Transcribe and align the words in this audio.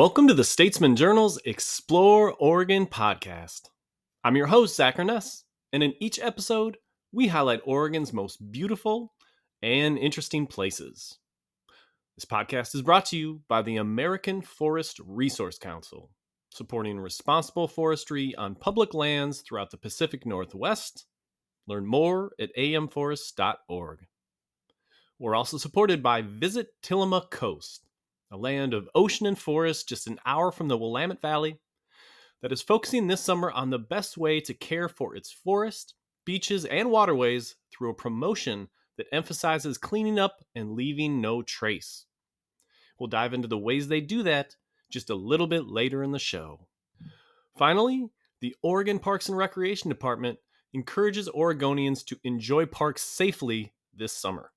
Welcome 0.00 0.28
to 0.28 0.34
the 0.34 0.44
Statesman 0.44 0.96
Journal's 0.96 1.38
Explore 1.44 2.32
Oregon 2.38 2.86
podcast. 2.86 3.68
I'm 4.24 4.34
your 4.34 4.46
host, 4.46 4.74
Zach 4.74 4.96
Urness, 4.96 5.42
and 5.74 5.82
in 5.82 5.92
each 6.00 6.18
episode, 6.18 6.78
we 7.12 7.26
highlight 7.26 7.60
Oregon's 7.66 8.10
most 8.10 8.50
beautiful 8.50 9.12
and 9.60 9.98
interesting 9.98 10.46
places. 10.46 11.18
This 12.16 12.24
podcast 12.24 12.74
is 12.74 12.80
brought 12.80 13.04
to 13.06 13.18
you 13.18 13.42
by 13.46 13.60
the 13.60 13.76
American 13.76 14.40
Forest 14.40 15.02
Resource 15.04 15.58
Council, 15.58 16.10
supporting 16.48 16.98
responsible 16.98 17.68
forestry 17.68 18.34
on 18.36 18.54
public 18.54 18.94
lands 18.94 19.42
throughout 19.42 19.70
the 19.70 19.76
Pacific 19.76 20.24
Northwest. 20.24 21.04
Learn 21.66 21.84
more 21.84 22.32
at 22.40 22.56
amforest.org. 22.56 24.06
We're 25.18 25.34
also 25.36 25.58
supported 25.58 26.02
by 26.02 26.22
Visit 26.22 26.68
Tillamook 26.80 27.30
Coast 27.30 27.89
a 28.30 28.36
land 28.36 28.74
of 28.74 28.88
ocean 28.94 29.26
and 29.26 29.38
forest 29.38 29.88
just 29.88 30.06
an 30.06 30.18
hour 30.24 30.52
from 30.52 30.68
the 30.68 30.78
Willamette 30.78 31.20
Valley, 31.20 31.58
that 32.42 32.52
is 32.52 32.62
focusing 32.62 33.06
this 33.06 33.20
summer 33.20 33.50
on 33.50 33.70
the 33.70 33.78
best 33.78 34.16
way 34.16 34.40
to 34.40 34.54
care 34.54 34.88
for 34.88 35.14
its 35.14 35.30
forest, 35.30 35.94
beaches, 36.24 36.64
and 36.64 36.90
waterways 36.90 37.56
through 37.70 37.90
a 37.90 37.94
promotion 37.94 38.68
that 38.96 39.06
emphasizes 39.12 39.78
cleaning 39.78 40.18
up 40.18 40.44
and 40.54 40.72
leaving 40.72 41.20
no 41.20 41.42
trace. 41.42 42.06
We'll 42.98 43.08
dive 43.08 43.34
into 43.34 43.48
the 43.48 43.58
ways 43.58 43.88
they 43.88 44.00
do 44.00 44.22
that 44.24 44.56
just 44.90 45.10
a 45.10 45.14
little 45.14 45.46
bit 45.46 45.66
later 45.66 46.02
in 46.02 46.12
the 46.12 46.18
show. 46.18 46.66
Finally, 47.56 48.08
the 48.40 48.54
Oregon 48.62 48.98
Parks 48.98 49.28
and 49.28 49.36
Recreation 49.36 49.88
Department 49.88 50.38
encourages 50.72 51.28
Oregonians 51.28 52.04
to 52.06 52.18
enjoy 52.24 52.66
parks 52.66 53.02
safely 53.02 53.72
this 53.94 54.12
summer. 54.12 54.52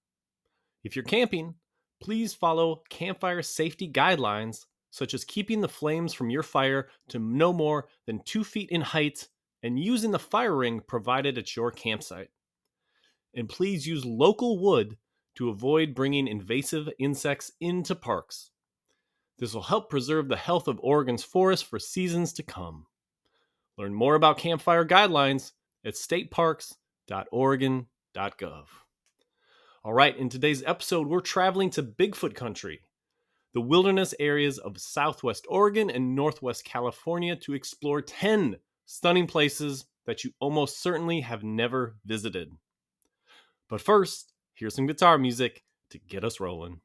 If 0.84 0.96
you're 0.96 1.04
camping, 1.04 1.56
please 2.04 2.34
follow 2.34 2.82
campfire 2.90 3.42
safety 3.42 3.90
guidelines, 3.90 4.66
such 4.92 5.14
as 5.14 5.24
keeping 5.24 5.62
the 5.62 5.70
flames 5.70 6.14
from 6.14 6.30
your 6.30 6.44
fire 6.44 6.90
to 7.08 7.18
no 7.18 7.54
more 7.54 7.88
than 8.06 8.20
two 8.26 8.44
feet 8.44 8.70
in 8.72 8.82
height 8.82 9.30
and 9.64 9.80
using 9.80 10.12
the 10.12 10.20
fire 10.20 10.54
ring 10.54 10.82
provided 10.86 11.38
at 11.38 11.56
your 11.56 11.72
campsite. 11.72 12.28
And 13.34 13.48
please 13.48 13.88
use 13.88 14.04
local 14.04 14.60
wood 14.60 14.98
to 15.36 15.48
avoid 15.50 15.96
bringing 15.96 16.28
invasive 16.28 16.90
insects 17.00 17.54
into 17.62 17.96
parks. 17.96 18.52
This 19.40 19.54
will 19.54 19.62
help 19.62 19.90
preserve 19.90 20.28
the 20.28 20.36
health 20.36 20.68
of 20.68 20.82
Oregon's 20.84 21.24
forests 21.24 21.66
for 21.66 21.80
seasons 21.80 22.34
to 22.34 22.44
come. 22.44 22.86
Learn 23.78 23.94
more 23.94 24.16
about 24.16 24.38
campfire 24.38 24.86
guidelines 24.86 25.54
at 25.86 25.94
stateparks.oregon.gov. 25.94 28.66
All 29.86 29.94
right, 29.94 30.16
in 30.16 30.30
today's 30.30 30.64
episode, 30.64 31.08
we're 31.08 31.20
traveling 31.20 31.70
to 31.72 31.84
Bigfoot 31.84 32.36
country, 32.36 32.80
the 33.54 33.60
wilderness 33.60 34.16
areas 34.18 34.58
of 34.58 34.80
southwest 34.80 35.46
Oregon 35.50 35.90
and 35.90 36.16
northwest 36.16 36.64
California, 36.64 37.36
to 37.36 37.54
explore 37.54 38.02
10 38.02 38.56
stunning 38.86 39.28
places 39.28 39.84
that 40.06 40.24
you 40.24 40.32
almost 40.40 40.82
certainly 40.82 41.20
have 41.20 41.44
never 41.44 41.98
visited. 42.06 42.54
But 43.68 43.82
first, 43.82 44.32
here's 44.54 44.74
some 44.74 44.88
guitar 44.88 45.18
music 45.18 45.66
to 45.90 46.00
get 46.00 46.24
us 46.24 46.40
rolling. 46.40 46.80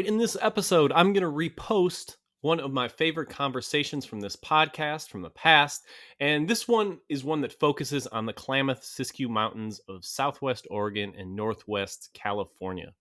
Right, 0.00 0.08
in 0.08 0.16
this 0.16 0.36
episode, 0.40 0.92
I'm 0.92 1.12
going 1.12 1.24
to 1.24 1.30
repost 1.30 2.16
one 2.40 2.58
of 2.58 2.72
my 2.72 2.88
favorite 2.88 3.28
conversations 3.28 4.06
from 4.06 4.18
this 4.18 4.34
podcast 4.34 5.10
from 5.10 5.20
the 5.20 5.28
past. 5.28 5.84
And 6.20 6.48
this 6.48 6.66
one 6.66 7.00
is 7.10 7.22
one 7.22 7.42
that 7.42 7.60
focuses 7.60 8.06
on 8.06 8.24
the 8.24 8.32
Klamath 8.32 8.80
Siskiyou 8.80 9.28
Mountains 9.28 9.78
of 9.90 10.06
Southwest 10.06 10.66
Oregon 10.70 11.12
and 11.18 11.36
Northwest 11.36 12.08
California. 12.14 12.94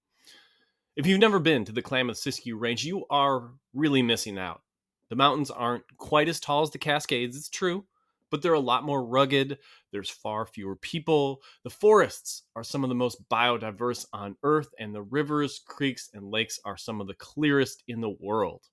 If 0.98 1.08
you've 1.08 1.22
never 1.22 1.40
been 1.40 1.64
to 1.64 1.72
the 1.72 1.82
Klamath 1.82 2.18
Siskiyou 2.18 2.60
Range, 2.60 2.84
you 2.84 3.06
are 3.10 3.52
really 3.74 4.02
missing 4.02 4.38
out. 4.38 4.62
The 5.10 5.16
mountains 5.16 5.50
aren't 5.50 5.86
quite 5.96 6.28
as 6.28 6.42
tall 6.42 6.64
as 6.64 6.72
the 6.72 6.80
Cascades, 6.80 7.38
it's 7.38 7.50
true, 7.50 7.86
but 8.32 8.42
they're 8.42 8.54
a 8.54 8.60
lot 8.60 8.84
more 8.84 9.04
rugged. 9.04 9.58
There's 9.92 10.10
far 10.10 10.46
fewer 10.46 10.76
people. 10.76 11.42
The 11.64 11.70
forests 11.70 12.44
are 12.56 12.64
some 12.64 12.84
of 12.84 12.90
the 12.90 12.96
most 12.96 13.28
biodiverse 13.30 14.06
on 14.14 14.36
Earth, 14.44 14.70
and 14.80 14.94
the 14.94 15.02
rivers, 15.02 15.62
creeks, 15.66 16.10
and 16.14 16.32
lakes 16.32 16.60
are 16.66 16.78
some 16.78 17.02
of 17.02 17.08
the 17.08 17.16
clearest 17.16 17.84
in 17.88 18.02
the 18.02 18.16
world. 18.20 18.64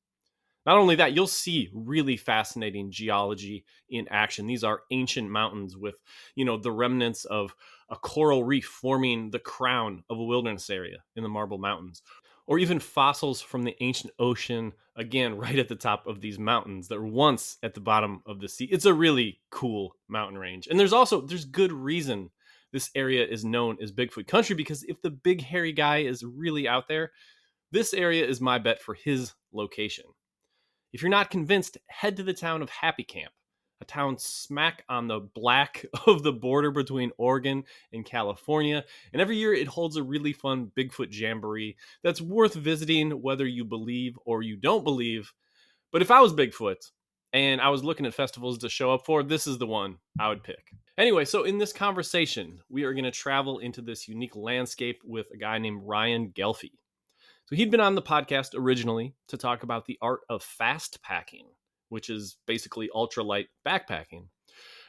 Not 0.67 0.79
only 0.79 0.97
that, 0.97 1.13
you'll 1.13 1.29
see 1.29 1.71
really 1.73 2.17
fascinating 2.17 2.91
geology 2.91 3.65
in 3.89 4.09
action. 4.11 4.49
These 4.49 4.65
are 4.65 4.83
ancient 4.91 5.31
mountains 5.31 5.77
with, 5.77 5.95
you 6.35 6.45
know, 6.45 6.57
the 6.57 6.73
remnants 6.73 7.25
of 7.25 7.55
a 7.89 7.95
coral 7.95 8.43
reef 8.43 8.65
forming 8.67 9.31
the 9.31 9.39
crown 9.39 10.03
of 10.11 10.19
a 10.19 10.25
wilderness 10.25 10.69
area 10.69 11.05
in 11.15 11.23
the 11.23 11.29
Marble 11.29 11.59
Mountains 11.59 12.03
or 12.47 12.59
even 12.59 12.79
fossils 12.79 13.41
from 13.41 13.65
the 13.65 13.77
ancient 13.83 14.13
ocean, 14.19 14.73
again, 14.95 15.37
right 15.37 15.59
at 15.59 15.69
the 15.69 15.77
top 15.77 16.07
of 16.07 16.21
these 16.21 16.39
mountains 16.39 16.89
that 16.89 17.01
were 17.01 17.07
once 17.07 17.57
at 17.63 17.75
the 17.75 17.81
bottom 17.81 18.23
of 18.27 18.41
the 18.41 18.49
sea. 18.49 18.67
It's 18.67 18.85
a 18.85 18.95
really 18.95 19.41
cool 19.51 19.97
mountain 20.09 20.39
range. 20.39 20.69
And 20.69 20.79
there's 20.79 20.93
also 20.93 21.21
there's 21.21 21.45
good 21.45 21.73
reason 21.73 22.31
this 22.73 22.91
area 22.95 23.25
is 23.25 23.45
known 23.45 23.79
as 23.81 23.93
Bigfoot 23.93 24.27
country 24.27 24.55
because 24.55 24.83
if 24.85 25.01
the 25.01 25.11
big 25.11 25.41
hairy 25.43 25.73
guy 25.73 25.99
is 25.99 26.25
really 26.25 26.69
out 26.69 26.89
there, 26.89 27.13
this 27.73 27.95
area 27.95 28.27
is 28.27 28.41
my 28.41 28.59
bet 28.59 28.83
for 28.83 28.95
his 28.95 29.33
location. 29.53 30.05
If 30.93 31.03
you're 31.03 31.11
not 31.11 31.31
convinced, 31.31 31.79
head 31.89 32.17
to 32.17 32.23
the 32.23 32.35
town 32.35 32.63
of 32.63 32.71
Happy 32.71 33.05
Camp 33.05 33.33
a 33.81 33.85
town 33.85 34.19
smack 34.19 34.85
on 34.89 35.07
the 35.07 35.21
black 35.21 35.85
of 36.07 36.23
the 36.23 36.33
border 36.33 36.71
between 36.71 37.13
Oregon 37.19 37.65
and 37.93 38.05
California. 38.05 38.85
And 39.13 39.21
every 39.21 39.37
year 39.37 39.55
it 39.55 39.69
holds 39.69 39.97
a 39.97 40.03
really 40.03 40.33
fun 40.33 40.71
Bigfoot 40.77 41.09
jamboree 41.11 41.77
that's 42.03 42.21
worth 42.21 42.55
visiting 42.55 43.11
whether 43.23 43.47
you 43.47 43.65
believe 43.65 44.19
or 44.25 44.43
you 44.43 44.57
don't 44.57 44.85
believe. 44.85 45.33
But 45.93 46.03
if 46.03 46.11
I 46.11 46.21
was 46.21 46.33
Bigfoot 46.33 46.91
and 47.33 47.61
I 47.61 47.69
was 47.69 47.85
looking 47.85 48.07
at 48.07 48.15
festivals 48.15 48.59
to 48.59 48.69
show 48.69 48.93
up 48.93 49.05
for, 49.05 49.23
this 49.23 49.47
is 49.47 49.59
the 49.59 49.67
one 49.67 49.99
I 50.19 50.29
would 50.29 50.43
pick. 50.43 50.73
Anyway, 50.99 51.27
so 51.27 51.45
in 51.45 51.59
this 51.59 51.75
conversation, 51.75 52.59
we 52.71 52.85
are 52.85 52.95
going 52.95 53.05
to 53.05 53.11
travel 53.11 53.59
into 53.59 53.83
this 53.83 54.09
unique 54.09 54.35
landscape 54.35 55.03
with 55.05 55.31
a 55.33 55.37
guy 55.37 55.59
named 55.59 55.83
Ryan 55.85 56.31
Ghelfi. 56.31 56.73
So 57.45 57.55
he'd 57.55 57.71
been 57.71 57.81
on 57.81 57.95
the 57.95 58.03
podcast 58.03 58.55
originally 58.55 59.15
to 59.29 59.37
talk 59.37 59.63
about 59.63 59.85
the 59.85 59.99
art 60.01 60.21
of 60.29 60.43
fast 60.43 61.03
packing 61.03 61.47
which 61.89 62.11
is 62.11 62.37
basically 62.47 62.91
ultralight 62.95 63.47
backpacking. 63.67 64.27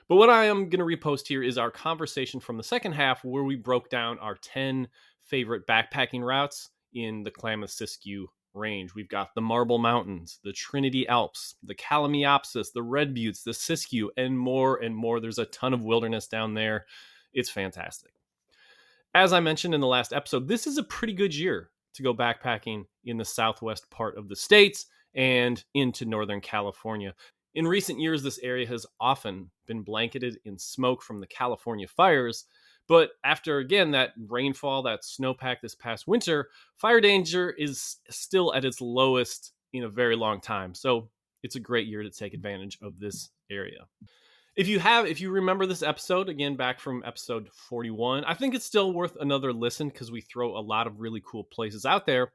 But 0.08 0.16
what 0.16 0.30
I 0.30 0.46
am 0.46 0.70
going 0.70 0.80
to 0.80 0.98
repost 0.98 1.28
here 1.28 1.44
is 1.44 1.58
our 1.58 1.72
conversation 1.72 2.40
from 2.40 2.58
the 2.58 2.64
second 2.64 2.94
half 2.94 3.24
where 3.26 3.44
we 3.44 3.56
broke 3.56 3.90
down 3.90 4.20
our 4.20 4.36
10 4.36 4.88
favorite 5.26 5.68
backpacking 5.68 6.24
routes 6.24 6.70
in 6.94 7.24
the 7.24 7.32
Klamath 7.32 7.72
Siskiyou 7.72 8.26
range. 8.54 8.96
We've 8.96 9.10
got 9.10 9.36
the 9.36 9.42
Marble 9.42 9.78
Mountains, 9.78 10.40
the 10.44 10.54
Trinity 10.54 11.08
Alps, 11.08 11.56
the 11.62 11.76
Kalmiopsis, 11.76 12.72
the 12.74 12.84
Red 12.84 13.14
Buttes, 13.14 13.44
the 13.44 13.52
Siskiyou, 13.52 14.08
and 14.16 14.40
more 14.40 14.78
and 14.78 14.96
more. 14.96 15.20
There's 15.20 15.40
a 15.40 15.46
ton 15.46 15.74
of 15.74 15.82
wilderness 15.82 16.28
down 16.28 16.54
there. 16.54 16.86
It's 17.34 17.50
fantastic. 17.50 18.12
As 19.14 19.34
I 19.34 19.42
mentioned 19.42 19.74
in 19.74 19.82
the 19.82 19.88
last 19.88 20.14
episode, 20.14 20.48
this 20.48 20.68
is 20.68 20.78
a 20.78 20.84
pretty 20.84 21.14
good 21.14 21.36
year 21.36 21.70
to 21.96 22.04
go 22.04 22.14
backpacking 22.14 22.86
in 23.06 23.18
the 23.18 23.26
southwest 23.26 23.90
part 23.90 24.18
of 24.18 24.30
the 24.30 24.36
states 24.36 24.86
and 25.18 25.64
into 25.74 26.06
Northern 26.06 26.40
California. 26.40 27.14
In 27.56 27.68
recent 27.68 28.00
years, 28.00 28.22
this 28.22 28.40
area 28.40 28.68
has 28.68 28.86
often 29.00 29.50
been 29.66 29.82
blanketed 29.82 30.40
in 30.46 30.58
smoke 30.58 31.02
from 31.02 31.20
the 31.20 31.28
California 31.28 31.88
fires. 31.88 32.46
But 32.88 33.12
after 33.24 33.58
again 33.58 33.92
that 33.92 34.12
rainfall, 34.30 34.84
that 34.84 35.02
snowpack 35.02 35.58
this 35.62 35.76
past 35.76 36.08
winter, 36.08 36.50
fire 36.78 37.02
danger 37.02 37.50
is 37.50 37.98
still 38.10 38.54
at 38.54 38.64
its 38.64 38.80
lowest 38.80 39.54
in 39.74 39.84
a 39.84 39.90
very 39.90 40.16
long 40.16 40.40
time. 40.40 40.74
So 40.74 41.10
it's 41.44 41.56
a 41.56 41.60
great 41.60 41.88
year 41.88 42.04
to 42.04 42.10
take 42.10 42.34
advantage 42.34 42.78
of 42.82 43.00
this 43.00 43.30
area. 43.50 43.88
If 44.56 44.68
you 44.68 44.80
have, 44.80 45.06
if 45.06 45.22
you 45.22 45.30
remember 45.30 45.66
this 45.66 45.84
episode, 45.84 46.30
again, 46.30 46.56
back 46.56 46.80
from 46.80 47.04
episode 47.06 47.50
41, 47.52 48.24
I 48.24 48.34
think 48.34 48.56
it's 48.56 48.66
still 48.66 48.92
worth 48.92 49.16
another 49.20 49.54
listen 49.54 49.90
because 49.90 50.12
we 50.12 50.22
throw 50.22 50.58
a 50.58 50.60
lot 50.60 50.88
of 50.88 51.00
really 51.00 51.22
cool 51.26 51.44
places 51.44 51.86
out 51.86 52.06
there. 52.06 52.32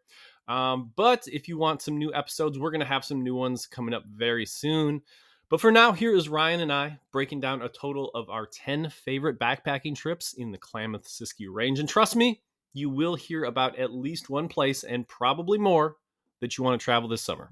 Um, 0.49 0.93
but 0.97 1.27
if 1.29 1.49
you 1.49 1.59
want 1.59 1.83
some 1.83 1.99
new 1.99 2.13
episodes, 2.13 2.59
we're 2.59 2.71
going 2.71 2.81
to 2.81 2.87
have 2.87 3.05
some 3.05 3.23
new 3.23 3.35
ones 3.35 3.67
coming 3.67 3.95
up 3.95 4.05
very 4.07 4.47
soon. 4.47 5.03
But 5.49 5.61
for 5.61 5.71
now, 5.71 5.93
here 5.93 6.15
is 6.15 6.29
Ryan 6.29 6.61
and 6.61 6.73
I 6.73 6.99
breaking 7.13 7.41
down 7.41 7.63
a 7.63 7.69
total 7.69 8.11
of 8.15 8.31
our 8.31 8.47
10 8.47 8.89
favorite 8.89 9.39
backpacking 9.39 9.95
trips 9.95 10.33
in 10.33 10.51
the 10.51 10.59
Klamath 10.59 11.05
Siskiyou 11.05 11.53
Range. 11.53 11.79
And 11.79 11.89
trust 11.89 12.17
me, 12.17 12.41
you 12.73 12.89
will 12.89 13.15
hear 13.15 13.45
about 13.45 13.79
at 13.79 13.93
least 13.93 14.31
one 14.31 14.49
place 14.49 14.83
and 14.83 15.07
probably 15.07 15.59
more 15.59 15.97
that 16.41 16.57
you 16.57 16.65
want 16.65 16.81
to 16.81 16.85
travel 16.85 17.09
this 17.09 17.23
summer. 17.23 17.51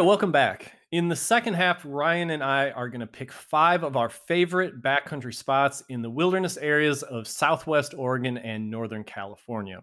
Right, 0.00 0.06
welcome 0.06 0.32
back. 0.32 0.72
In 0.92 1.08
the 1.08 1.16
second 1.16 1.54
half, 1.54 1.84
Ryan 1.84 2.30
and 2.30 2.42
I 2.42 2.70
are 2.70 2.88
going 2.88 3.02
to 3.02 3.06
pick 3.06 3.30
five 3.30 3.84
of 3.84 3.98
our 3.98 4.08
favorite 4.08 4.80
backcountry 4.82 5.34
spots 5.34 5.84
in 5.90 6.00
the 6.00 6.08
wilderness 6.08 6.56
areas 6.56 7.02
of 7.02 7.28
Southwest 7.28 7.92
Oregon 7.94 8.38
and 8.38 8.70
Northern 8.70 9.04
California. 9.04 9.82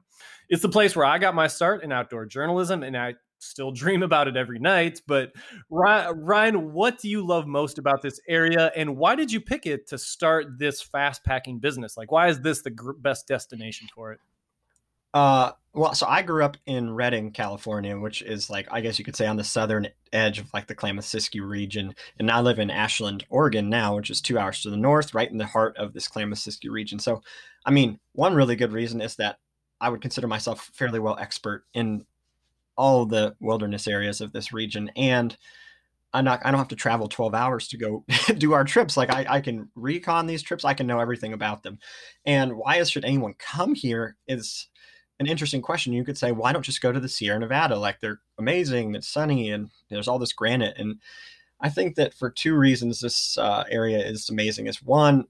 It's 0.50 0.64
the 0.64 0.70
place 0.70 0.96
where 0.96 1.06
I 1.06 1.20
got 1.20 1.36
my 1.36 1.46
start 1.46 1.84
in 1.84 1.92
outdoor 1.92 2.26
journalism, 2.26 2.82
and 2.82 2.98
I 2.98 3.14
still 3.38 3.72
dream 3.72 4.02
about 4.02 4.28
it 4.28 4.36
every 4.36 4.58
night. 4.58 5.02
But 5.08 5.34
Ryan, 5.70 6.74
what 6.74 6.98
do 6.98 7.10
you 7.10 7.26
love 7.26 7.46
most 7.46 7.78
about 7.78 8.02
this 8.02 8.20
area, 8.28 8.72
and 8.76 8.98
why 8.98 9.14
did 9.16 9.32
you 9.32 9.40
pick 9.40 9.68
it 9.68 9.88
to 9.90 10.00
start 10.00 10.58
this 10.58 10.82
fast 10.82 11.24
packing 11.24 11.60
business? 11.60 11.96
Like, 11.96 12.12
why 12.12 12.30
is 12.30 12.42
this 12.42 12.64
the 12.64 12.76
best 12.98 13.28
destination 13.28 13.88
for 13.94 14.14
it? 14.14 14.20
Uh, 15.18 15.52
well, 15.74 15.96
so 15.96 16.06
I 16.06 16.22
grew 16.22 16.44
up 16.44 16.58
in 16.68 16.94
Redding, 16.94 17.32
California, 17.32 17.98
which 17.98 18.22
is 18.22 18.52
like 18.52 18.68
I 18.70 18.82
guess 18.82 19.00
you 19.00 19.06
could 19.06 19.16
say 19.16 19.26
on 19.26 19.36
the 19.36 19.44
southern 19.44 19.88
edge 20.14 20.38
of 20.38 20.54
like 20.54 20.68
the 20.68 20.76
Klamath 20.76 21.06
Siskiyou 21.06 21.50
region, 21.50 21.96
and 22.20 22.30
I 22.30 22.40
live 22.40 22.60
in 22.60 22.70
Ashland, 22.70 23.26
Oregon 23.30 23.68
now, 23.68 23.96
which 23.96 24.12
is 24.12 24.22
two 24.22 24.38
hours 24.38 24.62
to 24.62 24.70
the 24.70 24.78
north, 24.78 25.16
right 25.16 25.32
in 25.32 25.40
the 25.40 25.46
heart 25.48 25.76
of 25.78 25.94
this 25.94 26.08
Klamath 26.08 26.38
Siskiyou 26.38 26.70
region. 26.70 27.00
So, 27.00 27.24
I 27.66 27.72
mean, 27.72 28.00
one 28.12 28.36
really 28.36 28.56
good 28.56 28.72
reason 28.72 29.02
is 29.02 29.16
that 29.16 29.40
I 29.82 29.90
would 29.90 30.04
consider 30.04 30.28
myself 30.28 30.70
fairly 30.76 31.00
well 31.00 31.18
expert 31.18 31.66
in 31.74 32.06
all 32.76 33.08
the 33.08 33.36
wilderness 33.40 33.88
areas 33.88 34.22
of 34.22 34.34
this 34.34 34.54
region, 34.54 34.92
and 34.96 35.36
I'm 36.14 36.26
not, 36.26 36.46
I 36.46 36.52
don't 36.52 36.60
have 36.60 36.68
to 36.68 36.76
travel 36.76 37.08
12 37.08 37.34
hours 37.34 37.68
to 37.70 37.78
go 37.78 38.06
do 38.38 38.54
our 38.54 38.64
trips. 38.64 38.96
Like 38.96 39.10
I, 39.10 39.26
I 39.28 39.42
can 39.42 39.70
recon 39.74 40.28
these 40.28 40.44
trips. 40.44 40.64
I 40.64 40.76
can 40.76 40.86
know 40.86 41.00
everything 41.00 41.34
about 41.34 41.64
them. 41.64 41.80
And 42.24 42.56
why 42.56 42.84
should 42.84 43.04
anyone 43.04 43.34
come 43.40 43.74
here 43.74 44.16
is 44.28 44.68
an 45.20 45.28
interesting 45.28 45.62
question. 45.62 45.94
You 45.94 46.04
could 46.04 46.18
say, 46.18 46.32
why 46.32 46.54
don't 46.54 46.66
just 46.66 46.82
go 46.82 46.92
to 46.92 47.00
the 47.00 47.10
Sierra 47.10 47.40
Nevada? 47.40 47.78
Like 47.78 48.00
they're 48.00 48.20
amazing, 48.38 48.96
it's 48.96 49.08
sunny, 49.08 49.50
and 49.50 49.70
there's 49.90 50.08
all 50.08 50.20
this 50.20 50.34
granite. 50.34 50.76
And 50.78 51.00
I 51.60 51.70
think 51.70 51.96
that 51.96 52.14
for 52.14 52.30
two 52.30 52.56
reasons, 52.56 53.02
this 53.02 53.38
uh, 53.38 53.64
area 53.70 54.00
is 54.00 54.30
amazing. 54.30 54.68
Is 54.68 54.82
one, 54.82 55.26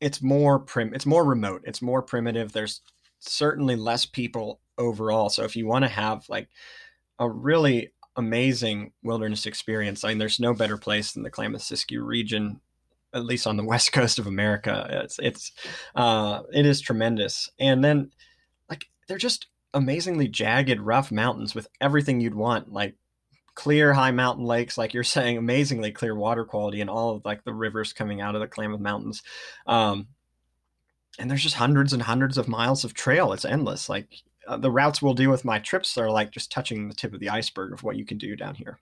it's 0.00 0.22
more 0.22 0.58
prim, 0.58 0.94
it's 0.94 1.06
more 1.06 1.24
remote, 1.24 1.62
it's 1.64 1.82
more 1.82 2.02
primitive. 2.02 2.52
There's 2.52 2.82
certainly 3.18 3.74
less 3.74 4.06
people 4.06 4.60
overall. 4.78 5.28
So 5.28 5.44
if 5.44 5.56
you 5.56 5.66
want 5.66 5.84
to 5.84 5.90
have 5.90 6.28
like 6.28 6.48
a 7.18 7.28
really 7.28 7.92
amazing 8.16 8.92
wilderness 9.02 9.46
experience, 9.46 10.04
I 10.04 10.10
mean, 10.10 10.18
there's 10.18 10.38
no 10.38 10.54
better 10.54 10.76
place 10.76 11.12
than 11.12 11.24
the 11.24 11.30
Klamath 11.30 11.62
Siskiyou 11.62 12.04
region 12.04 12.60
at 13.12 13.24
least 13.24 13.46
on 13.46 13.56
the 13.56 13.64
west 13.72 13.92
coast 13.92 14.18
of 14.18 14.26
America. 14.26 14.86
It's 15.04 15.18
it's 15.20 15.52
uh, 15.94 16.42
it 16.52 16.66
is 16.66 16.80
tremendous. 16.80 17.48
And 17.58 17.82
then 17.82 18.10
they're 19.06 19.18
just 19.18 19.46
amazingly 19.72 20.28
jagged, 20.28 20.80
rough 20.80 21.10
mountains 21.10 21.54
with 21.54 21.68
everything 21.80 22.20
you'd 22.20 22.34
want, 22.34 22.72
like 22.72 22.94
clear 23.54 23.92
high 23.92 24.10
mountain 24.10 24.44
lakes, 24.44 24.78
like 24.78 24.94
you're 24.94 25.02
saying, 25.04 25.36
amazingly 25.36 25.92
clear 25.92 26.14
water 26.14 26.44
quality, 26.44 26.80
and 26.80 26.90
all 26.90 27.16
of 27.16 27.24
like 27.24 27.44
the 27.44 27.54
rivers 27.54 27.92
coming 27.92 28.20
out 28.20 28.34
of 28.34 28.40
the 28.40 28.48
Klamath 28.48 28.80
Mountains. 28.80 29.22
Um, 29.66 30.08
and 31.18 31.30
there's 31.30 31.42
just 31.42 31.56
hundreds 31.56 31.92
and 31.92 32.02
hundreds 32.02 32.38
of 32.38 32.48
miles 32.48 32.84
of 32.84 32.94
trail. 32.94 33.32
It's 33.32 33.44
endless. 33.44 33.88
Like 33.88 34.08
uh, 34.46 34.56
the 34.56 34.70
routes 34.70 35.00
we'll 35.00 35.14
do 35.14 35.30
with 35.30 35.44
my 35.44 35.58
trips 35.58 35.96
are 35.96 36.10
like 36.10 36.30
just 36.32 36.50
touching 36.50 36.88
the 36.88 36.94
tip 36.94 37.14
of 37.14 37.20
the 37.20 37.30
iceberg 37.30 37.72
of 37.72 37.82
what 37.82 37.96
you 37.96 38.04
can 38.04 38.18
do 38.18 38.34
down 38.34 38.54
here. 38.54 38.78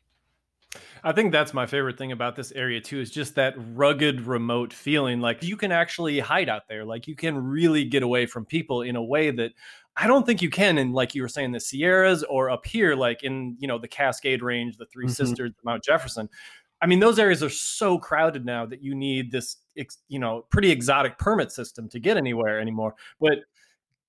I 1.05 1.13
think 1.13 1.33
that's 1.33 1.53
my 1.53 1.67
favorite 1.67 1.99
thing 1.99 2.13
about 2.13 2.37
this 2.37 2.53
area 2.53 2.81
too 2.81 3.01
is 3.01 3.11
just 3.11 3.35
that 3.35 3.55
rugged 3.57 4.23
remote 4.23 4.73
feeling 4.73 5.21
like 5.21 5.43
you 5.43 5.57
can 5.57 5.73
actually 5.73 6.19
hide 6.21 6.49
out 6.49 6.63
there 6.69 6.85
like 6.85 7.07
you 7.07 7.17
can 7.17 7.37
really 7.37 7.85
get 7.85 8.03
away 8.03 8.25
from 8.25 8.47
people 8.47 8.83
in 8.83 8.97
a 8.97 9.03
way 9.03 9.31
that 9.31 9.53
I 9.97 10.07
don't 10.07 10.25
think 10.25 10.41
you 10.41 10.51
can 10.51 10.79
in 10.79 10.93
like 10.93 11.15
you 11.15 11.23
were 11.23 11.29
saying 11.29 11.53
the 11.53 11.61
Sierras 11.61 12.23
or 12.25 12.51
up 12.51 12.65
here, 12.65 12.95
like 12.95 13.23
in 13.23 13.57
you 13.59 13.69
know 13.69 13.79
the 13.79 13.89
Cascade 13.89 14.43
Range, 14.43 14.77
the 14.77 14.87
3 14.87 15.07
mm-hmm. 15.07 15.13
Sisters, 15.13 15.53
Mount 15.65 15.85
Jefferson. 15.85 16.29
I 16.81 16.87
mean, 16.87 16.99
those 16.99 17.19
areas 17.19 17.43
are 17.43 17.51
so 17.51 17.97
crowded 17.97 18.45
now 18.45 18.67
that 18.67 18.83
you 18.83 18.95
need 18.95 19.31
this, 19.31 19.59
you 20.09 20.19
know, 20.19 20.47
pretty 20.51 20.71
exotic 20.71 21.17
permit 21.17 21.53
system 21.53 21.89
to 21.91 22.01
get 22.01 22.17
anywhere 22.17 22.59
anymore. 22.59 22.97
But 23.21 23.39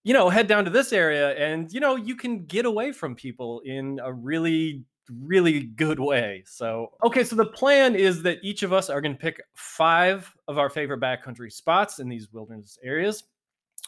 you 0.04 0.14
know, 0.14 0.30
head 0.30 0.48
down 0.48 0.66
to 0.66 0.72
this 0.72 0.92
area, 0.92 1.32
and 1.36 1.72
you 1.72 1.80
know, 1.80 1.96
you 1.96 2.16
can 2.16 2.46
get 2.46 2.66
away 2.66 2.92
from 2.92 3.16
people 3.16 3.62
in 3.62 4.00
a 4.04 4.12
really 4.12 4.84
really 5.22 5.62
good 5.62 6.00
way. 6.00 6.44
So, 6.46 6.94
okay, 7.04 7.24
so 7.24 7.36
the 7.36 7.46
plan 7.46 7.96
is 7.96 8.24
that 8.24 8.40
each 8.42 8.64
of 8.64 8.72
us 8.72 8.90
are 8.90 9.02
going 9.02 9.14
to 9.14 9.20
pick 9.20 9.42
five 9.54 10.34
of 10.48 10.58
our 10.58 10.70
favorite 10.70 11.02
backcountry 11.02 11.52
spots 11.52 12.00
in 12.00 12.08
these 12.08 12.32
wilderness 12.32 12.78
areas. 12.84 13.24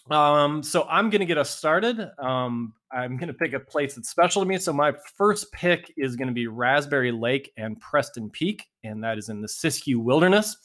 Um, 0.10 0.62
so 0.62 0.86
I'm 0.90 1.10
going 1.10 1.22
to 1.22 1.26
get 1.26 1.38
us 1.38 1.50
started. 1.50 2.12
Um, 2.20 2.74
I'm 2.92 3.18
going 3.18 3.28
to 3.28 3.34
pick 3.34 3.54
a 3.54 3.60
place 3.60 3.96
that's 3.96 4.10
special 4.10 4.42
to 4.42 4.48
me. 4.48 4.58
So 4.58 4.72
my 4.72 4.94
first 5.18 5.52
pick 5.52 5.92
is 5.98 6.16
going 6.16 6.28
to 6.28 6.34
be 6.34 6.48
Raspberry 6.48 7.12
Lake 7.12 7.52
and 7.58 7.80
Preston 7.80 8.30
Peak, 8.30 8.68
and 8.84 9.04
that 9.04 9.18
is 9.18 9.30
in 9.30 9.42
the 9.42 9.48
Siskiyou 9.48 9.98
Wilderness. 9.98 10.58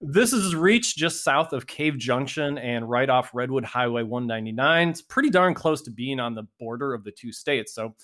This 0.00 0.32
is 0.32 0.54
reached 0.54 0.96
just 0.96 1.22
south 1.22 1.52
of 1.52 1.66
Cave 1.66 1.98
Junction 1.98 2.58
and 2.58 2.88
right 2.88 3.08
off 3.08 3.34
Redwood 3.34 3.64
Highway 3.64 4.02
199. 4.02 4.88
It's 4.88 5.02
pretty 5.02 5.30
darn 5.30 5.54
close 5.54 5.82
to 5.82 5.90
being 5.90 6.18
on 6.18 6.34
the 6.34 6.46
border 6.58 6.94
of 6.94 7.04
the 7.04 7.12
two 7.12 7.32
states. 7.32 7.74
So 7.74 7.94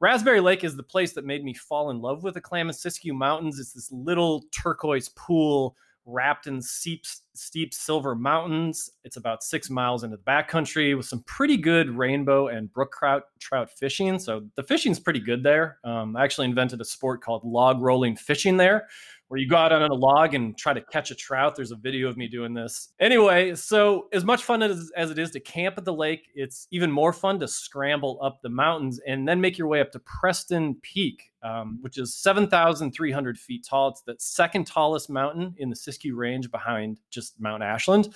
Raspberry 0.00 0.40
Lake 0.40 0.64
is 0.64 0.76
the 0.76 0.82
place 0.82 1.12
that 1.14 1.24
made 1.24 1.44
me 1.44 1.54
fall 1.54 1.90
in 1.90 2.00
love 2.00 2.22
with 2.22 2.34
the 2.34 2.40
Klamath 2.40 2.76
Siskiyou 2.76 3.14
Mountains. 3.14 3.58
It's 3.58 3.72
this 3.72 3.90
little 3.90 4.44
turquoise 4.52 5.08
pool 5.10 5.76
wrapped 6.06 6.46
in 6.46 6.60
steep, 6.62 7.04
steep 7.34 7.72
silver 7.72 8.14
mountains. 8.14 8.90
It's 9.04 9.16
about 9.16 9.42
six 9.42 9.70
miles 9.70 10.04
into 10.04 10.16
the 10.16 10.22
backcountry 10.22 10.96
with 10.96 11.06
some 11.06 11.22
pretty 11.24 11.56
good 11.56 11.90
rainbow 11.90 12.48
and 12.48 12.72
brook 12.72 12.94
trout, 12.98 13.24
trout 13.38 13.70
fishing. 13.70 14.18
So 14.18 14.42
the 14.56 14.62
fishing's 14.62 15.00
pretty 15.00 15.20
good 15.20 15.42
there. 15.42 15.78
Um, 15.84 16.16
I 16.16 16.24
actually 16.24 16.46
invented 16.46 16.80
a 16.80 16.84
sport 16.84 17.22
called 17.22 17.44
log 17.44 17.80
rolling 17.80 18.16
fishing 18.16 18.56
there, 18.56 18.88
where 19.30 19.38
you 19.38 19.48
go 19.48 19.56
out 19.56 19.70
on 19.70 19.82
a 19.82 19.94
log 19.94 20.34
and 20.34 20.58
try 20.58 20.72
to 20.72 20.80
catch 20.80 21.12
a 21.12 21.14
trout. 21.14 21.54
There's 21.54 21.70
a 21.70 21.76
video 21.76 22.08
of 22.08 22.16
me 22.16 22.26
doing 22.26 22.52
this. 22.52 22.88
Anyway, 22.98 23.54
so 23.54 24.08
as 24.12 24.24
much 24.24 24.42
fun 24.42 24.60
as, 24.60 24.90
as 24.96 25.12
it 25.12 25.20
is 25.20 25.30
to 25.30 25.40
camp 25.40 25.78
at 25.78 25.84
the 25.84 25.92
lake, 25.92 26.26
it's 26.34 26.66
even 26.72 26.90
more 26.90 27.12
fun 27.12 27.38
to 27.38 27.46
scramble 27.46 28.18
up 28.20 28.42
the 28.42 28.48
mountains 28.48 29.00
and 29.06 29.28
then 29.28 29.40
make 29.40 29.56
your 29.56 29.68
way 29.68 29.80
up 29.80 29.92
to 29.92 30.00
Preston 30.00 30.74
Peak, 30.82 31.30
um, 31.44 31.78
which 31.80 31.96
is 31.96 32.12
7,300 32.16 33.38
feet 33.38 33.64
tall. 33.64 33.90
It's 33.90 34.02
the 34.02 34.16
second 34.18 34.66
tallest 34.66 35.08
mountain 35.08 35.54
in 35.58 35.70
the 35.70 35.76
Siskiyou 35.76 36.16
Range 36.16 36.50
behind 36.50 36.98
just 37.20 37.40
Mount 37.40 37.62
Ashland. 37.62 38.14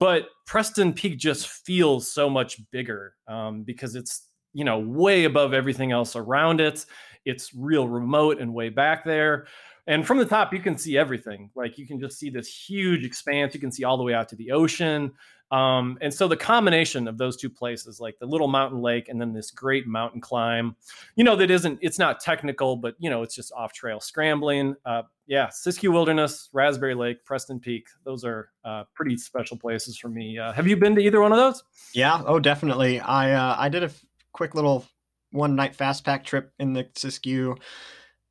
But 0.00 0.28
Preston 0.46 0.92
Peak 0.92 1.18
just 1.18 1.48
feels 1.48 2.10
so 2.10 2.28
much 2.28 2.60
bigger 2.70 3.14
um, 3.28 3.62
because 3.62 3.94
it's 3.94 4.28
you 4.52 4.64
know 4.64 4.78
way 4.78 5.24
above 5.24 5.54
everything 5.54 5.92
else 5.92 6.16
around 6.16 6.60
it. 6.60 6.84
It's 7.24 7.54
real 7.54 7.88
remote 7.88 8.40
and 8.40 8.52
way 8.52 8.68
back 8.68 9.04
there. 9.04 9.46
And 9.86 10.06
from 10.06 10.18
the 10.18 10.24
top, 10.24 10.52
you 10.52 10.60
can 10.60 10.78
see 10.78 10.96
everything. 10.96 11.50
Like 11.54 11.78
you 11.78 11.86
can 11.86 12.00
just 12.00 12.18
see 12.18 12.30
this 12.30 12.48
huge 12.48 13.04
expanse. 13.04 13.54
You 13.54 13.60
can 13.60 13.72
see 13.72 13.84
all 13.84 13.96
the 13.96 14.02
way 14.02 14.14
out 14.14 14.28
to 14.30 14.36
the 14.36 14.50
ocean. 14.50 15.12
Um, 15.54 15.98
and 16.00 16.12
so 16.12 16.26
the 16.26 16.36
combination 16.36 17.06
of 17.06 17.16
those 17.16 17.36
two 17.36 17.48
places, 17.48 18.00
like 18.00 18.18
the 18.18 18.26
little 18.26 18.48
mountain 18.48 18.82
lake 18.82 19.08
and 19.08 19.20
then 19.20 19.32
this 19.32 19.52
great 19.52 19.86
mountain 19.86 20.20
climb, 20.20 20.74
you 21.14 21.22
know, 21.22 21.36
that 21.36 21.48
isn't, 21.48 21.78
it's 21.80 21.96
not 21.96 22.18
technical, 22.18 22.74
but, 22.74 22.96
you 22.98 23.08
know, 23.08 23.22
it's 23.22 23.36
just 23.36 23.52
off 23.52 23.72
trail 23.72 24.00
scrambling. 24.00 24.74
Uh, 24.84 25.02
yeah, 25.28 25.46
Siskiyou 25.46 25.92
Wilderness, 25.92 26.50
Raspberry 26.52 26.96
Lake, 26.96 27.24
Preston 27.24 27.60
Peak. 27.60 27.86
Those 28.04 28.24
are 28.24 28.50
uh, 28.64 28.82
pretty 28.94 29.16
special 29.16 29.56
places 29.56 29.96
for 29.96 30.08
me. 30.08 30.38
Uh, 30.38 30.52
have 30.52 30.66
you 30.66 30.76
been 30.76 30.96
to 30.96 31.00
either 31.00 31.20
one 31.20 31.30
of 31.30 31.38
those? 31.38 31.62
Yeah. 31.92 32.20
Oh, 32.26 32.40
definitely. 32.40 32.98
I, 32.98 33.32
uh, 33.32 33.54
I 33.56 33.68
did 33.68 33.84
a 33.84 33.86
f- 33.86 34.04
quick 34.32 34.56
little 34.56 34.84
one 35.30 35.54
night 35.54 35.76
fast 35.76 36.04
pack 36.04 36.24
trip 36.24 36.50
in 36.58 36.72
the 36.72 36.82
Siskiyou 36.96 37.56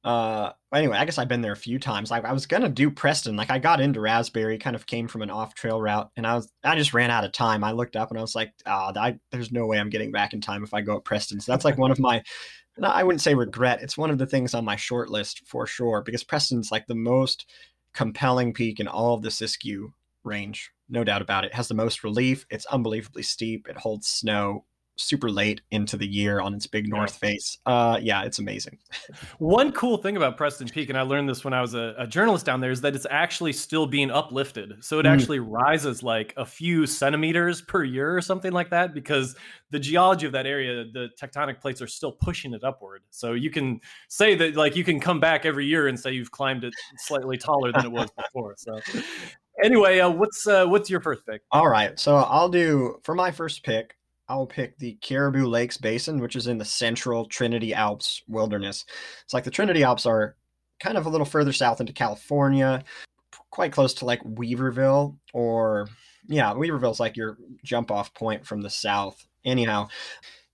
uh 0.03 0.51
anyway 0.75 0.97
i 0.97 1.05
guess 1.05 1.17
i've 1.17 1.29
been 1.29 1.41
there 1.41 1.53
a 1.53 1.57
few 1.57 1.79
times. 1.79 2.11
Like 2.11 2.25
i 2.25 2.33
was 2.33 2.45
gonna 2.45 2.69
do 2.69 2.91
preston. 2.91 3.35
Like 3.35 3.49
i 3.49 3.59
got 3.59 3.81
into 3.81 4.01
raspberry 4.01 4.57
kind 4.57 4.75
of 4.75 4.85
came 4.85 5.07
from 5.07 5.21
an 5.21 5.29
off 5.29 5.55
trail 5.55 5.81
route 5.81 6.11
and 6.17 6.27
i 6.27 6.35
was 6.35 6.51
i 6.63 6.75
just 6.75 6.93
ran 6.93 7.11
out 7.11 7.23
of 7.23 7.31
time. 7.31 7.63
I 7.63 7.71
looked 7.71 7.95
up 7.95 8.09
and 8.09 8.17
i 8.17 8.21
was 8.21 8.35
like 8.35 8.53
ah 8.65 8.91
oh, 8.95 9.13
there's 9.31 9.51
no 9.51 9.65
way 9.65 9.79
i'm 9.79 9.89
getting 9.89 10.11
back 10.11 10.33
in 10.33 10.41
time 10.41 10.63
if 10.63 10.73
i 10.73 10.81
go 10.81 10.97
up 10.97 11.05
preston. 11.05 11.39
So 11.39 11.51
that's 11.51 11.65
like 11.65 11.77
one 11.77 11.91
of 11.91 11.99
my 11.99 12.23
i 12.81 13.03
wouldn't 13.03 13.21
say 13.21 13.35
regret. 13.35 13.81
It's 13.81 13.97
one 13.97 14.09
of 14.09 14.17
the 14.17 14.27
things 14.27 14.53
on 14.53 14.65
my 14.65 14.75
short 14.75 15.09
list 15.09 15.43
for 15.47 15.65
sure 15.65 16.01
because 16.01 16.23
preston's 16.23 16.71
like 16.71 16.87
the 16.87 16.95
most 16.95 17.49
compelling 17.93 18.53
peak 18.53 18.79
in 18.79 18.87
all 18.87 19.15
of 19.15 19.21
the 19.21 19.29
siskiyou 19.29 19.93
range 20.23 20.71
no 20.89 21.03
doubt 21.03 21.21
about 21.21 21.43
it. 21.43 21.47
it 21.47 21.53
has 21.55 21.67
the 21.67 21.73
most 21.73 22.03
relief. 22.03 22.45
It's 22.49 22.65
unbelievably 22.67 23.23
steep. 23.23 23.67
It 23.67 23.77
holds 23.77 24.07
snow 24.07 24.65
super 24.95 25.29
late 25.29 25.61
into 25.71 25.97
the 25.97 26.05
year 26.05 26.39
on 26.39 26.53
its 26.53 26.67
big 26.67 26.87
north 26.87 27.15
face. 27.15 27.57
Uh, 27.65 27.99
yeah, 28.01 28.23
it's 28.23 28.39
amazing. 28.39 28.77
One 29.39 29.71
cool 29.71 29.97
thing 29.97 30.17
about 30.17 30.37
Preston 30.37 30.67
Peak, 30.67 30.89
and 30.89 30.97
I 30.97 31.01
learned 31.01 31.27
this 31.27 31.43
when 31.43 31.53
I 31.53 31.61
was 31.61 31.73
a, 31.73 31.95
a 31.97 32.05
journalist 32.05 32.45
down 32.45 32.61
there, 32.61 32.71
is 32.71 32.81
that 32.81 32.95
it's 32.95 33.07
actually 33.09 33.53
still 33.53 33.87
being 33.87 34.11
uplifted. 34.11 34.73
So 34.81 34.99
it 34.99 35.05
mm. 35.05 35.09
actually 35.09 35.39
rises 35.39 36.03
like 36.03 36.33
a 36.37 36.45
few 36.45 36.85
centimeters 36.85 37.61
per 37.61 37.83
year 37.83 38.15
or 38.15 38.21
something 38.21 38.51
like 38.51 38.69
that, 38.69 38.93
because 38.93 39.35
the 39.71 39.79
geology 39.79 40.27
of 40.27 40.31
that 40.33 40.45
area, 40.45 40.85
the 40.93 41.09
tectonic 41.19 41.59
plates 41.59 41.81
are 41.81 41.87
still 41.87 42.11
pushing 42.11 42.53
it 42.53 42.63
upward. 42.63 43.01
So 43.09 43.33
you 43.33 43.49
can 43.49 43.79
say 44.09 44.35
that 44.35 44.55
like 44.55 44.75
you 44.75 44.83
can 44.83 44.99
come 44.99 45.19
back 45.19 45.45
every 45.45 45.65
year 45.65 45.87
and 45.87 45.99
say 45.99 46.11
you've 46.11 46.31
climbed 46.31 46.63
it 46.63 46.73
slightly 46.97 47.37
taller 47.37 47.71
than 47.71 47.85
it 47.85 47.91
was 47.91 48.09
before. 48.11 48.53
So 48.57 48.79
anyway, 49.63 49.99
uh, 49.99 50.11
what's 50.11 50.45
uh, 50.45 50.67
what's 50.67 50.89
your 50.89 51.01
first 51.01 51.25
pick? 51.25 51.41
All 51.51 51.67
right, 51.67 51.99
so 51.99 52.17
I'll 52.17 52.49
do 52.49 52.99
for 53.03 53.15
my 53.15 53.31
first 53.31 53.63
pick. 53.63 53.95
I'll 54.29 54.47
pick 54.47 54.77
the 54.77 54.93
Caribou 55.01 55.45
Lakes 55.45 55.77
Basin, 55.77 56.19
which 56.19 56.35
is 56.35 56.47
in 56.47 56.57
the 56.57 56.65
central 56.65 57.25
Trinity 57.25 57.73
Alps 57.73 58.23
wilderness. 58.27 58.85
It's 59.23 59.33
like 59.33 59.43
the 59.43 59.51
Trinity 59.51 59.83
Alps 59.83 60.05
are 60.05 60.35
kind 60.79 60.97
of 60.97 61.05
a 61.05 61.09
little 61.09 61.25
further 61.25 61.53
south 61.53 61.79
into 61.79 61.93
California, 61.93 62.83
quite 63.51 63.71
close 63.71 63.93
to 63.95 64.05
like 64.05 64.23
Weaverville 64.23 65.17
or 65.33 65.87
yeah, 66.27 66.53
Weaverville's 66.53 66.99
like 66.99 67.17
your 67.17 67.37
jump 67.63 67.91
off 67.91 68.13
point 68.13 68.45
from 68.45 68.61
the 68.61 68.69
south. 68.69 69.25
Anyhow, 69.45 69.89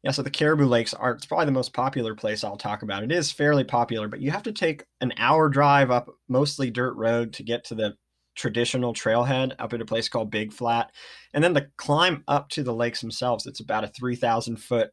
yeah, 0.03 0.11
so 0.11 0.23
the 0.23 0.29
Caribou 0.29 0.65
Lakes 0.65 0.93
are 0.93 1.11
it's 1.11 1.25
probably 1.25 1.45
the 1.45 1.51
most 1.51 1.73
popular 1.73 2.15
place 2.15 2.43
I'll 2.43 2.57
talk 2.57 2.81
about. 2.81 3.03
It 3.03 3.11
is 3.11 3.31
fairly 3.31 3.63
popular, 3.63 4.07
but 4.07 4.21
you 4.21 4.31
have 4.31 4.43
to 4.43 4.51
take 4.51 4.85
an 5.01 5.13
hour 5.17 5.49
drive 5.49 5.91
up 5.91 6.09
mostly 6.27 6.71
dirt 6.71 6.95
road 6.95 7.33
to 7.33 7.43
get 7.43 7.63
to 7.65 7.75
the 7.75 7.95
traditional 8.39 8.93
trailhead 8.93 9.53
up 9.59 9.73
at 9.73 9.81
a 9.81 9.85
place 9.85 10.07
called 10.07 10.31
Big 10.31 10.53
Flat. 10.53 10.91
And 11.33 11.43
then 11.43 11.53
the 11.53 11.69
climb 11.75 12.23
up 12.27 12.49
to 12.49 12.63
the 12.63 12.73
lakes 12.73 13.01
themselves, 13.01 13.45
it's 13.45 13.59
about 13.59 13.83
a 13.83 13.89
3,000 13.89 14.55
foot 14.55 14.91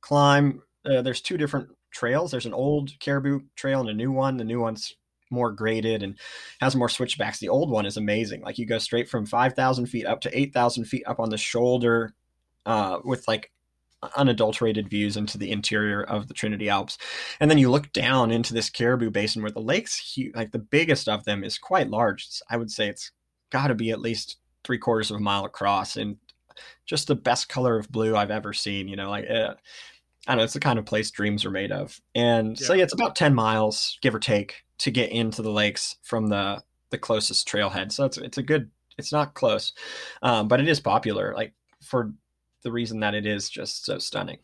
climb. 0.00 0.60
Uh, 0.84 1.00
there's 1.00 1.20
two 1.20 1.38
different 1.38 1.68
trails. 1.92 2.32
There's 2.32 2.46
an 2.46 2.52
old 2.52 2.90
Caribou 2.98 3.40
trail 3.54 3.80
and 3.80 3.88
a 3.88 3.94
new 3.94 4.10
one. 4.10 4.36
The 4.36 4.44
new 4.44 4.60
one's 4.60 4.92
more 5.30 5.52
graded 5.52 6.02
and 6.02 6.18
has 6.60 6.74
more 6.74 6.88
switchbacks. 6.88 7.38
The 7.38 7.48
old 7.48 7.70
one 7.70 7.86
is 7.86 7.96
amazing. 7.96 8.42
Like 8.42 8.58
you 8.58 8.66
go 8.66 8.78
straight 8.78 9.08
from 9.08 9.24
5,000 9.24 9.86
feet 9.86 10.04
up 10.04 10.20
to 10.22 10.38
8,000 10.38 10.84
feet 10.84 11.04
up 11.06 11.20
on 11.20 11.30
the 11.30 11.38
shoulder 11.38 12.12
uh, 12.66 12.98
with 13.04 13.26
like 13.28 13.52
unadulterated 14.16 14.88
views 14.88 15.16
into 15.16 15.38
the 15.38 15.50
interior 15.50 16.02
of 16.02 16.28
the 16.28 16.34
Trinity 16.34 16.68
Alps. 16.68 16.98
And 17.40 17.50
then 17.50 17.58
you 17.58 17.70
look 17.70 17.92
down 17.92 18.30
into 18.30 18.54
this 18.54 18.70
Caribou 18.70 19.10
Basin 19.10 19.42
where 19.42 19.50
the 19.50 19.60
lake's 19.60 20.18
like 20.34 20.52
the 20.52 20.58
biggest 20.58 21.08
of 21.08 21.24
them 21.24 21.44
is 21.44 21.58
quite 21.58 21.90
large. 21.90 22.26
I 22.50 22.56
would 22.56 22.70
say 22.70 22.88
it's 22.88 23.10
got 23.50 23.68
to 23.68 23.74
be 23.74 23.90
at 23.90 24.00
least 24.00 24.38
three 24.64 24.78
quarters 24.78 25.10
of 25.10 25.16
a 25.16 25.20
mile 25.20 25.44
across 25.44 25.96
and 25.96 26.16
just 26.86 27.08
the 27.08 27.14
best 27.14 27.48
color 27.48 27.78
of 27.78 27.90
blue 27.90 28.16
I've 28.16 28.30
ever 28.30 28.52
seen. 28.52 28.88
You 28.88 28.96
know, 28.96 29.10
like 29.10 29.28
uh, 29.28 29.54
I 30.26 30.32
don't 30.32 30.38
know, 30.38 30.44
it's 30.44 30.54
the 30.54 30.60
kind 30.60 30.78
of 30.78 30.86
place 30.86 31.10
dreams 31.10 31.44
are 31.44 31.50
made 31.50 31.72
of. 31.72 32.00
And 32.14 32.58
yeah. 32.58 32.66
so 32.66 32.74
yeah, 32.74 32.84
it's 32.84 32.94
about 32.94 33.16
10 33.16 33.34
miles, 33.34 33.98
give 34.00 34.14
or 34.14 34.20
take, 34.20 34.62
to 34.78 34.90
get 34.90 35.10
into 35.10 35.42
the 35.42 35.50
lakes 35.50 35.96
from 36.02 36.28
the 36.28 36.62
the 36.90 36.98
closest 36.98 37.48
trailhead. 37.48 37.92
So 37.92 38.04
it's 38.04 38.18
it's 38.18 38.38
a 38.38 38.42
good 38.42 38.70
it's 38.98 39.12
not 39.12 39.34
close. 39.34 39.72
Um, 40.22 40.48
but 40.48 40.60
it 40.60 40.68
is 40.68 40.80
popular. 40.80 41.34
Like 41.34 41.52
for 41.82 42.12
the 42.64 42.72
reason 42.72 43.00
that 43.00 43.14
it 43.14 43.26
is 43.26 43.48
just 43.48 43.84
so 43.84 43.98
stunning. 43.98 44.38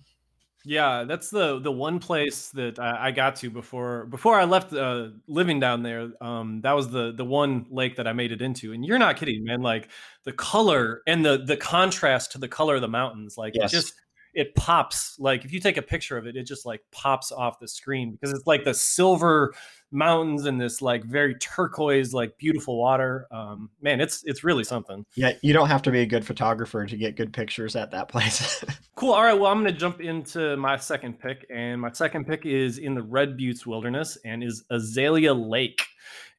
Yeah, 0.65 1.05
that's 1.05 1.31
the 1.31 1.59
the 1.59 1.73
one 1.73 2.01
place 2.01 2.51
that 2.51 2.79
I, 2.79 3.09
I 3.09 3.11
got 3.13 3.37
to 3.37 3.51
before 3.51 4.05
before 4.07 4.39
I 4.39 4.45
left 4.45 4.73
uh, 4.73 5.09
living 5.27 5.59
down 5.59 5.83
there. 5.83 6.11
Um, 6.21 6.61
that 6.63 6.73
was 6.73 6.91
the 6.91 7.13
the 7.13 7.25
one 7.25 7.65
lake 7.71 7.97
that 7.97 8.07
I 8.07 8.13
made 8.13 8.31
it 8.31 8.43
into, 8.43 8.73
and 8.75 8.85
you're 8.85 8.99
not 8.99 9.17
kidding, 9.17 9.43
man. 9.43 9.63
Like 9.63 9.89
the 10.25 10.33
color 10.33 11.01
and 11.07 11.25
the 11.25 11.39
the 11.39 11.57
contrast 11.57 12.33
to 12.33 12.39
the 12.39 12.49
color 12.49 12.75
of 12.75 12.83
the 12.83 12.89
mountains, 12.89 13.39
like 13.39 13.55
yes. 13.55 13.73
it 13.73 13.77
just 13.77 13.95
it 14.35 14.55
pops. 14.55 15.17
Like 15.19 15.45
if 15.45 15.53
you 15.53 15.61
take 15.61 15.77
a 15.77 15.83
picture 15.83 16.17
of 16.17 16.27
it, 16.27 16.37
it 16.37 16.45
just 16.45 16.67
like 16.67 16.83
pops 16.93 17.33
off 17.33 17.59
the 17.59 17.69
screen 17.69 18.13
because 18.13 18.33
it's 18.33 18.47
like 18.47 18.65
the 18.65 18.75
silver 18.75 19.53
mountains 19.93 20.47
and 20.47 20.61
this 20.61 20.81
like 20.81 21.05
very 21.05 21.35
turquoise, 21.37 22.15
like 22.15 22.37
beautiful 22.39 22.79
water. 22.79 23.27
Um, 23.31 23.71
man, 23.81 24.01
it's 24.01 24.23
it's 24.25 24.45
really 24.45 24.65
something. 24.65 25.05
Yeah, 25.15 25.33
you 25.43 25.53
don't 25.53 25.69
have 25.69 25.83
to 25.83 25.91
be 25.91 26.01
a 26.01 26.07
good 26.07 26.25
photographer 26.25 26.87
to 26.87 26.97
get 26.97 27.17
good 27.17 27.33
pictures 27.33 27.77
at 27.77 27.91
that 27.91 28.09
place. 28.09 28.65
cool. 28.95 29.13
All 29.13 29.23
right. 29.23 29.39
Well, 29.39 29.51
I'm 29.51 29.63
going 29.63 29.73
to 29.73 29.79
jump 29.79 30.01
into 30.01 30.57
my 30.57 30.77
second 30.77 31.19
pick, 31.19 31.47
and 31.51 31.81
my 31.81 31.93
second 31.93 32.27
pick 32.27 32.47
is 32.47 32.79
in 32.79 32.95
the 32.95 33.03
Red 33.03 33.37
Buttes 33.37 33.67
Wilderness 33.67 34.19
and 34.25 34.43
is 34.43 34.65
Azalea 34.71 35.35
Lake. 35.35 35.83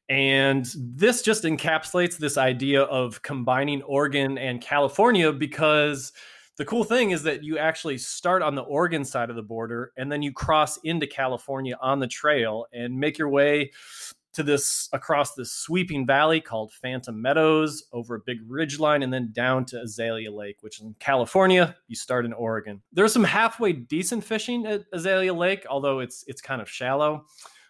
And 0.08 0.66
this 0.76 1.22
just 1.22 1.44
encapsulates 1.44 2.18
this 2.18 2.36
idea 2.36 2.82
of 2.82 3.22
combining 3.22 3.82
Oregon 3.82 4.36
and 4.36 4.60
California 4.60 5.32
because 5.32 6.12
the 6.58 6.64
cool 6.64 6.84
thing 6.84 7.10
is 7.10 7.22
that 7.22 7.42
you 7.42 7.58
actually 7.58 7.98
start 7.98 8.42
on 8.42 8.54
the 8.54 8.62
Oregon 8.62 9.04
side 9.04 9.30
of 9.30 9.36
the 9.36 9.42
border 9.42 9.92
and 9.96 10.12
then 10.12 10.22
you 10.22 10.32
cross 10.32 10.76
into 10.78 11.06
California 11.06 11.76
on 11.80 11.98
the 11.98 12.06
trail 12.06 12.66
and 12.72 12.98
make 12.98 13.18
your 13.18 13.28
way 13.28 13.70
to 14.34 14.42
this 14.42 14.88
across 14.92 15.34
this 15.34 15.52
sweeping 15.52 16.06
valley 16.06 16.40
called 16.40 16.72
Phantom 16.72 17.20
Meadows 17.20 17.84
over 17.92 18.14
a 18.14 18.20
big 18.20 18.38
ridge 18.46 18.78
line 18.78 19.02
and 19.02 19.12
then 19.12 19.30
down 19.32 19.64
to 19.66 19.80
Azalea 19.80 20.32
Lake, 20.32 20.56
which 20.62 20.80
in 20.80 20.94
California, 20.98 21.76
you 21.88 21.96
start 21.96 22.24
in 22.24 22.32
Oregon. 22.32 22.82
There's 22.92 23.12
some 23.12 23.24
halfway 23.24 23.72
decent 23.72 24.24
fishing 24.24 24.66
at 24.66 24.84
Azalea 24.92 25.34
Lake, 25.34 25.66
although 25.68 26.00
it's 26.00 26.24
it's 26.26 26.40
kind 26.40 26.62
of 26.62 26.68
shallow. 26.68 27.26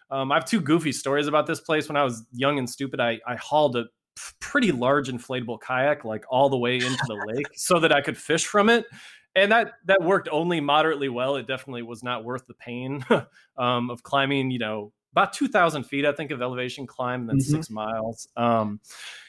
Um, 0.09 0.31
I 0.31 0.35
have 0.35 0.45
two 0.45 0.61
goofy 0.61 0.91
stories 0.91 1.27
about 1.27 1.47
this 1.47 1.59
place. 1.59 1.87
When 1.87 1.97
I 1.97 2.03
was 2.03 2.25
young 2.31 2.59
and 2.59 2.69
stupid, 2.69 2.99
I, 2.99 3.19
I 3.27 3.35
hauled 3.35 3.75
a 3.75 3.85
pretty 4.39 4.71
large 4.71 5.09
inflatable 5.09 5.59
kayak 5.59 6.05
like 6.05 6.25
all 6.29 6.49
the 6.49 6.57
way 6.57 6.75
into 6.75 7.03
the 7.07 7.33
lake 7.33 7.47
so 7.55 7.79
that 7.79 7.91
I 7.91 8.01
could 8.01 8.17
fish 8.17 8.45
from 8.45 8.69
it. 8.69 8.85
And 9.35 9.51
that 9.51 9.73
that 9.85 10.01
worked 10.01 10.29
only 10.31 10.59
moderately 10.59 11.09
well. 11.09 11.37
It 11.37 11.47
definitely 11.47 11.81
was 11.81 12.03
not 12.03 12.23
worth 12.23 12.45
the 12.45 12.53
pain 12.53 13.03
um, 13.57 13.89
of 13.89 14.03
climbing, 14.03 14.51
you 14.51 14.59
know, 14.59 14.93
about 15.13 15.31
2,000 15.33 15.83
feet, 15.83 16.05
I 16.05 16.11
think, 16.11 16.31
of 16.31 16.41
elevation 16.41 16.87
climb, 16.87 17.21
and 17.21 17.29
then 17.29 17.37
mm-hmm. 17.37 17.55
six 17.55 17.69
miles. 17.69 18.27
Um, 18.35 18.79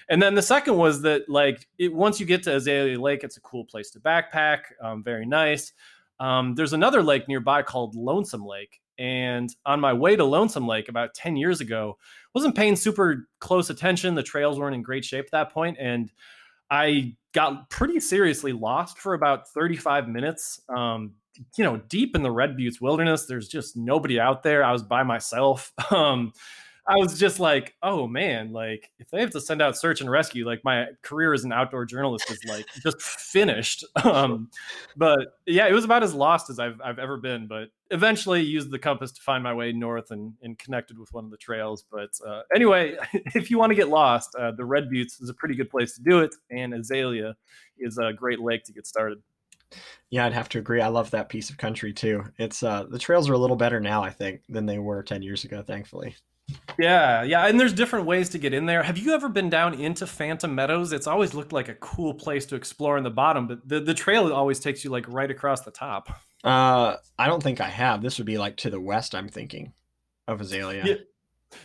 and 0.09 0.21
then 0.21 0.35
the 0.35 0.43
second 0.43 0.77
was 0.77 1.03
that, 1.03 1.29
like, 1.29 1.69
it, 1.79 1.95
once 1.95 2.19
you 2.19 2.27
get 2.27 2.43
to 2.45 2.57
Azalea 2.57 2.99
Lake, 2.99 3.23
it's 3.23 3.37
a 3.37 3.41
cool 3.41 3.65
place 3.65 3.91
to 3.91 4.01
backpack, 4.01 4.61
um, 4.83 5.03
very 5.03 5.27
nice. 5.27 5.73
Um, 6.21 6.55
there's 6.55 6.73
another 6.73 7.03
lake 7.03 7.29
nearby 7.29 7.63
called 7.63 7.95
Lonesome 7.95 8.47
Lake. 8.47 8.81
And 8.99 9.55
on 9.67 9.81
my 9.81 9.93
way 9.93 10.17
to 10.17 10.25
Lonesome 10.25 10.67
Lake 10.67 10.89
about 10.89 11.15
10 11.15 11.37
years 11.37 11.61
ago, 11.61 11.99
wasn't 12.35 12.57
paying 12.57 12.77
super 12.77 13.29
close 13.41 13.71
attention. 13.71 14.15
The 14.15 14.23
trails 14.23 14.59
weren't 14.59 14.75
in 14.75 14.83
great 14.83 15.05
shape 15.05 15.27
at 15.27 15.31
that 15.33 15.53
point, 15.53 15.77
and 15.81 16.11
I 16.71 17.17
got 17.33 17.69
pretty 17.71 18.01
seriously 18.01 18.53
lost 18.53 18.99
for 18.99 19.15
about 19.15 19.49
35 19.49 20.09
minutes. 20.09 20.61
Um, 20.75 21.15
you 21.57 21.65
know, 21.65 21.79
deep 21.89 22.15
in 22.15 22.23
the 22.23 22.31
Red 22.31 22.57
Buttes 22.57 22.81
wilderness, 22.81 23.27
there's 23.27 23.49
just 23.49 23.77
nobody 23.77 24.21
out 24.21 24.43
there. 24.43 24.65
I 24.65 24.73
was 24.73 24.83
by 24.83 25.03
myself. 25.03 25.73
Um, 25.91 26.33
I 26.87 26.97
was 26.97 27.19
just 27.19 27.41
like, 27.41 27.75
oh 27.83 28.07
man, 28.07 28.53
like 28.53 28.91
if 28.99 29.11
they 29.11 29.21
have 29.21 29.31
to 29.31 29.41
send 29.41 29.63
out 29.63 29.77
search 29.77 30.03
and 30.03 30.11
rescue, 30.11 30.47
like 30.47 30.61
my 30.65 30.89
career 31.03 31.33
as 31.33 31.45
an 31.45 31.53
outdoor 31.53 31.87
journalist 31.87 32.31
is 32.31 32.45
like 32.47 32.67
just 32.83 33.01
finished. 33.01 33.85
Um, 34.05 34.51
but 34.97 35.19
yeah, 35.47 35.67
it 35.67 35.73
was 35.73 35.85
about 35.85 36.03
as 36.03 36.15
lost 36.15 36.51
as 36.51 36.59
I've 36.59 36.79
I've 36.85 36.99
ever 36.99 37.17
been. 37.17 37.47
But 37.47 37.69
eventually 37.91 38.43
used 38.43 38.71
the 38.71 38.79
compass 38.79 39.13
to 39.13 39.23
find 39.23 39.43
my 39.43 39.55
way 39.55 39.73
north 39.73 40.11
and, 40.11 40.35
and 40.43 40.59
connected 40.59 40.99
with 40.99 41.13
one 41.13 41.25
of 41.25 41.31
the 41.31 41.37
trails. 41.39 41.85
But 41.91 42.11
uh, 42.27 42.43
anyway, 42.55 42.97
if 43.35 43.51
you 43.51 43.59
want 43.59 43.71
to 43.71 43.77
get 43.77 43.89
lost, 43.89 44.35
uh, 44.39 44.53
the 44.53 44.65
Red 44.65 44.91
Buttes 44.91 45.21
is 45.21 45.31
a 45.31 45.35
pretty 45.35 45.55
good 45.55 45.71
place 45.71 45.95
to 45.95 46.03
do 46.03 46.21
it, 46.21 46.35
and 46.51 46.75
Azalea 46.75 47.35
is 47.79 47.99
a 47.99 48.13
great 48.13 48.41
lake 48.41 48.65
to 48.65 48.73
get 48.73 48.87
started. 48.87 49.23
Yeah, 50.11 50.27
I'd 50.27 50.33
have 50.33 50.51
to 50.51 50.59
agree. 50.59 50.81
I 50.81 50.89
love 50.89 51.11
that 51.13 51.29
piece 51.29 51.51
of 51.51 51.57
country 51.57 51.93
too. 51.93 52.25
It's 52.39 52.63
uh, 52.63 52.85
the 52.89 52.99
trails 52.99 53.29
are 53.29 53.35
a 53.35 53.39
little 53.39 53.57
better 53.57 53.81
now, 53.81 54.03
I 54.03 54.11
think, 54.11 54.43
than 54.49 54.67
they 54.67 54.79
were 54.79 55.03
ten 55.03 55.23
years 55.23 55.45
ago. 55.45 55.63
Thankfully. 55.63 56.15
Yeah, 56.79 57.23
yeah, 57.23 57.47
and 57.47 57.59
there's 57.59 57.73
different 57.73 58.07
ways 58.07 58.29
to 58.31 58.39
get 58.39 58.53
in 58.53 58.67
there. 58.67 58.83
Have 58.83 58.99
you 58.99 59.15
ever 59.15 59.29
been 59.29 59.49
down 59.49 59.75
into 59.75 60.07
Phantom 60.07 60.53
Meadows? 60.55 60.93
It's 60.93 61.07
always 61.07 61.33
looked 61.33 61.53
like 61.53 61.69
a 61.69 61.75
cool 61.75 62.15
place 62.15 62.47
to 62.47 62.57
explore 62.57 62.99
in 62.99 63.05
the 63.05 63.11
bottom, 63.11 63.47
but 63.47 63.67
the, 63.67 63.81
the 63.81 63.95
trail 63.95 64.33
always 64.33 64.61
takes 64.61 64.85
you 64.85 64.91
like 64.91 65.07
right 65.09 65.31
across 65.31 65.63
the 65.63 65.71
top. 65.71 66.11
Uh, 66.43 66.97
I 67.19 67.27
don't 67.27 67.43
think 67.43 67.61
I 67.61 67.69
have. 67.69 68.03
This 68.03 68.19
would 68.19 68.27
be 68.27 68.39
like 68.39 68.57
to 68.59 68.71
the 68.71 68.81
west. 68.81 69.15
I'm 69.15 69.29
thinking 69.29 69.73
of 70.27 70.41
Azalea. 70.41 70.85
Yeah. 70.85 70.95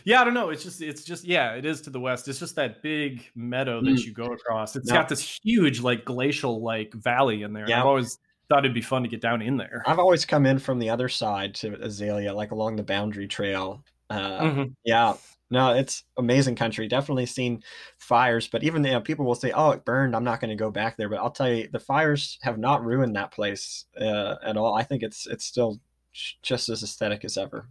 Yeah, 0.04 0.20
I 0.20 0.24
don't 0.24 0.34
know. 0.34 0.50
It's 0.50 0.62
just, 0.62 0.80
it's 0.80 1.02
just, 1.02 1.24
yeah, 1.24 1.54
it 1.54 1.66
is 1.66 1.80
to 1.82 1.90
the 1.90 1.98
west. 1.98 2.28
It's 2.28 2.38
just 2.38 2.54
that 2.54 2.80
big 2.80 3.28
meadow 3.34 3.80
that 3.82 3.90
mm. 3.90 4.04
you 4.04 4.12
go 4.12 4.26
across. 4.26 4.76
It's 4.76 4.88
got 4.88 5.08
this 5.08 5.40
huge, 5.42 5.80
like 5.80 6.04
glacial, 6.04 6.62
like 6.62 6.94
valley 6.94 7.42
in 7.42 7.52
there. 7.52 7.68
Yeah. 7.68 7.80
I've 7.80 7.86
always 7.86 8.16
thought 8.48 8.60
it'd 8.60 8.72
be 8.72 8.82
fun 8.82 9.02
to 9.02 9.08
get 9.08 9.20
down 9.20 9.42
in 9.42 9.56
there. 9.56 9.82
I've 9.86 9.98
always 9.98 10.24
come 10.24 10.46
in 10.46 10.60
from 10.60 10.78
the 10.78 10.90
other 10.90 11.08
side 11.08 11.56
to 11.56 11.74
Azalea, 11.82 12.32
like 12.32 12.52
along 12.52 12.76
the 12.76 12.84
boundary 12.84 13.26
trail, 13.26 13.82
uh, 14.10 14.40
mm-hmm. 14.40 14.64
Yeah, 14.84 15.14
no, 15.50 15.72
it's 15.72 16.04
amazing 16.16 16.56
country. 16.56 16.86
Definitely 16.88 17.26
seen 17.26 17.62
fires, 17.98 18.48
but 18.48 18.62
even 18.62 18.84
you 18.84 18.92
know, 18.92 19.00
people 19.00 19.24
will 19.24 19.34
say, 19.34 19.52
"Oh, 19.52 19.70
it 19.70 19.84
burned. 19.84 20.14
I'm 20.14 20.24
not 20.24 20.40
going 20.40 20.50
to 20.50 20.56
go 20.56 20.70
back 20.70 20.96
there." 20.96 21.08
But 21.08 21.18
I'll 21.18 21.30
tell 21.30 21.50
you, 21.50 21.68
the 21.68 21.80
fires 21.80 22.38
have 22.42 22.58
not 22.58 22.84
ruined 22.84 23.16
that 23.16 23.32
place 23.32 23.86
uh, 24.00 24.36
at 24.44 24.56
all. 24.56 24.74
I 24.74 24.82
think 24.82 25.02
it's 25.02 25.26
it's 25.26 25.44
still 25.44 25.80
just 26.42 26.68
as 26.68 26.82
aesthetic 26.82 27.24
as 27.24 27.36
ever. 27.38 27.68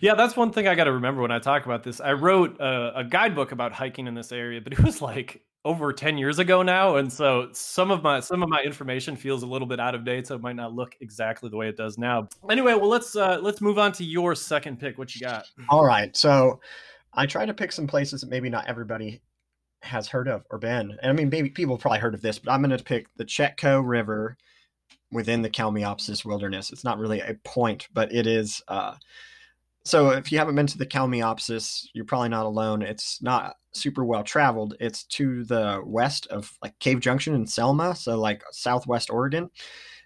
Yeah, 0.00 0.14
that's 0.14 0.36
one 0.36 0.52
thing 0.52 0.66
I 0.66 0.74
got 0.74 0.84
to 0.84 0.92
remember 0.92 1.22
when 1.22 1.30
I 1.30 1.38
talk 1.38 1.64
about 1.66 1.84
this. 1.84 2.00
I 2.00 2.12
wrote 2.12 2.58
a, 2.60 3.00
a, 3.00 3.04
guidebook 3.04 3.52
about 3.52 3.72
hiking 3.72 4.08
in 4.08 4.14
this 4.14 4.32
area, 4.32 4.60
but 4.60 4.72
it 4.72 4.80
was 4.80 5.00
like 5.00 5.42
over 5.64 5.92
10 5.92 6.16
years 6.16 6.38
ago 6.38 6.62
now 6.62 6.96
and 6.96 7.12
so 7.12 7.48
some 7.52 7.90
of 7.90 8.02
my 8.02 8.20
some 8.20 8.42
of 8.42 8.48
my 8.48 8.60
information 8.62 9.16
feels 9.16 9.42
a 9.42 9.46
little 9.46 9.66
bit 9.66 9.80
out 9.80 9.94
of 9.94 10.04
date 10.04 10.26
so 10.26 10.34
it 10.34 10.40
might 10.40 10.56
not 10.56 10.72
look 10.72 10.94
exactly 11.00 11.48
the 11.48 11.56
way 11.56 11.68
it 11.68 11.76
does 11.76 11.98
now. 11.98 12.28
Anyway 12.50 12.74
well 12.74 12.88
let's 12.88 13.16
uh 13.16 13.38
let's 13.42 13.60
move 13.60 13.78
on 13.78 13.92
to 13.92 14.04
your 14.04 14.34
second 14.34 14.78
pick. 14.78 14.98
What 14.98 15.14
you 15.14 15.20
got? 15.20 15.46
All 15.68 15.84
right 15.84 16.16
so 16.16 16.60
i 17.14 17.26
try 17.26 17.44
to 17.44 17.54
pick 17.54 17.72
some 17.72 17.86
places 17.86 18.20
that 18.20 18.30
maybe 18.30 18.48
not 18.48 18.66
everybody 18.68 19.20
has 19.82 20.08
heard 20.08 20.28
of 20.28 20.44
or 20.50 20.58
been 20.58 20.96
and 21.02 21.10
i 21.10 21.12
mean 21.12 21.28
maybe 21.28 21.48
people 21.48 21.78
probably 21.78 21.98
heard 21.98 22.14
of 22.14 22.20
this 22.20 22.38
but 22.38 22.52
i'm 22.52 22.62
going 22.62 22.76
to 22.76 22.82
pick 22.82 23.06
the 23.16 23.24
chetco 23.24 23.82
river 23.84 24.36
within 25.10 25.42
the 25.42 25.50
kalmiopsis 25.50 26.24
wilderness. 26.24 26.70
It's 26.70 26.84
not 26.84 26.98
really 26.98 27.20
a 27.20 27.34
point 27.44 27.88
but 27.92 28.12
it 28.12 28.26
is 28.26 28.62
uh 28.68 28.94
so 29.88 30.10
if 30.10 30.30
you 30.30 30.38
haven't 30.38 30.54
been 30.54 30.66
to 30.66 30.78
the 30.78 30.86
kalmiopsis 30.86 31.86
you're 31.94 32.04
probably 32.04 32.28
not 32.28 32.46
alone 32.46 32.82
it's 32.82 33.20
not 33.22 33.56
super 33.72 34.04
well 34.04 34.24
traveled. 34.24 34.74
It's 34.80 35.04
to 35.04 35.44
the 35.44 35.80
west 35.84 36.26
of 36.28 36.52
like 36.62 36.78
Cave 36.78 37.00
Junction 37.00 37.34
in 37.34 37.46
Selma, 37.46 37.94
so 37.94 38.18
like 38.18 38.42
Southwest 38.50 39.10
Oregon, 39.10 39.50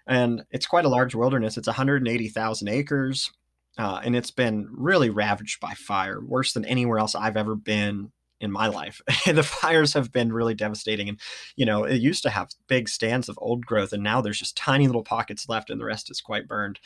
and 0.07 0.43
it's 0.51 0.67
quite 0.67 0.85
a 0.85 0.89
large 0.89 1.15
wilderness. 1.15 1.57
It's 1.57 1.67
180,000 1.67 2.67
acres. 2.67 3.31
uh, 3.79 3.99
and 4.03 4.15
it's 4.15 4.31
been 4.31 4.67
really 4.71 5.09
ravaged 5.09 5.59
by 5.59 5.73
fire, 5.73 6.21
worse 6.23 6.53
than 6.53 6.65
anywhere 6.65 6.99
else 6.99 7.15
I've 7.15 7.37
ever 7.37 7.55
been 7.55 8.11
in 8.39 8.51
my 8.51 8.67
life. 8.67 9.01
the 9.25 9.41
fires 9.41 9.93
have 9.93 10.11
been 10.11 10.31
really 10.31 10.53
devastating. 10.53 11.09
And, 11.09 11.19
you 11.55 11.65
know, 11.65 11.83
it 11.83 11.95
used 11.99 12.21
to 12.23 12.29
have 12.29 12.49
big 12.67 12.87
stands 12.87 13.29
of 13.29 13.39
old 13.41 13.65
growth, 13.65 13.91
and 13.91 14.03
now 14.03 14.21
there's 14.21 14.37
just 14.37 14.55
tiny 14.55 14.85
little 14.85 15.03
pockets 15.03 15.49
left, 15.49 15.71
and 15.71 15.81
the 15.81 15.85
rest 15.85 16.11
is 16.11 16.21
quite 16.21 16.47
burned. 16.47 16.79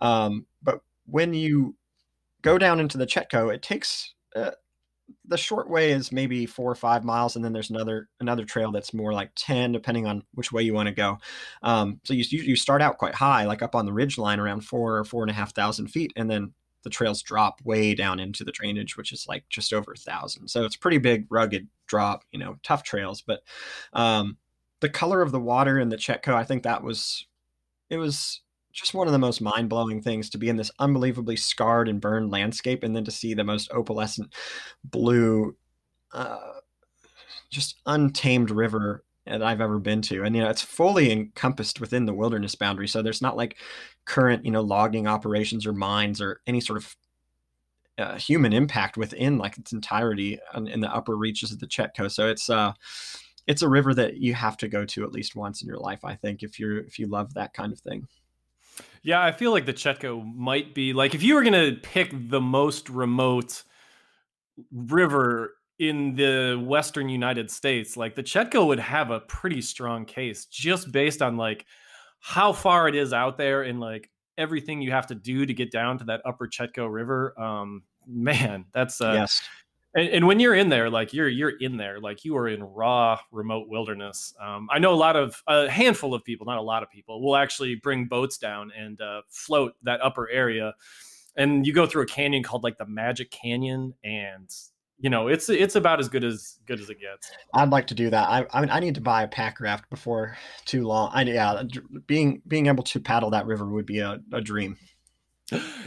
Um, 0.00 0.44
but 0.62 0.80
when 1.06 1.32
you 1.32 1.76
go 2.44 2.58
down 2.58 2.78
into 2.78 2.98
the 2.98 3.06
Chetco, 3.06 3.52
it 3.52 3.62
takes 3.62 4.14
uh, 4.36 4.50
the 5.26 5.38
short 5.38 5.68
way 5.68 5.90
is 5.90 6.12
maybe 6.12 6.46
four 6.46 6.70
or 6.70 6.74
five 6.74 7.02
miles, 7.02 7.34
and 7.34 7.44
then 7.44 7.52
there's 7.52 7.70
another 7.70 8.08
another 8.20 8.44
trail 8.44 8.70
that's 8.70 8.94
more 8.94 9.12
like 9.12 9.30
ten, 9.34 9.72
depending 9.72 10.06
on 10.06 10.22
which 10.34 10.52
way 10.52 10.62
you 10.62 10.74
want 10.74 10.86
to 10.88 10.94
go. 10.94 11.18
Um, 11.62 12.00
so 12.04 12.14
you 12.14 12.24
you 12.30 12.54
start 12.54 12.82
out 12.82 12.98
quite 12.98 13.14
high, 13.14 13.46
like 13.46 13.62
up 13.62 13.74
on 13.74 13.86
the 13.86 13.92
ridge 13.92 14.18
line, 14.18 14.38
around 14.38 14.60
four 14.60 14.98
or 14.98 15.04
four 15.04 15.22
and 15.22 15.30
a 15.30 15.34
half 15.34 15.54
thousand 15.54 15.88
feet, 15.88 16.12
and 16.16 16.30
then 16.30 16.52
the 16.84 16.90
trails 16.90 17.22
drop 17.22 17.60
way 17.64 17.94
down 17.94 18.20
into 18.20 18.44
the 18.44 18.52
drainage, 18.52 18.96
which 18.96 19.10
is 19.10 19.26
like 19.26 19.44
just 19.48 19.72
over 19.72 19.92
a 19.92 19.96
thousand. 19.96 20.48
So 20.48 20.64
it's 20.64 20.76
pretty 20.76 20.98
big, 20.98 21.26
rugged 21.30 21.66
drop. 21.86 22.24
You 22.30 22.38
know, 22.38 22.56
tough 22.62 22.82
trails, 22.82 23.22
but 23.22 23.40
um, 23.94 24.36
the 24.80 24.90
color 24.90 25.22
of 25.22 25.32
the 25.32 25.40
water 25.40 25.78
in 25.80 25.88
the 25.88 25.96
Chetco, 25.96 26.34
I 26.34 26.44
think 26.44 26.62
that 26.64 26.82
was 26.82 27.26
it 27.88 27.96
was 27.96 28.42
just 28.74 28.92
one 28.92 29.06
of 29.06 29.12
the 29.12 29.18
most 29.18 29.40
mind 29.40 29.68
blowing 29.68 30.02
things 30.02 30.28
to 30.30 30.38
be 30.38 30.48
in 30.48 30.56
this 30.56 30.70
unbelievably 30.78 31.36
scarred 31.36 31.88
and 31.88 32.00
burned 32.00 32.30
landscape, 32.30 32.82
and 32.82 32.94
then 32.94 33.04
to 33.04 33.10
see 33.10 33.32
the 33.32 33.44
most 33.44 33.70
opalescent 33.70 34.32
blue, 34.84 35.56
uh, 36.12 36.52
just 37.50 37.80
untamed 37.86 38.50
river 38.50 39.04
that 39.26 39.42
I've 39.42 39.60
ever 39.60 39.78
been 39.78 40.02
to. 40.02 40.22
And 40.24 40.36
you 40.36 40.42
know, 40.42 40.50
it's 40.50 40.60
fully 40.60 41.10
encompassed 41.10 41.80
within 41.80 42.04
the 42.04 42.12
wilderness 42.12 42.54
boundary. 42.54 42.88
So 42.88 43.00
there's 43.00 43.22
not 43.22 43.36
like 43.36 43.56
current, 44.04 44.44
you 44.44 44.50
know, 44.50 44.60
logging 44.60 45.06
operations 45.06 45.66
or 45.66 45.72
mines 45.72 46.20
or 46.20 46.40
any 46.46 46.60
sort 46.60 46.78
of 46.78 46.96
uh, 47.96 48.16
human 48.16 48.52
impact 48.52 48.96
within 48.96 49.38
like 49.38 49.56
its 49.56 49.72
entirety 49.72 50.38
in 50.54 50.80
the 50.80 50.92
upper 50.92 51.16
reaches 51.16 51.52
of 51.52 51.60
the 51.60 51.66
Chetco. 51.66 52.10
So 52.10 52.28
it's 52.28 52.50
uh 52.50 52.72
it's 53.46 53.62
a 53.62 53.68
river 53.68 53.94
that 53.94 54.16
you 54.16 54.34
have 54.34 54.56
to 54.58 54.68
go 54.68 54.84
to 54.86 55.04
at 55.04 55.12
least 55.12 55.36
once 55.36 55.62
in 55.62 55.68
your 55.68 55.78
life, 55.78 56.04
I 56.04 56.14
think, 56.16 56.42
if 56.42 56.58
you're 56.58 56.78
if 56.78 56.98
you 56.98 57.06
love 57.06 57.34
that 57.34 57.54
kind 57.54 57.72
of 57.72 57.78
thing. 57.80 58.08
Yeah, 59.02 59.22
I 59.22 59.32
feel 59.32 59.50
like 59.50 59.66
the 59.66 59.74
Chetco 59.74 60.24
might 60.34 60.74
be 60.74 60.92
like 60.92 61.14
if 61.14 61.22
you 61.22 61.34
were 61.34 61.42
gonna 61.42 61.72
pick 61.82 62.10
the 62.12 62.40
most 62.40 62.88
remote 62.88 63.62
river 64.72 65.54
in 65.78 66.14
the 66.14 66.62
western 66.64 67.08
United 67.08 67.50
States, 67.50 67.96
like 67.96 68.14
the 68.14 68.22
Chetco 68.22 68.66
would 68.66 68.78
have 68.78 69.10
a 69.10 69.20
pretty 69.20 69.60
strong 69.60 70.04
case 70.04 70.46
just 70.46 70.92
based 70.92 71.20
on 71.20 71.36
like 71.36 71.66
how 72.20 72.52
far 72.52 72.88
it 72.88 72.94
is 72.94 73.12
out 73.12 73.36
there 73.36 73.62
and 73.62 73.80
like 73.80 74.10
everything 74.38 74.80
you 74.80 74.90
have 74.90 75.06
to 75.08 75.14
do 75.14 75.44
to 75.44 75.54
get 75.54 75.70
down 75.70 75.98
to 75.98 76.04
that 76.04 76.22
upper 76.24 76.48
Chetco 76.48 76.90
River. 76.90 77.38
Um, 77.38 77.82
man, 78.06 78.66
that's 78.72 79.00
uh, 79.00 79.12
yes. 79.12 79.42
And, 79.94 80.08
and, 80.08 80.26
when 80.26 80.40
you're 80.40 80.54
in 80.54 80.68
there, 80.68 80.90
like 80.90 81.12
you're 81.12 81.28
you're 81.28 81.56
in 81.60 81.76
there, 81.76 82.00
like 82.00 82.24
you 82.24 82.36
are 82.36 82.48
in 82.48 82.62
raw 82.62 83.18
remote 83.30 83.68
wilderness. 83.68 84.34
Um, 84.40 84.68
I 84.70 84.78
know 84.78 84.92
a 84.92 84.96
lot 84.96 85.14
of 85.14 85.40
a 85.46 85.68
handful 85.68 86.14
of 86.14 86.24
people, 86.24 86.46
not 86.46 86.58
a 86.58 86.62
lot 86.62 86.82
of 86.82 86.90
people, 86.90 87.22
will 87.22 87.36
actually 87.36 87.76
bring 87.76 88.06
boats 88.06 88.38
down 88.38 88.72
and 88.76 89.00
uh, 89.00 89.22
float 89.30 89.74
that 89.82 90.00
upper 90.02 90.28
area. 90.28 90.74
And 91.36 91.66
you 91.66 91.72
go 91.72 91.86
through 91.86 92.02
a 92.02 92.06
canyon 92.06 92.42
called 92.42 92.64
like 92.64 92.78
the 92.78 92.86
Magic 92.86 93.30
Canyon, 93.30 93.94
and 94.02 94.50
you 94.98 95.10
know 95.10 95.28
it's 95.28 95.48
it's 95.48 95.76
about 95.76 96.00
as 96.00 96.08
good 96.08 96.24
as 96.24 96.58
good 96.66 96.80
as 96.80 96.88
it 96.88 96.98
gets 97.00 97.30
i'd 97.54 97.70
like 97.70 97.86
to 97.86 97.94
do 97.94 98.10
that 98.10 98.28
i 98.28 98.46
i, 98.52 98.60
mean, 98.60 98.70
I 98.70 98.80
need 98.80 98.94
to 98.94 99.00
buy 99.00 99.24
a 99.24 99.28
pack 99.28 99.60
raft 99.60 99.90
before 99.90 100.36
too 100.64 100.86
long 100.86 101.10
i 101.12 101.22
yeah 101.22 101.62
being 102.06 102.40
being 102.46 102.66
able 102.66 102.84
to 102.84 103.00
paddle 103.00 103.30
that 103.30 103.46
river 103.46 103.68
would 103.68 103.86
be 103.86 103.98
a, 103.98 104.20
a 104.32 104.40
dream 104.40 104.76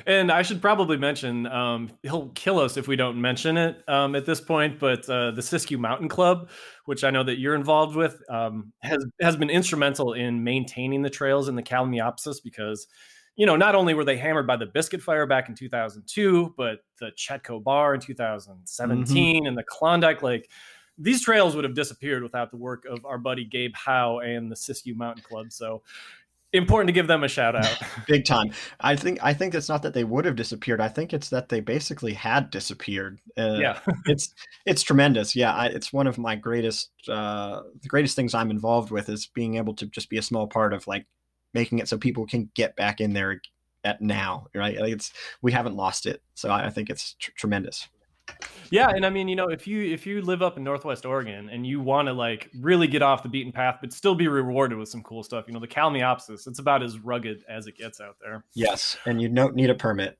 and 0.05 0.31
i 0.31 0.41
should 0.41 0.61
probably 0.61 0.97
mention 0.97 1.47
um, 1.47 1.89
he'll 2.03 2.29
kill 2.29 2.59
us 2.59 2.77
if 2.77 2.87
we 2.87 2.95
don't 2.95 3.19
mention 3.19 3.57
it 3.57 3.83
um, 3.87 4.15
at 4.15 4.25
this 4.25 4.39
point 4.39 4.79
but 4.79 5.07
uh, 5.09 5.31
the 5.31 5.41
siskiyou 5.41 5.79
mountain 5.79 6.07
club 6.07 6.49
which 6.85 7.03
i 7.03 7.09
know 7.09 7.23
that 7.23 7.39
you're 7.39 7.55
involved 7.55 7.95
with 7.95 8.21
um, 8.29 8.71
has 8.81 9.03
has 9.19 9.35
been 9.35 9.49
instrumental 9.49 10.13
in 10.13 10.43
maintaining 10.43 11.01
the 11.01 11.09
trails 11.09 11.47
in 11.47 11.55
the 11.55 11.63
kalmiopsis 11.63 12.37
because 12.43 12.87
you 13.37 13.45
know, 13.45 13.55
not 13.55 13.75
only 13.75 13.93
were 13.93 14.03
they 14.03 14.17
hammered 14.17 14.47
by 14.47 14.57
the 14.57 14.65
Biscuit 14.65 15.01
Fire 15.01 15.27
back 15.27 15.47
in 15.47 15.53
2002, 15.53 16.55
but 16.57 16.79
the 16.99 17.11
Chetco 17.15 17.63
Bar 17.63 17.93
in 17.93 18.01
2017 18.01 19.05
mm-hmm. 19.15 19.45
and 19.45 19.55
the 19.55 19.63
Klondike. 19.63 20.23
Like 20.23 20.49
these 20.97 21.23
trails 21.23 21.55
would 21.55 21.63
have 21.63 21.75
disappeared 21.75 22.23
without 22.23 22.49
the 22.49 22.57
work 22.57 22.85
of 22.89 23.05
our 23.05 23.19
buddy 23.19 23.45
Gabe 23.45 23.75
Howe 23.75 24.19
and 24.19 24.51
the 24.51 24.55
Siskiyou 24.55 24.95
Mountain 24.95 25.23
Club. 25.23 25.51
So 25.51 25.83
important 26.53 26.87
to 26.87 26.93
give 26.93 27.07
them 27.07 27.23
a 27.23 27.27
shout 27.27 27.55
out. 27.55 27.77
Big 28.07 28.25
time. 28.25 28.51
I 28.79 28.95
think 28.95 29.19
I 29.21 29.33
think 29.33 29.53
it's 29.53 29.69
not 29.69 29.81
that 29.83 29.93
they 29.93 30.03
would 30.03 30.25
have 30.25 30.35
disappeared. 30.35 30.81
I 30.81 30.87
think 30.87 31.13
it's 31.13 31.29
that 31.29 31.49
they 31.49 31.59
basically 31.59 32.13
had 32.13 32.49
disappeared. 32.49 33.19
Uh, 33.37 33.57
yeah, 33.59 33.79
it's 34.05 34.33
it's 34.65 34.83
tremendous. 34.83 35.35
Yeah, 35.35 35.53
I, 35.53 35.67
it's 35.67 35.91
one 35.91 36.07
of 36.07 36.17
my 36.17 36.35
greatest 36.35 36.91
uh, 37.09 37.61
the 37.81 37.89
greatest 37.89 38.15
things 38.15 38.33
I'm 38.33 38.51
involved 38.51 38.91
with 38.91 39.09
is 39.09 39.27
being 39.27 39.55
able 39.55 39.75
to 39.75 39.85
just 39.87 40.09
be 40.09 40.17
a 40.17 40.23
small 40.23 40.47
part 40.47 40.73
of 40.73 40.87
like 40.87 41.05
making 41.53 41.79
it 41.79 41.87
so 41.87 41.97
people 41.97 42.25
can 42.25 42.49
get 42.53 42.75
back 42.75 43.01
in 43.01 43.13
there 43.13 43.41
at 43.83 44.01
now, 44.01 44.47
right? 44.53 44.79
Like 44.79 44.93
it's 44.93 45.11
we 45.41 45.51
haven't 45.51 45.75
lost 45.75 46.05
it, 46.05 46.21
so 46.33 46.49
I, 46.49 46.67
I 46.67 46.69
think 46.69 46.89
it's 46.89 47.13
tr- 47.13 47.31
tremendous. 47.35 47.87
Yeah, 48.69 48.89
and 48.89 49.05
I 49.05 49.09
mean, 49.09 49.27
you 49.27 49.35
know, 49.35 49.47
if 49.49 49.67
you 49.67 49.81
if 49.81 50.05
you 50.05 50.21
live 50.21 50.41
up 50.41 50.57
in 50.57 50.63
Northwest 50.63 51.05
Oregon 51.05 51.49
and 51.49 51.65
you 51.65 51.79
want 51.79 52.07
to 52.07 52.13
like 52.13 52.49
really 52.59 52.87
get 52.87 53.01
off 53.01 53.23
the 53.23 53.29
beaten 53.29 53.51
path, 53.51 53.77
but 53.81 53.93
still 53.93 54.15
be 54.15 54.27
rewarded 54.27 54.77
with 54.77 54.89
some 54.89 55.01
cool 55.03 55.23
stuff, 55.23 55.45
you 55.47 55.53
know, 55.53 55.59
the 55.59 55.67
Kalmiopsis, 55.67 56.47
it's 56.47 56.59
about 56.59 56.83
as 56.83 56.99
rugged 56.99 57.43
as 57.49 57.67
it 57.67 57.77
gets 57.77 58.01
out 58.01 58.17
there. 58.21 58.43
Yes, 58.53 58.97
and 59.05 59.21
you 59.21 59.29
don't 59.29 59.55
need 59.55 59.69
a 59.69 59.75
permit. 59.75 60.17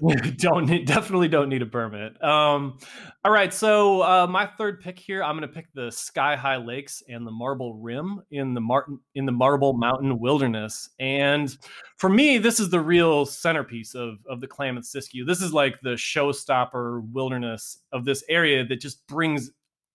You 0.00 0.14
don't 0.36 0.66
need, 0.66 0.86
definitely 0.86 1.28
don't 1.28 1.48
need 1.48 1.62
a 1.62 1.66
permit. 1.66 2.22
Um, 2.22 2.78
all 3.24 3.32
right, 3.32 3.52
so 3.52 4.02
uh, 4.02 4.26
my 4.28 4.46
third 4.46 4.80
pick 4.80 4.98
here, 4.98 5.22
I'm 5.22 5.36
going 5.36 5.48
to 5.48 5.54
pick 5.54 5.66
the 5.74 5.90
Sky 5.90 6.36
High 6.36 6.56
Lakes 6.56 7.02
and 7.08 7.26
the 7.26 7.32
Marble 7.32 7.74
Rim 7.74 8.22
in 8.30 8.54
the 8.54 8.60
Martin 8.60 9.00
in 9.14 9.26
the 9.26 9.32
Marble 9.32 9.72
Mountain 9.72 10.18
Wilderness, 10.18 10.90
and 11.00 11.56
for 11.96 12.08
me, 12.08 12.38
this 12.38 12.60
is 12.60 12.70
the 12.70 12.80
real 12.80 13.26
centerpiece 13.26 13.94
of 13.94 14.18
of 14.28 14.40
the 14.40 14.46
Klamath 14.46 14.84
Siskiyou. 14.84 15.26
This 15.26 15.42
is 15.42 15.52
like 15.52 15.80
the 15.82 15.94
showstopper 15.94 17.02
wilderness 17.12 17.43
of 17.92 18.04
this 18.04 18.24
area 18.28 18.64
that 18.64 18.80
just 18.80 19.06
brings 19.06 19.50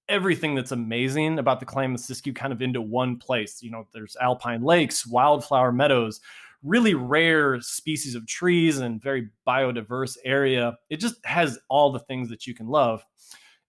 everything 0.08 0.56
that's 0.56 0.72
amazing 0.72 1.38
about 1.38 1.60
the 1.60 1.66
Klamath 1.66 2.02
Siskiyou 2.02 2.36
kind 2.36 2.52
of 2.52 2.62
into 2.62 2.82
one 2.82 3.18
place. 3.18 3.62
You 3.62 3.72
know, 3.72 3.88
there's 3.94 4.18
alpine 4.20 4.64
lakes, 4.64 5.06
wildflower 5.06 5.72
meadows, 5.72 6.20
really 6.64 6.94
rare 6.94 7.62
species 7.62 8.16
of 8.16 8.26
trees, 8.26 8.80
and 8.80 9.02
very 9.02 9.30
biodiverse 9.48 10.18
area. 10.26 10.78
It 10.90 10.98
just 10.98 11.24
has 11.26 11.60
all 11.70 11.92
the 11.92 12.00
things 12.00 12.30
that 12.30 12.48
you 12.48 12.56
can 12.56 12.68
love. 12.68 13.06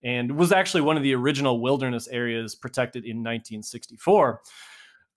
And 0.03 0.39
was 0.39 0.51
actually 0.51 0.81
one 0.81 0.97
of 0.97 1.03
the 1.03 1.15
original 1.15 1.61
wilderness 1.61 2.09
areas 2.09 2.55
protected 2.55 3.05
in 3.05 3.19
1964 3.19 4.41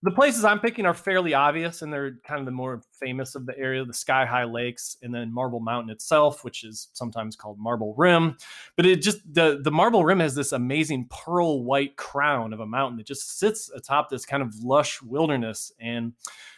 the 0.04 0.10
places 0.10 0.44
I'm 0.44 0.60
picking 0.60 0.84
are 0.84 0.92
fairly 0.92 1.32
obvious, 1.32 1.80
and 1.80 1.90
they're 1.90 2.18
kind 2.26 2.38
of 2.38 2.44
the 2.44 2.52
more 2.52 2.82
famous 2.92 3.34
of 3.34 3.46
the 3.46 3.58
area: 3.58 3.82
the 3.86 3.94
Sky 3.94 4.26
High 4.26 4.44
Lakes, 4.44 4.98
and 5.02 5.14
then 5.14 5.32
Marble 5.32 5.60
Mountain 5.60 5.88
itself, 5.88 6.44
which 6.44 6.62
is 6.62 6.88
sometimes 6.92 7.36
called 7.36 7.58
Marble 7.58 7.94
Rim. 7.96 8.36
But 8.76 8.84
it 8.84 9.00
just 9.00 9.20
the 9.32 9.60
the 9.62 9.70
Marble 9.70 10.04
Rim 10.04 10.20
has 10.20 10.34
this 10.34 10.52
amazing 10.52 11.06
pearl 11.08 11.64
white 11.64 11.96
crown 11.96 12.52
of 12.52 12.60
a 12.60 12.66
mountain 12.66 12.98
that 12.98 13.06
just 13.06 13.38
sits 13.38 13.70
atop 13.74 14.10
this 14.10 14.26
kind 14.26 14.42
of 14.42 14.54
lush 14.62 15.00
wilderness. 15.00 15.72
And 15.80 16.12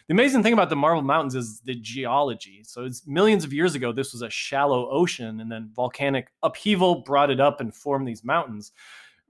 the 0.07 0.13
amazing 0.13 0.43
thing 0.43 0.53
about 0.53 0.69
the 0.69 0.75
Marble 0.75 1.01
Mountains 1.01 1.35
is 1.35 1.61
the 1.61 1.75
geology. 1.75 2.63
So 2.65 2.83
it's 2.83 3.07
millions 3.07 3.45
of 3.45 3.53
years 3.53 3.75
ago, 3.75 3.93
this 3.93 4.11
was 4.11 4.23
a 4.23 4.29
shallow 4.29 4.89
ocean, 4.89 5.39
and 5.39 5.49
then 5.49 5.71
volcanic 5.73 6.27
upheaval 6.43 7.03
brought 7.03 7.31
it 7.31 7.39
up 7.39 7.61
and 7.61 7.73
formed 7.73 8.09
these 8.09 8.25
mountains. 8.25 8.73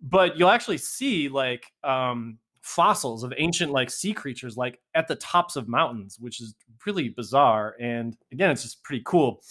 But 0.02 0.38
you'll 0.38 0.50
actually 0.50 0.80
see 0.80 1.30
like 1.30 1.72
um, 1.84 2.40
fossils 2.68 3.24
of 3.24 3.34
ancient 3.38 3.72
like 3.72 3.90
sea 3.90 4.14
creatures 4.14 4.58
like 4.58 4.78
at 4.94 5.08
the 5.08 5.16
tops 5.16 5.56
of 5.56 5.70
mountains 5.70 6.18
which 6.20 6.42
is 6.42 6.54
really 6.86 7.08
bizarre 7.08 7.78
and 7.80 8.18
again 8.34 8.52
it's 8.52 8.62
just 8.62 8.84
pretty 8.84 9.02
cool. 9.06 9.42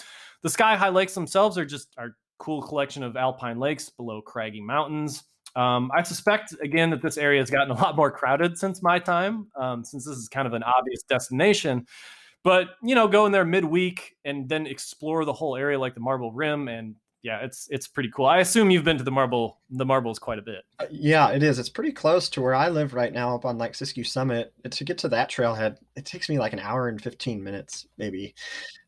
The 0.42 0.50
sky 0.50 0.76
high 0.76 0.90
lakes 0.90 1.14
themselves 1.14 1.56
are 1.56 1.64
just 1.64 1.94
our 1.96 2.14
cool 2.38 2.60
collection 2.60 3.02
of 3.02 3.16
alpine 3.16 3.58
lakes 3.58 3.88
below 3.88 4.20
craggy 4.20 4.60
mountains. 4.60 5.24
Um, 5.54 5.90
i 5.96 6.02
suspect 6.02 6.54
again 6.60 6.90
that 6.90 7.00
this 7.00 7.16
area 7.16 7.40
has 7.40 7.48
gotten 7.48 7.70
a 7.70 7.80
lot 7.80 7.96
more 7.96 8.10
crowded 8.10 8.58
since 8.58 8.82
my 8.82 8.98
time 8.98 9.46
um, 9.58 9.82
since 9.82 10.04
this 10.04 10.18
is 10.18 10.28
kind 10.28 10.46
of 10.46 10.52
an 10.52 10.62
obvious 10.62 11.02
destination. 11.08 11.86
But 12.44 12.68
you 12.82 12.94
know 12.94 13.08
go 13.08 13.24
in 13.24 13.32
there 13.32 13.46
midweek 13.46 14.14
and 14.26 14.46
then 14.46 14.66
explore 14.66 15.24
the 15.24 15.32
whole 15.32 15.56
area 15.56 15.78
like 15.78 15.94
the 15.94 16.00
marble 16.00 16.32
rim 16.32 16.68
and 16.68 16.96
yeah, 17.26 17.40
it's 17.42 17.66
it's 17.72 17.88
pretty 17.88 18.08
cool. 18.14 18.26
I 18.26 18.38
assume 18.38 18.70
you've 18.70 18.84
been 18.84 18.98
to 18.98 19.02
the 19.02 19.10
marble 19.10 19.58
the 19.68 19.84
marbles 19.84 20.20
quite 20.20 20.38
a 20.38 20.42
bit. 20.42 20.64
Uh, 20.78 20.86
yeah, 20.92 21.30
it 21.30 21.42
is. 21.42 21.58
It's 21.58 21.68
pretty 21.68 21.90
close 21.90 22.28
to 22.30 22.40
where 22.40 22.54
I 22.54 22.68
live 22.68 22.94
right 22.94 23.12
now, 23.12 23.34
up 23.34 23.44
on 23.44 23.58
like 23.58 23.72
Siskiyou 23.72 24.06
Summit. 24.06 24.54
To 24.70 24.84
get 24.84 24.96
to 24.98 25.08
that 25.08 25.28
trailhead, 25.28 25.78
it 25.96 26.04
takes 26.04 26.28
me 26.28 26.38
like 26.38 26.52
an 26.52 26.60
hour 26.60 26.86
and 26.86 27.02
fifteen 27.02 27.42
minutes, 27.42 27.84
maybe. 27.98 28.36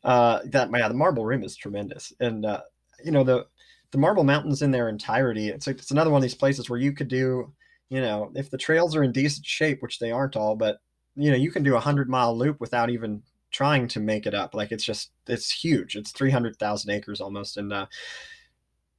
Uh, 0.05 0.39
that 0.45 0.69
yeah, 0.73 0.87
the 0.87 0.93
Marble 0.93 1.25
Rim 1.25 1.43
is 1.43 1.57
tremendous, 1.57 2.13
and 2.21 2.45
uh, 2.45 2.61
you 3.03 3.11
know 3.11 3.25
the 3.25 3.45
the 3.91 3.97
Marble 3.97 4.23
Mountains 4.23 4.61
in 4.61 4.71
their 4.71 4.87
entirety. 4.87 5.49
It's 5.49 5.67
like 5.67 5.79
it's 5.79 5.91
another 5.91 6.09
one 6.09 6.19
of 6.19 6.23
these 6.23 6.33
places 6.33 6.69
where 6.69 6.79
you 6.79 6.93
could 6.93 7.09
do, 7.09 7.51
you 7.89 7.99
know, 7.99 8.31
if 8.35 8.49
the 8.49 8.57
trails 8.57 8.95
are 8.95 9.03
in 9.03 9.11
decent 9.11 9.45
shape, 9.45 9.81
which 9.81 9.99
they 9.99 10.11
aren't 10.11 10.37
all, 10.37 10.55
but 10.55 10.77
you 11.17 11.29
know, 11.29 11.37
you 11.37 11.51
can 11.51 11.63
do 11.63 11.75
a 11.75 11.81
hundred 11.81 12.07
mile 12.07 12.37
loop 12.37 12.61
without 12.61 12.89
even 12.89 13.21
trying 13.59 13.89
to 13.89 13.99
make 13.99 14.25
it 14.25 14.33
up. 14.33 14.55
Like 14.55 14.71
it's 14.71 14.85
just 14.85 15.11
it's 15.27 15.51
huge. 15.51 15.97
It's 15.97 16.11
three 16.11 16.31
hundred 16.31 16.55
thousand 16.55 16.91
acres 16.91 17.19
almost, 17.19 17.57
and 17.57 17.73
uh, 17.73 17.87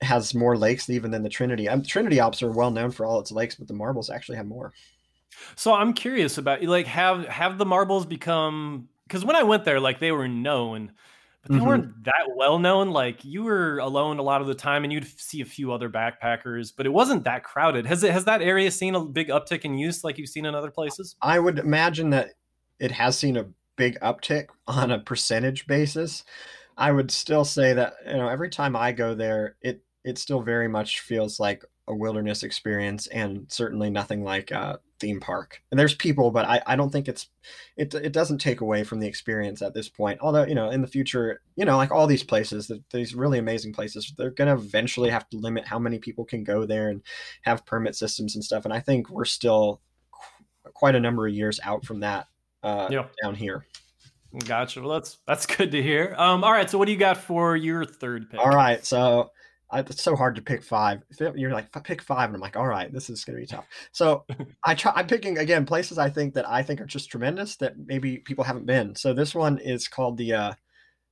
has 0.03 0.35
more 0.35 0.55
lakes 0.55 0.91
even 0.91 1.11
than 1.11 1.23
the 1.23 1.31
Trinity. 1.31 1.67
Um, 1.67 1.83
Trinity 1.83 2.21
Alps 2.21 2.43
are 2.43 2.51
well 2.51 2.71
known 2.71 2.91
for 2.91 3.07
all 3.07 3.19
its 3.21 3.33
lakes, 3.33 3.55
but 3.55 3.69
the 3.69 3.75
Marbles 3.75 4.11
actually 4.11 4.37
have 4.37 4.47
more. 4.47 4.75
So 5.57 5.73
I'm 5.73 5.95
curious 5.95 6.37
about 6.37 6.63
like 6.63 6.87
have 6.89 7.25
have 7.27 7.57
the 7.57 7.65
Marbles 7.65 8.05
become 8.05 8.91
because 9.09 9.25
when 9.25 9.35
I 9.35 9.45
went 9.45 9.65
there, 9.65 9.81
like 9.81 9.99
they 9.99 10.13
were 10.13 10.29
known, 10.29 10.93
but 11.41 11.53
they 11.53 11.57
mm-hmm. 11.57 11.67
weren't 11.67 12.05
that 12.05 12.29
well 12.37 12.59
known. 12.59 12.91
Like 12.91 13.25
you 13.25 13.45
were 13.45 13.79
alone 13.79 14.19
a 14.19 14.23
lot 14.23 14.43
of 14.43 14.47
the 14.47 14.55
time, 14.55 14.85
and 14.85 14.93
you'd 14.93 15.07
see 15.19 15.41
a 15.41 15.47
few 15.47 15.73
other 15.73 15.89
backpackers, 15.89 16.71
but 16.77 16.85
it 16.85 16.93
wasn't 16.93 17.25
that 17.25 17.45
crowded. 17.45 17.87
Has 17.87 18.05
it 18.05 18.13
has 18.13 18.27
that 18.27 18.43
area 18.43 18.71
seen 18.71 18.95
a 18.95 19.03
big 19.03 19.29
uptick 19.29 19.65
in 19.65 19.79
use 19.79 20.05
like 20.05 20.19
you've 20.19 20.29
seen 20.29 20.45
in 20.45 20.55
other 20.55 20.71
places? 20.71 21.17
I 21.23 21.39
would 21.39 21.59
imagine 21.59 22.11
that 22.11 22.35
it 22.79 22.91
has 22.91 23.17
seen 23.17 23.39
a 23.39 23.47
big 23.81 23.99
uptick 24.01 24.49
on 24.67 24.91
a 24.91 24.99
percentage 24.99 25.67
basis. 25.67 26.23
I 26.77 26.93
would 26.93 27.11
still 27.11 27.47
say 27.47 27.73
that 27.73 27.95
you 28.07 28.19
know 28.19 28.29
every 28.29 28.51
time 28.51 28.77
I 28.77 28.93
go 28.93 29.15
there, 29.15 29.57
it 29.63 29.83
it 30.05 30.19
still 30.19 30.43
very 30.43 30.69
much 30.69 31.01
feels 31.01 31.41
like 31.41 31.65
a 31.89 31.95
wilderness 31.95 32.43
experience, 32.43 33.07
and 33.07 33.47
certainly 33.49 33.89
nothing 33.89 34.23
like 34.23 34.51
a 34.51 34.81
theme 35.01 35.19
park. 35.19 35.63
And 35.71 35.81
there's 35.81 35.95
people, 35.95 36.31
but 36.31 36.45
I, 36.45 36.61
I 36.67 36.77
don't 36.77 36.91
think 36.91 37.09
it's 37.09 37.29
it 37.79 37.95
it 37.95 38.13
doesn't 38.13 38.39
take 38.39 38.61
away 38.61 38.85
from 38.85 39.01
the 39.01 39.09
experience 39.09 39.63
at 39.63 39.73
this 39.73 39.89
point. 39.89 40.21
Although 40.21 40.45
you 40.45 40.55
know 40.55 40.69
in 40.69 40.83
the 40.83 40.87
future, 40.87 41.41
you 41.57 41.65
know 41.65 41.79
like 41.79 41.91
all 41.91 42.07
these 42.07 42.23
places, 42.23 42.71
these 42.93 43.15
really 43.15 43.39
amazing 43.39 43.73
places, 43.73 44.13
they're 44.19 44.31
gonna 44.31 44.55
eventually 44.55 45.09
have 45.09 45.27
to 45.31 45.39
limit 45.39 45.67
how 45.67 45.79
many 45.79 45.99
people 45.99 46.27
can 46.27 46.45
go 46.45 46.67
there 46.67 46.91
and 46.91 47.01
have 47.43 47.65
permit 47.65 47.97
systems 47.97 48.35
and 48.35 48.45
stuff. 48.45 48.67
And 48.67 48.75
I 48.75 48.81
think 48.81 49.09
we're 49.09 49.25
still 49.25 49.81
quite 50.75 50.95
a 50.95 51.01
number 51.01 51.27
of 51.27 51.33
years 51.33 51.59
out 51.65 51.87
from 51.87 52.01
that 52.01 52.27
uh, 52.63 52.89
yep. 52.91 53.13
down 53.23 53.35
here. 53.35 53.67
Gotcha. 54.47 54.81
Well, 54.81 54.91
that's 54.91 55.19
that's 55.27 55.47
good 55.47 55.73
to 55.73 55.83
hear. 55.83 56.15
Um, 56.17 56.45
all 56.45 56.53
right. 56.53 56.71
So, 56.71 56.79
what 56.79 56.87
do 56.87 56.93
you 56.93 56.99
got 56.99 57.17
for 57.17 57.57
your 57.57 57.85
third 57.85 58.31
pick? 58.31 58.39
All 58.39 58.51
right. 58.51 58.85
So, 58.85 59.31
I, 59.73 59.81
it's 59.81 60.03
so 60.03 60.17
hard 60.17 60.35
to 60.37 60.43
pick 60.43 60.63
five. 60.63 61.03
You're 61.35 61.53
like 61.53 61.71
pick 61.85 62.03
five, 62.03 62.29
and 62.29 62.37
I'm 62.37 62.41
like, 62.41 62.57
all 62.57 62.67
right, 62.67 62.93
this 62.93 63.09
is 63.09 63.25
going 63.25 63.37
to 63.37 63.41
be 63.41 63.47
tough. 63.47 63.67
So 63.93 64.25
I 64.65 64.75
try. 64.75 64.93
I'm 64.95 65.07
picking 65.07 65.39
again 65.39 65.65
places 65.65 65.99
I 65.99 66.11
think 66.11 66.35
that 66.35 66.49
I 66.49 66.63
think 66.63 66.81
are 66.81 66.87
just 66.87 67.11
tremendous 67.11 67.57
that 67.57 67.75
maybe 67.79 68.19
people 68.19 68.45
haven't 68.45 68.67
been. 68.67 68.95
So 68.97 69.13
this 69.13 69.35
one 69.35 69.59
is 69.59 69.89
called 69.89 70.17
the 70.17 70.33
uh, 70.33 70.53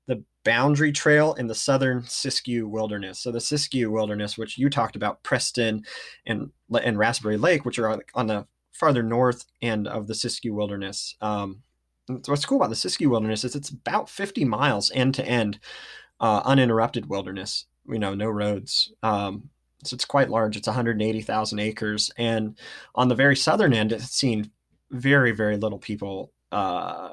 the 0.06 0.24
Boundary 0.44 0.92
Trail 0.92 1.34
in 1.34 1.46
the 1.46 1.54
Southern 1.54 2.02
Siskiyou 2.02 2.64
Wilderness. 2.64 3.20
So 3.20 3.30
the 3.30 3.38
Siskiyou 3.38 3.90
Wilderness, 3.90 4.36
which 4.36 4.58
you 4.58 4.70
talked 4.70 4.96
about, 4.96 5.22
Preston 5.22 5.84
and 6.26 6.50
and 6.82 6.98
Raspberry 6.98 7.36
Lake, 7.36 7.64
which 7.64 7.78
are 7.78 8.02
on 8.14 8.26
the 8.26 8.46
farther 8.78 9.02
north 9.02 9.44
end 9.62 9.88
of 9.88 10.06
the 10.06 10.14
Siskiyou 10.14 10.52
Wilderness. 10.52 11.14
Um, 11.20 11.62
what's 12.26 12.46
cool 12.46 12.58
about 12.58 12.70
the 12.70 12.76
Siskiyou 12.76 13.10
Wilderness 13.10 13.44
is 13.44 13.54
it's 13.54 13.70
about 13.70 14.08
50 14.08 14.44
miles 14.44 14.90
end 14.94 15.14
to 15.16 15.24
end, 15.26 15.58
uh, 16.20 16.42
uninterrupted 16.44 17.06
wilderness 17.06 17.66
you 17.88 17.98
know, 17.98 18.14
no 18.14 18.28
roads. 18.28 18.92
Um, 19.02 19.48
so 19.84 19.94
it's 19.94 20.04
quite 20.04 20.30
large. 20.30 20.56
It's 20.56 20.66
180,000 20.66 21.58
acres, 21.58 22.10
and 22.18 22.58
on 22.94 23.08
the 23.08 23.14
very 23.14 23.36
southern 23.36 23.72
end, 23.72 23.92
it's 23.92 24.10
seen 24.10 24.50
very, 24.90 25.32
very 25.32 25.56
little 25.56 25.78
people 25.78 26.32
uh, 26.50 27.10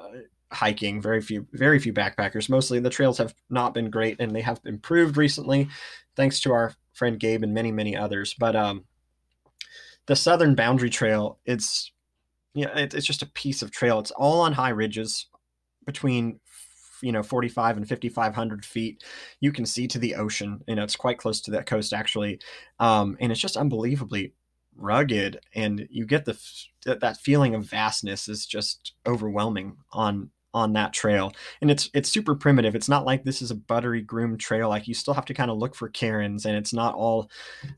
hiking. 0.52 1.00
Very 1.00 1.20
few, 1.20 1.46
very 1.52 1.78
few 1.78 1.92
backpackers. 1.92 2.48
Mostly, 2.48 2.80
the 2.80 2.90
trails 2.90 3.18
have 3.18 3.34
not 3.50 3.72
been 3.72 3.90
great, 3.90 4.16
and 4.20 4.34
they 4.34 4.40
have 4.40 4.60
improved 4.64 5.16
recently, 5.16 5.68
thanks 6.16 6.40
to 6.40 6.52
our 6.52 6.74
friend 6.92 7.20
Gabe 7.20 7.44
and 7.44 7.54
many, 7.54 7.70
many 7.70 7.96
others. 7.96 8.34
But 8.36 8.56
um, 8.56 8.84
the 10.06 10.16
southern 10.16 10.54
boundary 10.54 10.90
trail, 10.90 11.38
it's 11.44 11.92
yeah, 12.54 12.76
it, 12.76 12.94
it's 12.94 13.06
just 13.06 13.22
a 13.22 13.26
piece 13.26 13.62
of 13.62 13.70
trail. 13.70 13.98
It's 13.98 14.12
all 14.12 14.40
on 14.40 14.52
high 14.52 14.70
ridges 14.70 15.26
between 15.84 16.40
you 17.02 17.12
know 17.12 17.22
45 17.22 17.76
and 17.76 17.88
5500 17.88 18.64
feet 18.64 19.04
you 19.40 19.52
can 19.52 19.66
see 19.66 19.86
to 19.86 19.98
the 19.98 20.14
ocean 20.14 20.62
you 20.66 20.74
know 20.74 20.82
it's 20.82 20.96
quite 20.96 21.18
close 21.18 21.42
to 21.42 21.50
that 21.50 21.66
coast 21.66 21.92
actually 21.92 22.40
um, 22.80 23.18
and 23.20 23.30
it's 23.30 23.40
just 23.40 23.56
unbelievably 23.56 24.32
rugged 24.76 25.40
and 25.54 25.86
you 25.90 26.06
get 26.06 26.24
the 26.24 26.38
that 26.84 27.18
feeling 27.18 27.54
of 27.54 27.64
vastness 27.64 28.28
is 28.28 28.46
just 28.46 28.94
overwhelming 29.06 29.76
on 29.92 30.30
on 30.56 30.72
that 30.72 30.90
trail 30.94 31.34
and 31.60 31.70
it's 31.70 31.90
it's 31.92 32.10
super 32.10 32.34
primitive 32.34 32.74
it's 32.74 32.88
not 32.88 33.04
like 33.04 33.22
this 33.24 33.42
is 33.42 33.50
a 33.50 33.54
buttery 33.54 34.00
groomed 34.00 34.40
trail 34.40 34.70
like 34.70 34.88
you 34.88 34.94
still 34.94 35.12
have 35.12 35.26
to 35.26 35.34
kind 35.34 35.50
of 35.50 35.58
look 35.58 35.74
for 35.74 35.90
cairns 35.90 36.46
and 36.46 36.56
it's 36.56 36.72
not 36.72 36.94
all 36.94 37.30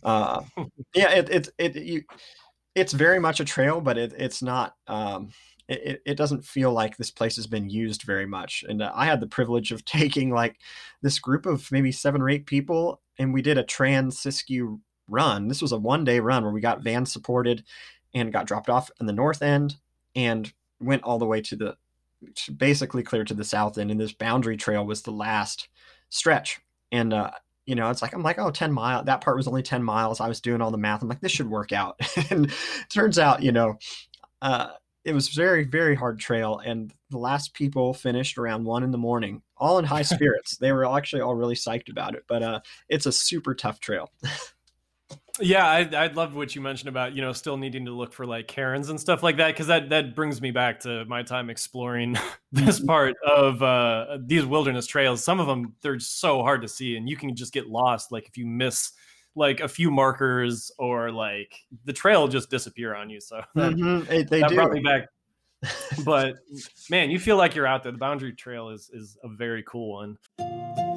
uh 0.05 0.41
yeah 0.95 1.11
it 1.11 1.29
it, 1.29 1.49
it 1.59 1.77
you 1.77 2.03
it's 2.77 2.93
very 2.93 3.19
much 3.19 3.41
a 3.41 3.45
trail 3.45 3.81
but 3.81 3.99
it, 3.99 4.14
it's 4.17 4.43
not 4.43 4.77
um 4.87 5.29
it, 5.69 6.01
it 6.07 6.17
doesn't 6.17 6.45
feel 6.45 6.73
like 6.73 6.97
this 6.97 7.11
place 7.11 7.37
has 7.37 7.47
been 7.47 7.69
used 7.69 8.03
very 8.03 8.25
much. 8.25 8.64
And 8.67 8.81
uh, 8.81 8.91
I 8.95 9.05
had 9.05 9.21
the 9.21 9.27
privilege 9.27 9.71
of 9.71 9.85
taking 9.85 10.31
like 10.31 10.57
this 11.03 11.19
group 11.19 11.45
of 11.45 11.71
maybe 11.71 11.93
seven 11.93 12.23
or 12.23 12.31
eight 12.31 12.47
people, 12.47 13.03
and 13.19 13.35
we 13.35 13.43
did 13.43 13.59
a 13.59 13.62
trans 13.64 14.17
Siskiyou 14.19 14.81
run. 15.09 15.49
This 15.49 15.61
was 15.61 15.73
a 15.73 15.79
one 15.79 16.05
day 16.05 16.21
run 16.21 16.43
where 16.43 16.53
we 16.53 16.61
got 16.61 16.83
van 16.83 17.05
supported 17.05 17.64
and 18.14 18.33
got 18.33 18.47
dropped 18.47 18.71
off 18.71 18.91
in 18.99 19.07
the 19.07 19.12
north 19.12 19.43
end 19.43 19.77
and 20.14 20.53
went 20.81 21.03
all 21.03 21.19
the 21.19 21.27
way 21.27 21.41
to 21.43 21.57
the 21.57 21.77
basically 22.57 23.02
clear 23.02 23.24
to 23.24 23.35
the 23.35 23.44
south 23.44 23.78
end. 23.78 23.90
And 23.90 24.00
this 24.00 24.12
boundary 24.12 24.57
trail 24.57 24.85
was 24.85 25.02
the 25.02 25.11
last 25.11 25.68
stretch. 26.11 26.61
And, 26.92 27.12
uh, 27.12 27.31
you 27.66 27.74
know, 27.74 27.90
it's 27.90 28.02
like, 28.02 28.14
I'm 28.14 28.22
like, 28.22 28.38
oh, 28.38 28.50
10 28.50 28.72
miles. 28.72 29.07
That 29.07 29.20
part 29.20 29.37
was 29.37 29.46
only 29.46 29.62
10 29.62 29.83
miles. 29.83 30.20
I 30.20 30.28
was 30.28 30.40
doing 30.40 30.62
all 30.62 30.70
the 30.70 30.78
math. 30.78 31.02
I'm 31.02 31.09
like, 31.09 31.20
this 31.20 31.33
should 31.33 31.50
work 31.50 31.72
out. 31.72 32.00
and 32.31 32.50
turns 32.88 33.18
out, 33.18 33.42
you 33.42 33.52
know, 33.52 33.78
uh, 34.40 34.70
it 35.09 35.14
was 35.14 35.28
very 35.28 35.64
very 35.64 35.94
hard 35.94 36.18
trail 36.18 36.61
and 36.64 36.92
the 37.11 37.18
last 37.18 37.54
people 37.54 37.94
finished 37.94 38.37
around 38.37 38.64
one 38.64 38.83
in 38.83 38.90
the 38.90 38.98
morning 38.98 39.40
all 39.57 39.78
in 39.78 39.85
high 39.85 40.02
spirits 40.16 40.57
they 40.59 40.70
were 40.70 40.85
actually 40.85 41.22
all 41.22 41.35
really 41.35 41.54
psyched 41.54 41.90
about 41.90 42.14
it 42.14 42.24
but 42.28 42.42
uh 42.42 42.61
it's 42.88 43.07
a 43.07 43.12
super 43.12 43.54
tough 43.54 43.81
trail 43.81 44.11
yeah 45.40 45.66
I, 45.66 45.88
I 45.94 46.07
love 46.09 46.35
what 46.35 46.55
you 46.55 46.61
mentioned 46.61 46.88
about 46.88 47.14
you 47.14 47.22
know 47.22 47.33
still 47.33 47.57
needing 47.57 47.85
to 47.85 47.92
look 47.92 48.12
for 48.12 48.27
like 48.27 48.48
cairns 48.48 48.88
and 48.88 49.01
stuff 49.01 49.22
like 49.22 49.37
that 49.38 49.48
because 49.48 49.66
that 49.68 49.88
that 49.90 50.14
brings 50.14 50.40
me 50.40 50.51
back 50.51 50.81
to 50.81 51.05
my 51.07 51.22
time 51.22 51.51
exploring 51.51 52.16
this 52.53 52.79
mm-hmm. 52.79 52.87
part 52.87 53.16
of 53.27 53.62
uh 53.62 54.18
these 54.20 54.44
wilderness 54.44 54.87
trails 54.87 55.22
some 55.22 55.40
of 55.40 55.46
them 55.46 55.74
they're 55.83 55.98
so 55.98 56.42
hard 56.42 56.62
to 56.62 56.68
see 56.68 56.96
and 56.96 57.09
you 57.09 57.16
can 57.16 57.35
just 57.35 57.53
get 57.53 57.68
lost 57.68 58.12
like 58.12 58.27
if 58.27 58.37
you 58.37 58.46
miss 58.46 58.92
like 59.38 59.61
a 59.61 59.68
few 59.68 59.90
markers 59.90 60.70
or 60.79 61.11
like 61.11 61.55
the 61.85 61.92
trail 61.92 62.29
just 62.29 62.51
disappear 62.51 62.94
on 62.94 63.09
you. 63.09 63.20
So 63.20 63.40
that, 63.55 63.72
mm-hmm. 63.72 64.09
they, 64.09 64.24
they 64.24 64.40
that 64.40 64.53
brought 64.53 64.72
me 64.72 64.81
back. 64.81 65.09
but 66.05 66.37
man, 66.90 67.11
you 67.11 67.18
feel 67.18 67.37
like 67.37 67.55
you're 67.55 67.66
out 67.66 67.83
there. 67.83 67.92
The 67.92 67.98
boundary 67.98 68.33
trail 68.33 68.68
is 68.68 68.90
is 68.92 69.16
a 69.24 69.29
very 69.29 69.64
cool 69.66 69.92
one. 69.92 70.88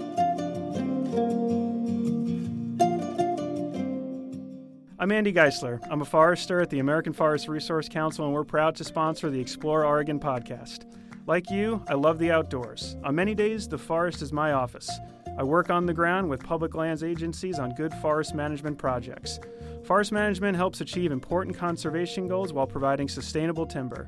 I'm 5.01 5.11
Andy 5.11 5.33
Geisler. 5.33 5.79
I'm 5.89 6.03
a 6.03 6.05
forester 6.05 6.61
at 6.61 6.69
the 6.69 6.77
American 6.77 7.11
Forest 7.11 7.47
Resource 7.47 7.89
Council, 7.89 8.23
and 8.25 8.35
we're 8.35 8.43
proud 8.43 8.75
to 8.75 8.83
sponsor 8.83 9.31
the 9.31 9.39
Explore 9.39 9.83
Oregon 9.83 10.19
podcast. 10.19 10.85
Like 11.25 11.49
you, 11.49 11.83
I 11.87 11.95
love 11.95 12.19
the 12.19 12.29
outdoors. 12.29 12.97
On 13.03 13.15
many 13.15 13.33
days, 13.33 13.67
the 13.67 13.79
forest 13.79 14.21
is 14.21 14.31
my 14.31 14.51
office. 14.51 14.91
I 15.39 15.43
work 15.43 15.71
on 15.71 15.87
the 15.87 15.93
ground 15.95 16.29
with 16.29 16.43
public 16.43 16.75
lands 16.75 17.03
agencies 17.03 17.57
on 17.57 17.73
good 17.73 17.95
forest 17.95 18.35
management 18.35 18.77
projects. 18.77 19.39
Forest 19.85 20.11
management 20.11 20.55
helps 20.55 20.81
achieve 20.81 21.11
important 21.11 21.57
conservation 21.57 22.27
goals 22.27 22.53
while 22.53 22.67
providing 22.67 23.09
sustainable 23.09 23.65
timber. 23.65 24.07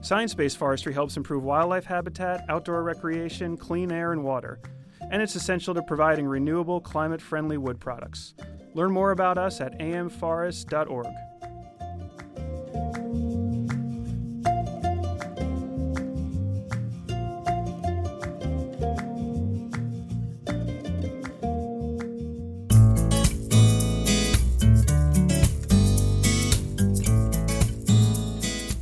Science 0.00 0.34
based 0.34 0.58
forestry 0.58 0.92
helps 0.92 1.16
improve 1.16 1.44
wildlife 1.44 1.84
habitat, 1.84 2.44
outdoor 2.48 2.82
recreation, 2.82 3.56
clean 3.56 3.92
air, 3.92 4.10
and 4.10 4.24
water. 4.24 4.58
And 5.08 5.22
it's 5.22 5.36
essential 5.36 5.72
to 5.72 5.82
providing 5.82 6.26
renewable, 6.26 6.80
climate 6.80 7.22
friendly 7.22 7.58
wood 7.58 7.78
products. 7.78 8.34
Learn 8.74 8.90
more 8.90 9.10
about 9.10 9.36
us 9.36 9.60
at 9.60 9.78
amforest.org. 9.78 11.06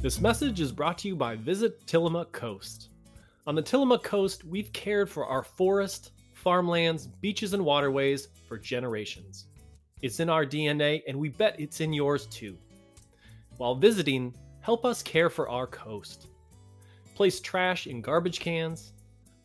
This 0.03 0.21
message 0.21 0.61
is 0.61 0.73
brought 0.73 0.99
to 0.99 1.09
you 1.09 1.17
by 1.17 1.37
Visit 1.37 1.87
Tillamook 1.87 2.33
Coast. 2.33 2.89
On 3.47 3.55
the 3.55 3.63
Tillamook 3.63 4.03
Coast, 4.03 4.45
we've 4.45 4.73
cared 4.73 5.11
for 5.11 5.27
our 5.27 5.43
forest, 5.43 6.13
farmlands, 6.35 7.07
beaches, 7.07 7.55
and 7.55 7.65
waterways 7.65 8.29
for 8.49 8.59
generations. 8.59 9.47
It's 10.03 10.21
in 10.21 10.31
our 10.31 10.47
DNA, 10.47 11.03
and 11.07 11.19
we 11.19 11.29
bet 11.29 11.61
it's 11.61 11.81
in 11.81 11.93
yours 11.93 12.27
too. 12.27 12.57
While 13.59 13.75
visiting, 13.75 14.35
help 14.61 14.85
us 14.87 15.03
care 15.03 15.29
for 15.29 15.49
our 15.49 15.67
coast. 15.67 16.29
Place 17.15 17.41
trash 17.41 17.87
in 17.87 18.01
garbage 18.01 18.41
cans, 18.41 18.95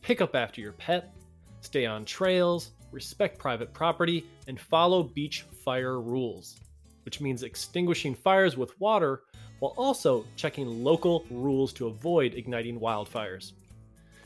pick 0.01 0.21
up 0.21 0.33
after 0.33 0.61
your 0.61 0.71
pet, 0.71 1.13
stay 1.59 1.85
on 1.85 2.05
trails, 2.05 2.71
respect 2.91 3.37
private 3.37 3.73
property, 3.73 4.25
and 4.47 4.57
follow 4.57 5.03
beach 5.03 5.41
fire 5.65 5.99
rules, 5.99 6.61
which 7.03 7.19
means 7.19 7.43
extinguishing 7.43 8.15
fires 8.15 8.55
with 8.55 8.79
water 8.79 9.23
while 9.59 9.73
also 9.77 10.25
checking 10.37 10.83
local 10.83 11.25
rules 11.29 11.73
to 11.73 11.87
avoid 11.87 12.33
igniting 12.33 12.79
wildfires. 12.79 13.51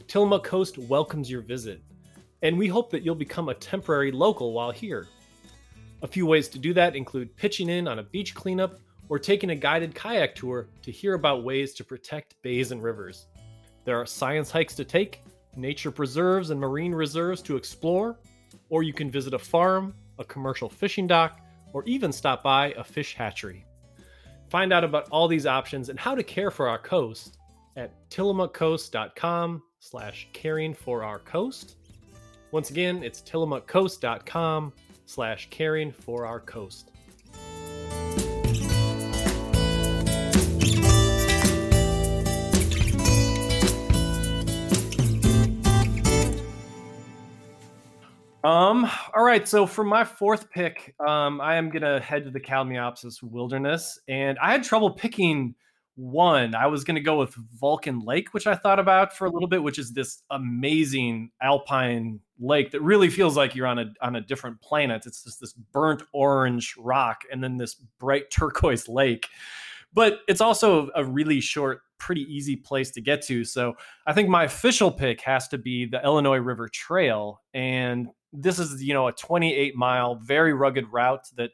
Tillamook 0.08 0.44
Coast 0.44 0.78
welcomes 0.78 1.30
your 1.30 1.42
visit, 1.42 1.82
and 2.44 2.58
we 2.58 2.68
hope 2.68 2.92
that 2.92 3.04
you'll 3.04 3.16
become 3.16 3.50
a 3.50 3.56
temporary 3.56 4.12
local 4.12 4.54
while 4.54 4.72
here. 4.72 5.08
A 6.02 6.08
few 6.08 6.26
ways 6.26 6.48
to 6.50 6.60
do 6.60 6.74
that 6.74 6.96
include 6.96 7.36
pitching 7.36 7.70
in 7.70 7.88
on 7.88 8.00
a 8.00 8.04
beach 8.04 8.34
cleanup 8.34 8.80
or 9.10 9.20
taking 9.20 9.50
a 9.50 9.56
guided 9.56 9.94
kayak 9.94 10.36
tour 10.36 10.70
to 10.84 10.92
hear 10.92 11.16
about 11.16 11.44
ways 11.44 11.74
to 11.74 11.84
protect 11.84 12.42
bays 12.42 12.72
and 12.72 12.82
rivers. 12.82 13.26
There 13.86 14.00
are 14.00 14.06
science 14.06 14.52
hikes 14.52 14.76
to 14.76 14.86
take, 14.86 15.24
nature 15.56 15.92
preserves 15.92 16.52
and 16.52 16.60
marine 16.60 16.94
reserves 16.94 17.42
to 17.44 17.58
explore, 17.58 18.18
or 18.70 18.84
you 18.84 18.94
can 18.94 19.12
visit 19.12 19.34
a 19.34 19.40
farm, 19.40 19.94
a 20.20 20.24
commercial 20.24 20.70
fishing 20.70 21.08
dock, 21.08 21.42
or 21.74 21.84
even 21.86 22.12
stop 22.12 22.44
by 22.44 22.74
a 22.78 22.84
fish 22.84 23.16
hatchery. 23.16 23.66
Find 24.50 24.72
out 24.72 24.84
about 24.84 25.10
all 25.10 25.28
these 25.28 25.46
options 25.46 25.90
and 25.90 26.00
how 26.00 26.16
to 26.16 26.24
care 26.24 26.52
for 26.52 26.68
our 26.68 26.80
coast 26.80 27.38
at 27.76 28.10
tillamookcoast.com 28.10 29.64
slash 29.80 30.28
caring 30.34 30.74
for 30.74 31.04
our 31.04 31.20
coast. 31.20 31.76
Once 32.52 32.70
again, 32.70 33.04
it's 33.04 33.22
tillamookcoast.com 33.22 34.74
slash 35.10 35.48
caring 35.50 35.92
for 35.92 36.28
our 36.28 36.40
coast. 36.40 36.92
Um, 48.42 48.90
all 49.16 49.24
right, 49.24 49.48
so 49.48 49.66
for 49.66 49.84
my 49.84 50.04
fourth 50.04 50.50
pick, 50.52 50.94
um, 51.06 51.42
I 51.42 51.56
am 51.56 51.70
gonna 51.70 52.00
head 52.00 52.24
to 52.26 52.32
the 52.32 52.40
Kalmiopsis 52.40 53.24
Wilderness, 53.24 54.00
and 54.08 54.38
I 54.40 54.52
had 54.52 54.64
trouble 54.64 54.92
picking 54.92 55.56
one. 56.00 56.56
I 56.56 56.68
was 56.68 56.84
gonna 56.84 57.02
go 57.02 57.20
with 57.20 57.36
Vulcan 57.60 58.00
Lake, 58.00 58.34
which 58.34 58.48
I 58.48 58.56
thought 58.56 58.80
about 58.80 59.16
for 59.16 59.26
a 59.26 59.30
little 59.30 59.48
bit, 59.48 59.62
which 59.62 59.78
is 59.78 59.92
this 59.92 60.24
amazing 60.32 61.32
alpine 61.42 62.22
lake 62.40 62.72
that 62.72 62.82
really 62.82 63.10
feels 63.10 63.36
like 63.36 63.54
you're 63.54 63.68
on 63.68 63.80
a 63.80 63.94
on 64.02 64.16
a 64.16 64.22
different 64.22 64.62
planet. 64.62 65.06
It's 65.06 65.24
just 65.24 65.42
this 65.42 65.54
burnt 65.54 66.04
orange 66.14 66.76
rock 66.78 67.24
and 67.32 67.44
then 67.44 67.58
this 67.58 67.76
bright 68.00 68.32
turquoise 68.32 68.88
lake. 68.88 69.28
But 69.94 70.20
it's 70.28 70.42
also 70.42 70.90
a 70.96 71.04
really 71.04 71.42
short, 71.42 71.82
pretty 71.98 72.22
easy 72.22 72.56
place 72.56 72.92
to 72.92 73.02
get 73.02 73.24
to. 73.24 73.44
So 73.44 73.76
I 74.06 74.14
think 74.14 74.30
my 74.30 74.44
official 74.44 74.92
pick 74.92 75.22
has 75.22 75.48
to 75.50 75.58
be 75.58 75.86
the 75.86 76.02
Illinois 76.04 76.38
River 76.38 76.70
Trail. 76.70 77.42
And 77.54 78.10
this 78.32 78.60
is 78.60 78.82
you 78.84 78.94
know 78.94 79.08
a 79.08 79.12
28 79.12 79.76
mile 79.76 80.16
very 80.16 80.54
rugged 80.54 80.86
route 80.92 81.28
that 81.36 81.52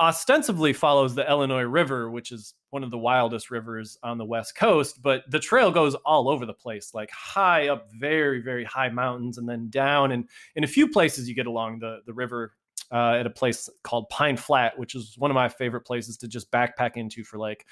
ostensibly 0.00 0.72
follows 0.72 1.14
the 1.14 1.28
Illinois 1.28 1.62
River, 1.62 2.10
which 2.10 2.30
is 2.30 2.54
one 2.70 2.84
of 2.84 2.90
the 2.90 2.98
wildest 2.98 3.50
rivers 3.50 3.98
on 4.02 4.18
the 4.18 4.24
West 4.24 4.54
Coast. 4.54 5.02
But 5.02 5.24
the 5.28 5.40
trail 5.40 5.70
goes 5.70 5.94
all 5.96 6.28
over 6.28 6.46
the 6.46 6.54
place, 6.54 6.92
like 6.94 7.10
high 7.10 7.68
up, 7.68 7.88
very, 7.98 8.40
very 8.40 8.64
high 8.64 8.88
mountains, 8.88 9.38
and 9.38 9.48
then 9.48 9.70
down. 9.70 10.12
And 10.12 10.28
in 10.54 10.64
a 10.64 10.68
few 10.68 10.88
places, 10.88 11.28
you 11.28 11.34
get 11.34 11.46
along 11.46 11.80
the, 11.80 12.00
the 12.06 12.12
river 12.12 12.52
uh, 12.92 13.14
at 13.14 13.26
a 13.26 13.30
place 13.30 13.68
called 13.82 14.08
Pine 14.08 14.36
Flat, 14.36 14.78
which 14.78 14.94
is 14.94 15.14
one 15.18 15.30
of 15.30 15.34
my 15.34 15.48
favorite 15.48 15.82
places 15.82 16.16
to 16.18 16.28
just 16.28 16.50
backpack 16.50 16.96
into 16.96 17.24
for 17.24 17.38
like, 17.38 17.66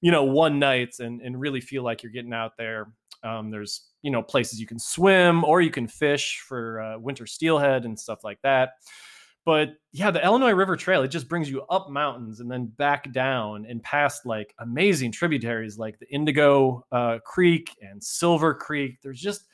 you 0.00 0.10
know, 0.10 0.24
one 0.24 0.58
night 0.58 0.94
and, 1.00 1.20
and 1.22 1.38
really 1.40 1.60
feel 1.60 1.82
like 1.82 2.02
you're 2.02 2.12
getting 2.12 2.32
out 2.32 2.56
there. 2.56 2.88
Um, 3.22 3.50
there's 3.50 3.88
you 4.02 4.10
know 4.10 4.22
places 4.22 4.60
you 4.60 4.66
can 4.66 4.78
swim 4.78 5.44
or 5.44 5.62
you 5.62 5.70
can 5.70 5.88
fish 5.88 6.44
for 6.46 6.80
uh, 6.80 6.98
winter 6.98 7.26
steelhead 7.26 7.86
and 7.86 7.98
stuff 7.98 8.22
like 8.22 8.38
that 8.42 8.72
but 9.44 9.74
yeah 9.92 10.10
the 10.10 10.22
illinois 10.22 10.52
river 10.52 10.76
trail 10.76 11.02
it 11.02 11.08
just 11.08 11.28
brings 11.28 11.50
you 11.50 11.62
up 11.62 11.90
mountains 11.90 12.40
and 12.40 12.50
then 12.50 12.66
back 12.66 13.12
down 13.12 13.66
and 13.68 13.82
past 13.82 14.26
like 14.26 14.54
amazing 14.60 15.12
tributaries 15.12 15.78
like 15.78 15.98
the 15.98 16.08
indigo 16.10 16.84
uh, 16.92 17.18
creek 17.24 17.76
and 17.80 18.02
silver 18.02 18.54
creek 18.54 18.98
there's 19.02 19.20
just 19.20 19.44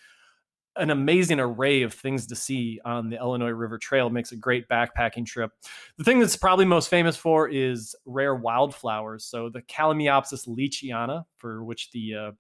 an 0.77 0.91
amazing 0.91 1.41
array 1.41 1.83
of 1.83 1.93
things 1.93 2.27
to 2.27 2.37
see 2.37 2.81
on 2.85 3.11
the 3.11 3.17
Illinois 3.17 3.51
River 3.51 3.77
Trail. 3.77 4.07
It 4.07 4.13
makes 4.13 4.33
a 4.33 4.37
great 4.37 4.69
backpacking 4.69 5.27
trip. 5.27 5.51
The 5.99 6.05
thing 6.05 6.21
that's 6.21 6.37
probably 6.37 6.65
most 6.65 6.89
famous 6.89 7.17
for 7.17 7.49
is 7.49 7.95
rare 8.07 8.35
wildflowers. 8.35 9.25
So 9.25 9.51
the 9.51 9.63
Kalmiopsis 9.63 10.49
leachiana, 10.49 11.25
for 11.37 11.65
which 11.65 11.91
the 11.91 12.15
uh, 12.15 12.31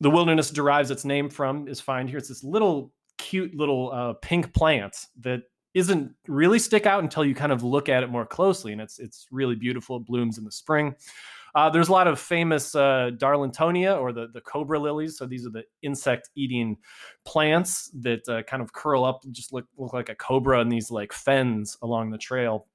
the 0.00 0.10
wilderness 0.10 0.50
derives 0.50 0.90
its 0.90 1.04
name 1.04 1.30
from 1.30 1.68
is 1.68 1.80
found 1.80 2.08
here. 2.08 2.18
It's 2.18 2.28
this 2.28 2.44
little 2.44 2.92
cute 3.18 3.54
little 3.54 3.90
uh, 3.92 4.14
pink 4.22 4.52
plant 4.54 5.06
that 5.20 5.42
isn't 5.74 6.12
really 6.26 6.58
stick 6.58 6.86
out 6.86 7.02
until 7.02 7.24
you 7.24 7.34
kind 7.34 7.52
of 7.52 7.62
look 7.62 7.88
at 7.88 8.02
it 8.02 8.10
more 8.10 8.26
closely, 8.26 8.72
and 8.72 8.80
it's 8.80 8.98
it's 8.98 9.26
really 9.30 9.54
beautiful. 9.54 9.96
It 9.96 10.06
blooms 10.06 10.38
in 10.38 10.44
the 10.44 10.52
spring. 10.52 10.94
Uh, 11.54 11.68
there's 11.68 11.88
a 11.88 11.92
lot 11.92 12.06
of 12.06 12.18
famous 12.20 12.74
uh, 12.74 13.10
Darlingtonia 13.16 14.00
or 14.00 14.12
the, 14.12 14.28
the 14.32 14.40
cobra 14.40 14.78
lilies. 14.78 15.18
So 15.18 15.26
these 15.26 15.46
are 15.46 15.50
the 15.50 15.64
insect 15.82 16.30
eating 16.36 16.76
plants 17.24 17.90
that 18.00 18.28
uh, 18.28 18.42
kind 18.44 18.62
of 18.62 18.72
curl 18.72 19.04
up 19.04 19.22
and 19.24 19.34
just 19.34 19.52
look, 19.52 19.66
look 19.76 19.92
like 19.92 20.08
a 20.08 20.14
cobra 20.14 20.60
in 20.60 20.68
these 20.68 20.90
like 20.90 21.12
fens 21.12 21.76
along 21.82 22.10
the 22.10 22.18
trail. 22.18 22.66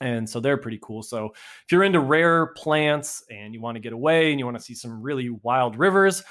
And 0.00 0.28
so 0.28 0.40
they're 0.40 0.56
pretty 0.56 0.80
cool. 0.82 1.02
So 1.02 1.26
if 1.34 1.72
you're 1.72 1.84
into 1.84 2.00
rare 2.00 2.46
plants 2.46 3.24
and 3.30 3.54
you 3.54 3.60
want 3.60 3.76
to 3.76 3.80
get 3.80 3.92
away 3.92 4.30
and 4.30 4.38
you 4.38 4.44
want 4.44 4.56
to 4.56 4.62
see 4.62 4.74
some 4.74 5.02
really 5.02 5.30
wild 5.30 5.76
rivers, 5.78 6.22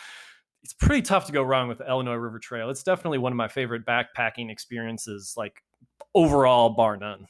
it's 0.63 0.73
pretty 0.73 1.01
tough 1.01 1.25
to 1.25 1.31
go 1.31 1.41
wrong 1.41 1.67
with 1.67 1.79
the 1.79 1.87
Illinois 1.87 2.15
River 2.15 2.39
Trail. 2.39 2.69
It's 2.69 2.83
definitely 2.83 3.17
one 3.17 3.31
of 3.31 3.37
my 3.37 3.47
favorite 3.47 3.85
backpacking 3.85 4.51
experiences, 4.51 5.33
like 5.37 5.63
overall, 6.13 6.69
bar 6.69 6.97
none. 6.97 7.27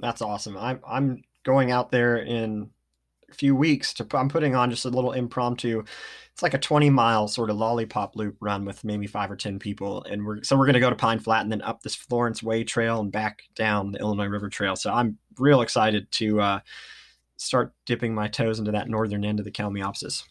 That's 0.00 0.22
awesome. 0.22 0.56
I'm 0.56 0.80
I'm 0.86 1.22
going 1.44 1.70
out 1.70 1.90
there 1.90 2.16
in 2.16 2.70
a 3.30 3.34
few 3.34 3.54
weeks 3.54 3.92
to 3.94 4.06
I'm 4.14 4.28
putting 4.28 4.54
on 4.54 4.70
just 4.70 4.84
a 4.84 4.90
little 4.90 5.12
impromptu. 5.12 5.84
It's 6.32 6.42
like 6.42 6.54
a 6.54 6.58
20 6.58 6.90
mile 6.90 7.28
sort 7.28 7.50
of 7.50 7.56
lollipop 7.56 8.16
loop 8.16 8.36
run 8.40 8.64
with 8.64 8.82
maybe 8.82 9.06
five 9.06 9.30
or 9.30 9.36
10 9.36 9.58
people, 9.58 10.02
and 10.04 10.24
we're 10.24 10.42
so 10.42 10.56
we're 10.56 10.66
going 10.66 10.74
to 10.74 10.80
go 10.80 10.90
to 10.90 10.96
Pine 10.96 11.20
Flat 11.20 11.42
and 11.42 11.52
then 11.52 11.62
up 11.62 11.82
this 11.82 11.94
Florence 11.94 12.42
Way 12.42 12.64
Trail 12.64 13.00
and 13.00 13.12
back 13.12 13.42
down 13.54 13.92
the 13.92 14.00
Illinois 14.00 14.26
River 14.26 14.48
Trail. 14.48 14.74
So 14.74 14.92
I'm 14.92 15.18
real 15.38 15.60
excited 15.60 16.10
to 16.12 16.40
uh, 16.40 16.60
start 17.36 17.72
dipping 17.86 18.14
my 18.14 18.28
toes 18.28 18.58
into 18.58 18.72
that 18.72 18.88
northern 18.88 19.24
end 19.24 19.38
of 19.38 19.44
the 19.44 19.52
Kalmiopsis 19.52 20.24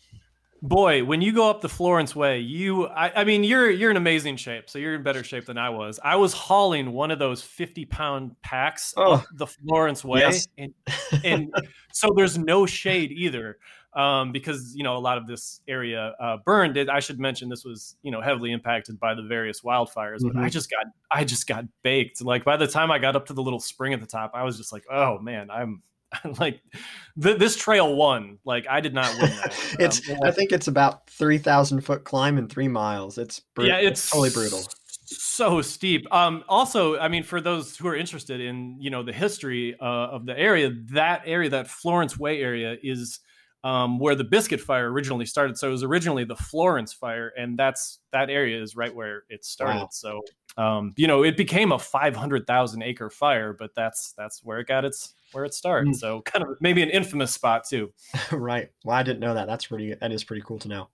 boy, 0.64 1.04
when 1.04 1.22
you 1.22 1.34
go 1.34 1.50
up 1.50 1.62
the 1.62 1.70
Florence 1.70 2.16
Way, 2.16 2.40
you 2.40 2.88
I, 2.88 3.22
I, 3.22 3.24
mean 3.26 3.44
you're 3.44 3.70
you're 3.70 3.92
in 3.92 3.98
amazing 3.98 4.38
shape. 4.38 4.70
So 4.70 4.80
you're 4.80 4.96
in 4.96 5.04
better 5.04 5.24
shape 5.24 5.46
than 5.46 5.58
I 5.58 5.70
was. 5.70 6.00
I 6.04 6.16
was 6.16 6.34
hauling 6.34 6.94
one 6.94 7.12
of 7.12 7.20
those 7.20 7.44
50 7.44 7.86
pound 7.86 8.36
packs 8.42 8.94
oh, 8.98 9.16
up 9.16 9.26
the 9.36 9.46
Florence 9.46 10.04
Way. 10.04 10.22
Yes. 10.22 10.48
And, 10.58 10.74
and 11.24 11.54
so 11.92 12.08
there's 12.16 12.38
no 12.38 12.66
shade 12.66 13.12
either. 13.12 13.58
Um, 13.96 14.32
because 14.32 14.74
you 14.76 14.82
know 14.82 14.98
a 14.98 14.98
lot 14.98 15.20
of 15.20 15.28
this 15.28 15.62
area 15.68 16.16
uh, 16.20 16.38
burned. 16.44 16.78
It, 16.78 16.90
I 16.90 17.00
should 17.00 17.20
mention 17.20 17.48
this 17.48 17.64
was 17.64 17.96
you 18.02 18.10
know 18.10 18.22
heavily 18.22 18.52
impacted 18.52 19.00
by 19.00 19.14
the 19.14 19.22
various 19.22 19.62
wildfires, 19.62 20.22
but 20.22 20.30
mm-hmm. 20.30 20.40
I 20.40 20.50
just 20.50 20.72
got 20.72 20.86
I 21.12 21.24
just 21.24 21.46
got 21.46 21.66
baked. 21.84 22.20
Like 22.20 22.44
by 22.44 22.58
the 22.58 22.66
time 22.66 22.90
I 22.90 22.98
got 22.98 23.16
up 23.16 23.28
to 23.28 23.34
the 23.34 23.44
little 23.44 23.60
spring 23.60 23.94
at 23.94 24.00
the 24.00 24.08
top, 24.08 24.32
I 24.34 24.46
was 24.46 24.58
just 24.58 24.74
like, 24.74 24.84
oh 24.90 25.20
man, 25.20 25.52
I'm 25.52 25.84
like 26.40 26.62
th- 27.22 27.38
this 27.38 27.56
trail 27.56 27.96
won. 27.96 28.40
Like 28.46 28.66
I 28.70 28.82
did 28.82 28.94
not 28.94 29.12
win 29.22 29.30
that. 29.32 29.76
it's 29.80 30.10
um, 30.10 30.18
I 30.24 30.32
think 30.32 30.52
it's 30.52 30.68
about 30.68 31.08
three 31.10 31.38
thousand 31.38 31.82
foot 31.82 32.04
climb 32.04 32.38
in 32.38 32.48
three 32.48 32.68
miles. 32.68 33.18
It's 33.18 33.40
br- 33.40 33.64
yeah, 33.64 33.78
it's, 33.78 34.02
it's 34.02 34.10
totally 34.10 34.30
brutal. 34.30 34.62
So 35.06 35.62
steep. 35.62 36.12
Um, 36.14 36.44
also, 36.48 36.98
I 36.98 37.08
mean, 37.08 37.24
for 37.24 37.42
those 37.42 37.78
who 37.78 37.88
are 37.88 37.96
interested 37.96 38.42
in 38.42 38.78
you 38.80 38.90
know 38.90 39.04
the 39.04 39.14
history 39.14 39.76
uh, 39.80 39.86
of 39.86 40.26
the 40.26 40.38
area, 40.38 40.72
that 40.92 41.24
area, 41.26 41.50
that 41.50 41.68
Florence 41.68 42.18
Way 42.18 42.42
area, 42.42 42.78
is 42.82 43.20
um, 43.64 44.00
where 44.00 44.16
the 44.16 44.24
Biscuit 44.24 44.60
Fire 44.60 44.92
originally 44.92 45.26
started. 45.26 45.58
So 45.58 45.70
it 45.70 45.72
was 45.72 45.84
originally 45.84 46.26
the 46.26 46.36
Florence 46.36 46.94
Fire, 46.94 47.32
and 47.38 47.58
that's 47.58 48.00
that 48.12 48.30
area 48.30 48.62
is 48.62 48.76
right 48.76 48.94
where 48.94 49.24
it 49.30 49.46
started. 49.46 49.80
Wow. 49.80 49.90
So 49.92 50.22
um, 50.58 50.94
you 50.98 51.08
know, 51.08 51.24
it 51.24 51.38
became 51.38 51.72
a 51.72 51.80
five 51.80 52.16
hundred 52.16 52.46
thousand 52.46 52.84
acre 52.84 53.10
fire, 53.10 53.54
but 53.54 53.72
that's 53.76 54.14
that's 54.18 54.44
where 54.44 54.60
it 54.60 54.68
got 54.68 54.86
its 54.86 55.16
where 55.32 55.46
it 55.46 55.54
started. 55.54 55.94
Mm. 55.94 55.96
So 55.96 56.22
kind 56.22 56.44
of 56.44 56.58
maybe 56.62 56.82
an 56.82 56.90
infamous 56.90 57.34
spot 57.34 57.66
too. 57.68 57.92
right. 58.32 58.70
Well, 58.84 58.96
I 58.96 59.04
didn't 59.04 59.20
know 59.20 59.34
that. 59.34 59.48
That's 59.48 59.66
pretty. 59.66 59.94
That 59.94 60.12
is 60.12 60.24
pretty 60.24 60.44
cool 60.46 60.60
to 60.60 60.68
know. 60.68 60.90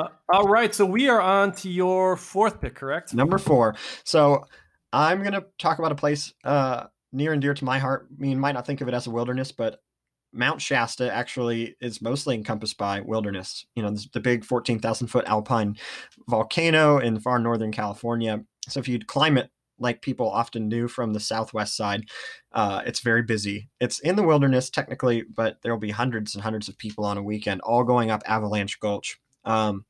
Uh, 0.00 0.08
all 0.32 0.48
right. 0.48 0.74
So 0.74 0.84
we 0.84 1.08
are 1.08 1.20
on 1.20 1.52
to 1.56 1.70
your 1.70 2.16
fourth 2.16 2.60
pick, 2.60 2.74
correct? 2.74 3.14
Number 3.14 3.38
four. 3.38 3.76
So 4.04 4.44
I'm 4.92 5.20
going 5.20 5.32
to 5.32 5.44
talk 5.58 5.78
about 5.78 5.92
a 5.92 5.96
place 5.96 6.32
uh, 6.44 6.86
near 7.12 7.32
and 7.32 7.42
dear 7.42 7.54
to 7.54 7.64
my 7.64 7.78
heart. 7.78 8.08
I 8.10 8.20
mean, 8.20 8.32
you 8.32 8.36
might 8.36 8.52
not 8.52 8.66
think 8.66 8.80
of 8.80 8.88
it 8.88 8.94
as 8.94 9.06
a 9.06 9.10
wilderness, 9.10 9.52
but 9.52 9.82
Mount 10.34 10.60
Shasta 10.60 11.12
actually 11.12 11.76
is 11.80 12.02
mostly 12.02 12.34
encompassed 12.34 12.76
by 12.76 13.00
wilderness. 13.00 13.66
You 13.74 13.82
know, 13.82 13.96
the 14.12 14.20
big 14.20 14.44
14,000 14.44 15.06
foot 15.06 15.24
alpine 15.26 15.76
volcano 16.28 16.98
in 16.98 17.20
far 17.20 17.38
northern 17.38 17.72
California. 17.72 18.44
So 18.68 18.80
if 18.80 18.88
you'd 18.88 19.06
climb 19.06 19.38
it 19.38 19.50
like 19.78 20.02
people 20.02 20.30
often 20.30 20.68
do 20.68 20.88
from 20.88 21.12
the 21.12 21.20
southwest 21.20 21.76
side. 21.76 22.04
Uh, 22.52 22.82
it's 22.86 23.00
very 23.00 23.22
busy. 23.22 23.68
It's 23.80 23.98
in 24.00 24.16
the 24.16 24.22
wilderness 24.22 24.70
technically, 24.70 25.22
but 25.22 25.58
there 25.62 25.72
will 25.72 25.80
be 25.80 25.90
hundreds 25.90 26.34
and 26.34 26.42
hundreds 26.42 26.68
of 26.68 26.78
people 26.78 27.04
on 27.04 27.18
a 27.18 27.22
weekend, 27.22 27.60
all 27.62 27.84
going 27.84 28.10
up 28.10 28.22
Avalanche 28.26 28.78
Gulch, 28.80 29.18
um, 29.44 29.84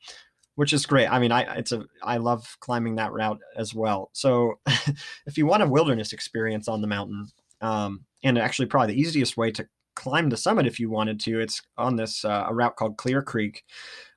which 0.55 0.73
is 0.73 0.87
great. 0.87 1.09
I 1.09 1.19
mean, 1.19 1.33
I 1.33 1.43
it's 1.57 1.73
a 1.73 1.85
I 2.03 2.17
love 2.17 2.57
climbing 2.61 2.97
that 2.97 3.13
route 3.13 3.41
as 3.57 3.75
well. 3.75 4.11
So, 4.13 4.59
if 5.27 5.37
you 5.37 5.47
want 5.47 5.63
a 5.63 5.69
wilderness 5.69 6.13
experience 6.13 6.69
on 6.69 6.81
the 6.81 6.87
mountain, 6.87 7.29
um, 7.61 8.05
and 8.23 8.39
actually 8.39 8.67
probably 8.67 8.95
the 8.95 9.01
easiest 9.01 9.37
way 9.37 9.51
to 9.53 9.67
climb 9.95 10.29
the 10.29 10.37
summit 10.37 10.67
if 10.67 10.81
you 10.81 10.91
wanted 10.91 11.21
to, 11.21 11.41
it's 11.41 11.63
on 11.77 11.97
this 11.97 12.25
uh, 12.25 12.47
a 12.49 12.55
route 12.55 12.77
called 12.77 12.97
Clear 12.97 13.23
Creek 13.23 13.65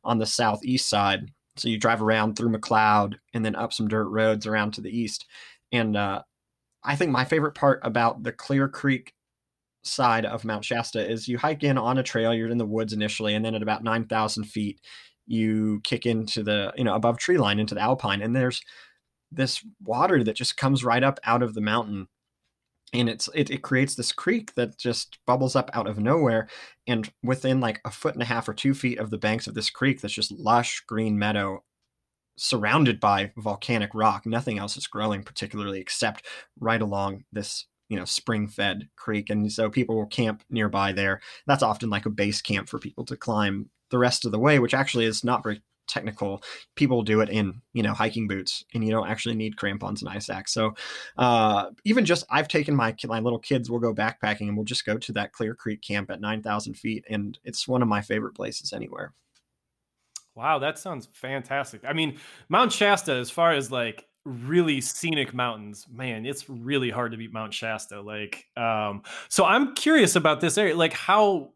on 0.04 0.18
the 0.18 0.26
southeast 0.26 0.90
side 0.90 1.32
So 1.58 1.70
you 1.70 1.78
drive 1.80 2.02
around 2.02 2.36
through 2.36 2.52
McCloud 2.52 3.16
and 3.34 3.46
then 3.46 3.56
up 3.56 3.74
some 3.74 3.88
dirt 3.88 4.08
roads 4.10 4.48
around 4.48 4.74
to 4.74 4.82
the 4.82 4.96
east. 4.96 5.26
And 5.72 5.98
uh, 5.98 6.22
I 6.84 6.96
think 6.96 7.12
my 7.12 7.26
favorite 7.26 7.56
part 7.56 7.80
about 7.84 8.24
the 8.24 8.32
Clear 8.32 8.68
Creek 8.68 9.14
side 9.84 10.26
of 10.26 10.46
Mount 10.46 10.66
Shasta 10.66 11.10
is 11.10 11.28
you 11.28 11.38
hike 11.38 11.64
in 11.64 11.78
on 11.78 11.98
a 11.98 12.04
trail, 12.04 12.34
you're 12.34 12.50
in 12.50 12.58
the 12.58 12.66
woods 12.66 12.94
initially, 12.94 13.36
and 13.36 13.44
then 13.44 13.56
at 13.56 13.64
about 13.64 13.84
9,000 13.84 14.44
feet, 14.44 14.82
you 15.26 15.82
kick 15.84 16.06
into 16.06 16.44
the, 16.44 16.74
you 16.78 16.84
know, 16.84 16.96
above 16.96 17.18
tree 17.18 17.38
line 17.38 17.60
into 17.60 17.76
the 17.76 17.82
alpine. 17.82 18.22
And 18.22 18.36
there's 18.36 18.62
this 19.32 19.64
water 19.84 20.24
that 20.24 20.36
just 20.36 20.58
comes 20.58 20.84
right 20.84 21.04
up 21.04 21.20
out 21.26 21.44
of 21.44 21.54
the 21.54 21.62
mountain 21.62 22.08
and 22.94 23.10
it's 23.10 23.30
it, 23.34 23.50
it 23.50 23.62
creates 23.62 23.96
this 23.96 24.12
creek 24.12 24.54
that 24.56 24.78
just 24.78 25.20
bubbles 25.26 25.56
up 25.56 25.70
out 25.74 25.88
of 25.88 26.00
nowhere 26.00 26.48
and 26.88 27.12
within 27.24 27.60
like 27.60 27.82
a 27.86 27.92
foot 27.92 28.14
and 28.14 28.24
a 28.24 28.26
half 28.26 28.48
or 28.48 28.54
two 28.54 28.74
feet 28.74 29.00
of 29.00 29.10
the 29.10 29.18
banks 29.18 29.48
of 29.48 29.54
this 29.54 29.70
creek 29.70 30.02
that's 30.02 30.14
just 30.14 30.32
lush 30.32 30.82
green 30.88 31.18
meadow 31.20 31.62
surrounded 32.38 33.00
by 33.00 33.32
volcanic 33.38 33.90
rock 33.94 34.26
nothing 34.26 34.58
else 34.58 34.78
is 34.78 34.88
growing 34.88 35.24
particularly 35.24 35.80
except 35.80 36.26
right 36.60 36.82
along 36.82 37.24
this 37.32 37.66
you 37.90 37.98
know 37.98 38.06
spring 38.06 38.48
fed 38.48 38.88
creek 38.96 39.30
and 39.30 39.52
so 39.52 39.70
people 39.70 39.96
will 39.96 40.08
camp 40.08 40.44
nearby 40.50 40.92
there. 40.92 41.22
That's 41.46 41.64
often 41.64 41.90
like 41.90 42.06
a 42.06 42.12
base 42.12 42.42
camp 42.42 42.70
for 42.70 42.80
people 42.80 43.06
to 43.06 43.18
climb 43.18 43.70
the 43.90 43.98
rest 43.98 44.26
of 44.26 44.32
the 44.32 44.40
way 44.40 44.60
which 44.60 44.74
actually 44.74 45.06
is 45.06 45.24
not 45.24 45.44
very 45.44 45.62
technical 45.88 46.44
people 46.76 47.02
do 47.02 47.22
it 47.22 47.30
in 47.30 47.62
you 47.74 47.84
know 47.84 47.94
hiking 47.94 48.28
boots 48.28 48.64
and 48.74 48.84
you 48.84 48.92
don't 48.92 49.08
actually 49.08 49.36
need 49.36 49.58
crampons 49.58 50.02
and 50.02 50.10
ice 50.10 50.30
axe. 50.30 50.54
So 50.54 50.74
uh, 51.18 51.72
even 51.86 52.06
just 52.06 52.26
i've 52.30 52.48
taken 52.48 52.76
my 52.76 52.96
my 53.06 53.20
little 53.20 53.40
kids 53.40 53.70
we'll 53.70 53.80
go 53.80 53.94
backpacking 53.94 54.48
and 54.48 54.56
we'll 54.58 54.66
just 54.66 54.86
go 54.86 54.98
to 54.98 55.12
that 55.14 55.32
clear 55.32 55.54
creek 55.54 55.82
camp 55.82 56.10
at 56.10 56.22
9000 56.22 56.74
feet 56.74 57.06
and 57.10 57.40
it's 57.44 57.68
one 57.68 57.82
of 57.82 57.88
my 57.88 58.02
favorite 58.02 58.34
places 58.34 58.74
anywhere. 58.74 59.14
Wow 60.36 60.60
that 60.60 60.78
sounds 60.78 61.08
fantastic. 61.12 61.82
I 61.86 61.94
mean 61.94 62.18
mount 62.50 62.72
shasta 62.72 63.14
as 63.14 63.30
far 63.30 63.54
as 63.54 63.72
like 63.72 64.06
really 64.26 64.82
scenic 64.82 65.34
mountains 65.34 65.86
man 65.90 66.26
it's 66.26 66.50
really 66.50 66.90
hard 66.90 67.14
to 67.14 67.18
beat 67.18 67.32
mount 67.32 67.54
shasta 67.54 68.02
like 68.02 68.46
um 68.58 69.02
so 69.30 69.46
i'm 69.46 69.74
curious 69.74 70.18
about 70.18 70.42
this 70.42 70.58
area 70.58 70.76
like 70.76 70.92
how 70.92 71.50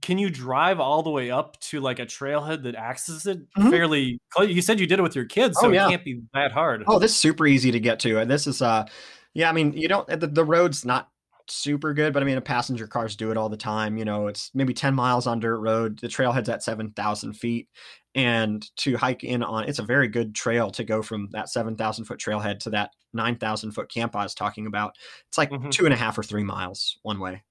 can 0.00 0.16
you 0.16 0.30
drive 0.30 0.80
all 0.80 1.02
the 1.02 1.10
way 1.10 1.30
up 1.30 1.58
to 1.60 1.80
like 1.80 1.98
a 1.98 2.06
trailhead 2.06 2.62
that 2.62 2.74
accesses 2.74 3.26
it 3.26 3.38
mm-hmm. 3.52 3.70
fairly 3.70 4.18
you 4.40 4.62
said 4.62 4.80
you 4.80 4.86
did 4.86 4.98
it 4.98 5.02
with 5.02 5.14
your 5.14 5.24
kids 5.24 5.58
so 5.60 5.66
oh, 5.68 5.70
yeah. 5.70 5.86
it 5.86 5.90
can't 5.90 6.04
be 6.04 6.22
that 6.32 6.52
hard 6.52 6.82
oh 6.86 6.98
this 6.98 7.10
is 7.10 7.16
super 7.16 7.46
easy 7.46 7.70
to 7.70 7.80
get 7.80 8.00
to 8.00 8.18
And 8.18 8.30
this 8.30 8.46
is 8.46 8.62
uh 8.62 8.86
yeah 9.34 9.50
i 9.50 9.52
mean 9.52 9.72
you 9.72 9.88
don't 9.88 10.08
the, 10.08 10.26
the 10.26 10.44
road's 10.44 10.84
not 10.84 11.08
super 11.48 11.92
good 11.92 12.12
but 12.12 12.22
i 12.22 12.26
mean 12.26 12.38
a 12.38 12.42
passenger 12.42 12.86
cars 12.86 13.16
do 13.16 13.30
it 13.30 13.36
all 13.36 13.48
the 13.48 13.56
time 13.56 13.98
you 13.98 14.04
know 14.04 14.28
it's 14.28 14.50
maybe 14.54 14.72
10 14.72 14.94
miles 14.94 15.26
on 15.26 15.40
dirt 15.40 15.58
road 15.58 15.98
the 15.98 16.08
trailhead's 16.08 16.48
at 16.48 16.62
7000 16.62 17.34
feet 17.34 17.68
and 18.14 18.64
to 18.76 18.96
hike 18.96 19.24
in 19.24 19.42
on 19.42 19.64
it's 19.68 19.80
a 19.80 19.84
very 19.84 20.08
good 20.08 20.34
trail 20.34 20.70
to 20.70 20.84
go 20.84 21.02
from 21.02 21.28
that 21.32 21.48
7000 21.48 22.04
foot 22.04 22.20
trailhead 22.20 22.60
to 22.60 22.70
that 22.70 22.90
9000 23.12 23.72
foot 23.72 23.90
camp 23.92 24.14
i 24.14 24.22
was 24.22 24.34
talking 24.34 24.66
about 24.66 24.96
it's 25.28 25.36
like 25.36 25.50
mm-hmm. 25.50 25.70
two 25.70 25.84
and 25.84 25.92
a 25.92 25.96
half 25.96 26.16
or 26.16 26.22
three 26.22 26.44
miles 26.44 26.98
one 27.02 27.18
way 27.18 27.42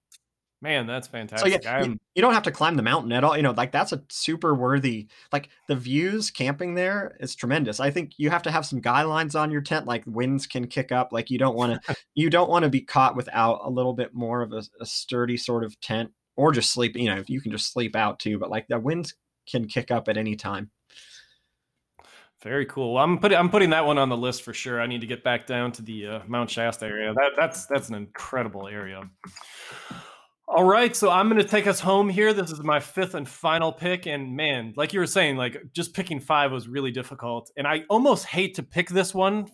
Man, 0.63 0.85
that's 0.85 1.07
fantastic. 1.07 1.63
So 1.63 1.69
yeah, 1.69 1.83
you, 1.83 1.99
you, 2.13 2.21
don't 2.21 2.35
have 2.35 2.43
to 2.43 2.51
climb 2.51 2.75
the 2.75 2.83
mountain 2.83 3.11
at 3.13 3.23
all. 3.23 3.35
You 3.35 3.41
know, 3.41 3.51
like 3.51 3.71
that's 3.71 3.93
a 3.93 4.03
super 4.09 4.53
worthy. 4.53 5.07
Like 5.33 5.49
the 5.67 5.75
views 5.75 6.29
camping 6.29 6.75
there 6.75 7.17
is 7.19 7.33
tremendous. 7.33 7.79
I 7.79 7.89
think 7.89 8.11
you 8.17 8.29
have 8.29 8.43
to 8.43 8.51
have 8.51 8.67
some 8.67 8.79
guidelines 8.79 9.39
on 9.39 9.49
your 9.49 9.61
tent, 9.61 9.87
like 9.87 10.03
winds 10.05 10.45
can 10.45 10.67
kick 10.67 10.91
up. 10.91 11.09
Like 11.11 11.31
you 11.31 11.39
don't 11.39 11.55
want 11.55 11.83
to, 11.83 11.95
you 12.13 12.29
don't 12.29 12.49
want 12.49 12.63
to 12.63 12.69
be 12.69 12.81
caught 12.81 13.15
without 13.15 13.61
a 13.63 13.69
little 13.71 13.93
bit 13.93 14.13
more 14.13 14.43
of 14.43 14.53
a, 14.53 14.61
a 14.79 14.85
sturdy 14.85 15.35
sort 15.35 15.63
of 15.63 15.79
tent, 15.81 16.11
or 16.35 16.51
just 16.51 16.71
sleep. 16.71 16.95
You 16.95 17.09
know, 17.09 17.17
if 17.17 17.27
you 17.27 17.41
can 17.41 17.51
just 17.51 17.73
sleep 17.73 17.95
out 17.95 18.19
too. 18.19 18.37
But 18.37 18.51
like 18.51 18.67
the 18.67 18.79
winds 18.79 19.15
can 19.49 19.67
kick 19.67 19.89
up 19.89 20.07
at 20.09 20.17
any 20.17 20.35
time. 20.35 20.69
Very 22.43 22.67
cool. 22.67 22.93
Well, 22.93 23.03
I'm 23.03 23.17
putting 23.17 23.37
I'm 23.37 23.49
putting 23.49 23.71
that 23.71 23.85
one 23.85 23.97
on 23.97 24.09
the 24.09 24.17
list 24.17 24.43
for 24.43 24.53
sure. 24.53 24.79
I 24.79 24.85
need 24.85 25.01
to 25.01 25.07
get 25.07 25.23
back 25.23 25.47
down 25.47 25.71
to 25.73 25.81
the 25.81 26.07
uh, 26.07 26.19
Mount 26.27 26.51
Shasta 26.51 26.85
area. 26.85 27.13
That 27.15 27.31
that's 27.35 27.65
that's 27.65 27.89
an 27.89 27.95
incredible 27.95 28.67
area. 28.67 29.09
All 30.53 30.65
right, 30.65 30.93
so 30.93 31.09
I'm 31.09 31.29
going 31.29 31.41
to 31.41 31.47
take 31.47 31.65
us 31.65 31.79
home 31.79 32.09
here. 32.09 32.33
This 32.33 32.51
is 32.51 32.61
my 32.61 32.81
fifth 32.81 33.15
and 33.15 33.25
final 33.25 33.71
pick, 33.71 34.05
and 34.05 34.35
man, 34.35 34.73
like 34.75 34.91
you 34.91 34.99
were 34.99 35.07
saying, 35.07 35.37
like 35.37 35.55
just 35.71 35.93
picking 35.93 36.19
five 36.19 36.51
was 36.51 36.67
really 36.67 36.91
difficult, 36.91 37.49
and 37.55 37.65
I 37.65 37.85
almost 37.89 38.25
hate 38.25 38.55
to 38.55 38.63
pick 38.63 38.89
this 38.89 39.15
one 39.15 39.47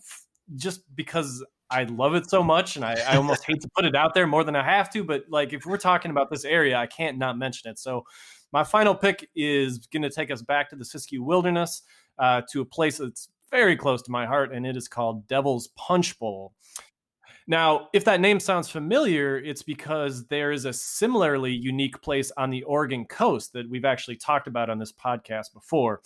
just 0.55 0.81
because 0.95 1.45
I 1.69 1.83
love 1.83 2.15
it 2.15 2.27
so 2.27 2.41
much, 2.41 2.77
and 2.77 2.83
I, 2.83 2.95
I 3.07 3.15
almost 3.15 3.45
hate 3.45 3.62
to 3.62 3.69
put 3.75 3.86
it 3.86 3.95
out 3.95 4.15
there 4.15 4.25
more 4.25 4.43
than 4.43 4.55
I 4.55 4.63
have 4.63 4.89
to. 4.93 5.03
But 5.03 5.25
like, 5.29 5.53
if 5.53 5.67
we're 5.67 5.77
talking 5.77 6.10
about 6.10 6.31
this 6.31 6.45
area, 6.45 6.75
I 6.77 6.88
can't 6.88 7.19
not 7.19 7.38
mention 7.38 7.69
it. 7.69 7.77
So, 7.77 8.03
my 8.51 8.63
final 8.63 8.95
pick 8.95 9.29
is 9.36 9.86
going 9.93 10.01
to 10.01 10.10
take 10.10 10.31
us 10.31 10.41
back 10.41 10.67
to 10.71 10.75
the 10.75 10.83
Siskiyou 10.83 11.19
Wilderness, 11.19 11.83
uh, 12.17 12.41
to 12.51 12.62
a 12.62 12.65
place 12.65 12.97
that's 12.97 13.29
very 13.51 13.75
close 13.75 14.01
to 14.01 14.12
my 14.12 14.25
heart, 14.25 14.51
and 14.51 14.65
it 14.65 14.75
is 14.75 14.88
called 14.88 15.27
Devil's 15.27 15.67
Punch 15.77 16.17
Bowl. 16.17 16.53
Now, 17.49 17.88
if 17.93 18.03
that 18.03 18.19
name 18.19 18.41
sounds 18.41 18.69
familiar, 18.69 19.38
it's 19.38 19.62
because 19.62 20.27
there 20.27 20.51
is 20.51 20.65
a 20.65 20.73
similarly 20.73 21.53
unique 21.53 22.01
place 22.01 22.29
on 22.36 22.49
the 22.49 22.63
Oregon 22.63 23.05
coast 23.05 23.53
that 23.53 23.69
we've 23.69 23.86
actually 23.86 24.17
talked 24.17 24.47
about 24.47 24.69
on 24.69 24.79
this 24.79 24.91
podcast 24.91 25.53
before. 25.53 26.01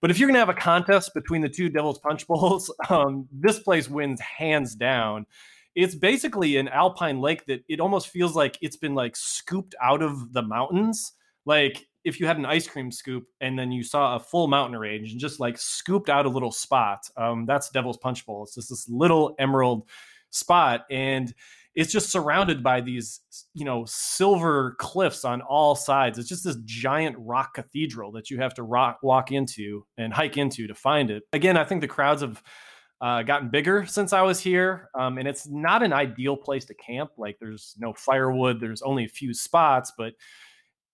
But 0.00 0.10
if 0.10 0.18
you're 0.18 0.26
going 0.26 0.36
to 0.36 0.40
have 0.40 0.48
a 0.48 0.54
contest 0.54 1.12
between 1.12 1.42
the 1.42 1.50
two 1.50 1.68
Devil's 1.68 1.98
Punch 1.98 2.26
Bowls, 2.26 2.72
um, 2.88 3.28
this 3.30 3.58
place 3.58 3.90
wins 3.90 4.20
hands 4.20 4.74
down. 4.74 5.26
It's 5.74 5.94
basically 5.94 6.56
an 6.56 6.68
alpine 6.68 7.20
lake 7.20 7.44
that 7.44 7.62
it 7.68 7.78
almost 7.78 8.08
feels 8.08 8.34
like 8.34 8.56
it's 8.62 8.76
been 8.76 8.94
like 8.94 9.16
scooped 9.16 9.74
out 9.82 10.00
of 10.00 10.32
the 10.32 10.42
mountains. 10.42 11.12
Like 11.44 11.86
if 12.04 12.18
you 12.18 12.26
had 12.26 12.38
an 12.38 12.46
ice 12.46 12.66
cream 12.66 12.90
scoop 12.90 13.26
and 13.42 13.58
then 13.58 13.70
you 13.70 13.82
saw 13.82 14.16
a 14.16 14.20
full 14.20 14.46
mountain 14.46 14.78
range 14.78 15.10
and 15.10 15.20
just 15.20 15.40
like 15.40 15.58
scooped 15.58 16.08
out 16.08 16.24
a 16.24 16.30
little 16.30 16.52
spot, 16.52 17.10
um, 17.18 17.44
that's 17.44 17.68
Devil's 17.68 17.98
Punch 17.98 18.24
Bowl. 18.24 18.44
It's 18.44 18.54
just 18.54 18.70
this 18.70 18.88
little 18.88 19.34
emerald 19.38 19.86
spot 20.36 20.84
and 20.90 21.34
it's 21.76 21.92
just 21.92 22.10
surrounded 22.10 22.62
by 22.62 22.80
these 22.80 23.20
you 23.54 23.64
know 23.64 23.84
silver 23.86 24.74
cliffs 24.78 25.24
on 25.24 25.42
all 25.42 25.76
sides. 25.76 26.18
It's 26.18 26.28
just 26.28 26.42
this 26.44 26.56
giant 26.64 27.16
rock 27.18 27.54
cathedral 27.54 28.10
that 28.12 28.30
you 28.30 28.38
have 28.38 28.54
to 28.54 28.62
rock, 28.62 28.98
walk 29.02 29.30
into 29.30 29.86
and 29.98 30.12
hike 30.12 30.38
into 30.38 30.66
to 30.66 30.74
find 30.74 31.10
it. 31.10 31.22
Again 31.32 31.56
i 31.56 31.64
think 31.64 31.82
the 31.82 31.88
crowds 31.88 32.22
have 32.22 32.42
uh, 33.02 33.22
gotten 33.22 33.50
bigger 33.50 33.84
since 33.84 34.14
i 34.14 34.22
was 34.22 34.40
here 34.40 34.88
um, 34.98 35.18
and 35.18 35.28
it's 35.28 35.46
not 35.46 35.82
an 35.82 35.92
ideal 35.92 36.36
place 36.36 36.64
to 36.64 36.74
camp. 36.74 37.10
Like 37.18 37.36
there's 37.38 37.74
no 37.78 37.92
firewood 37.92 38.58
there's 38.58 38.82
only 38.82 39.04
a 39.04 39.08
few 39.08 39.34
spots 39.34 39.92
but 39.96 40.14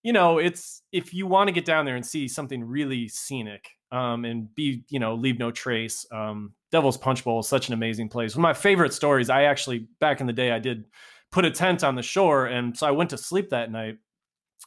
you 0.03 0.13
know 0.13 0.39
it's 0.39 0.83
if 0.91 1.15
you 1.15 1.29
want 1.29 1.47
to 1.47 1.53
get 1.53 1.65
down 1.65 1.85
there 1.85 1.97
and 1.97 2.05
see 2.05 2.27
something 2.27 2.65
really 2.65 3.09
scenic 3.09 3.69
um, 3.93 4.25
and 4.25 4.53
be 4.55 4.85
you 4.89 4.99
know 4.99 5.15
leave 5.15 5.39
no 5.39 5.53
trace 5.53 6.05
um, 6.11 6.55
Devil's 6.73 6.97
Punch 6.97 7.23
Bowl 7.23 7.41
is 7.41 7.49
such 7.49 7.69
an 7.69 7.75
amazing 7.75 8.09
place. 8.09 8.35
One 8.35 8.41
of 8.41 8.49
my 8.49 8.55
favorite 8.55 8.95
stories, 8.95 9.31
I 9.31 9.45
actually 9.45 9.87
back 10.01 10.21
in 10.21 10.27
the 10.27 10.33
day 10.33 10.51
I 10.51 10.59
did 10.59 10.87
put 11.31 11.45
a 11.45 11.51
tent 11.51 11.85
on 11.85 11.95
the 11.95 12.03
shore 12.03 12.47
and 12.47 12.77
so 12.77 12.87
I 12.87 12.91
went 12.91 13.11
to 13.11 13.19
sleep 13.19 13.51
that 13.51 13.71
night 13.71 13.99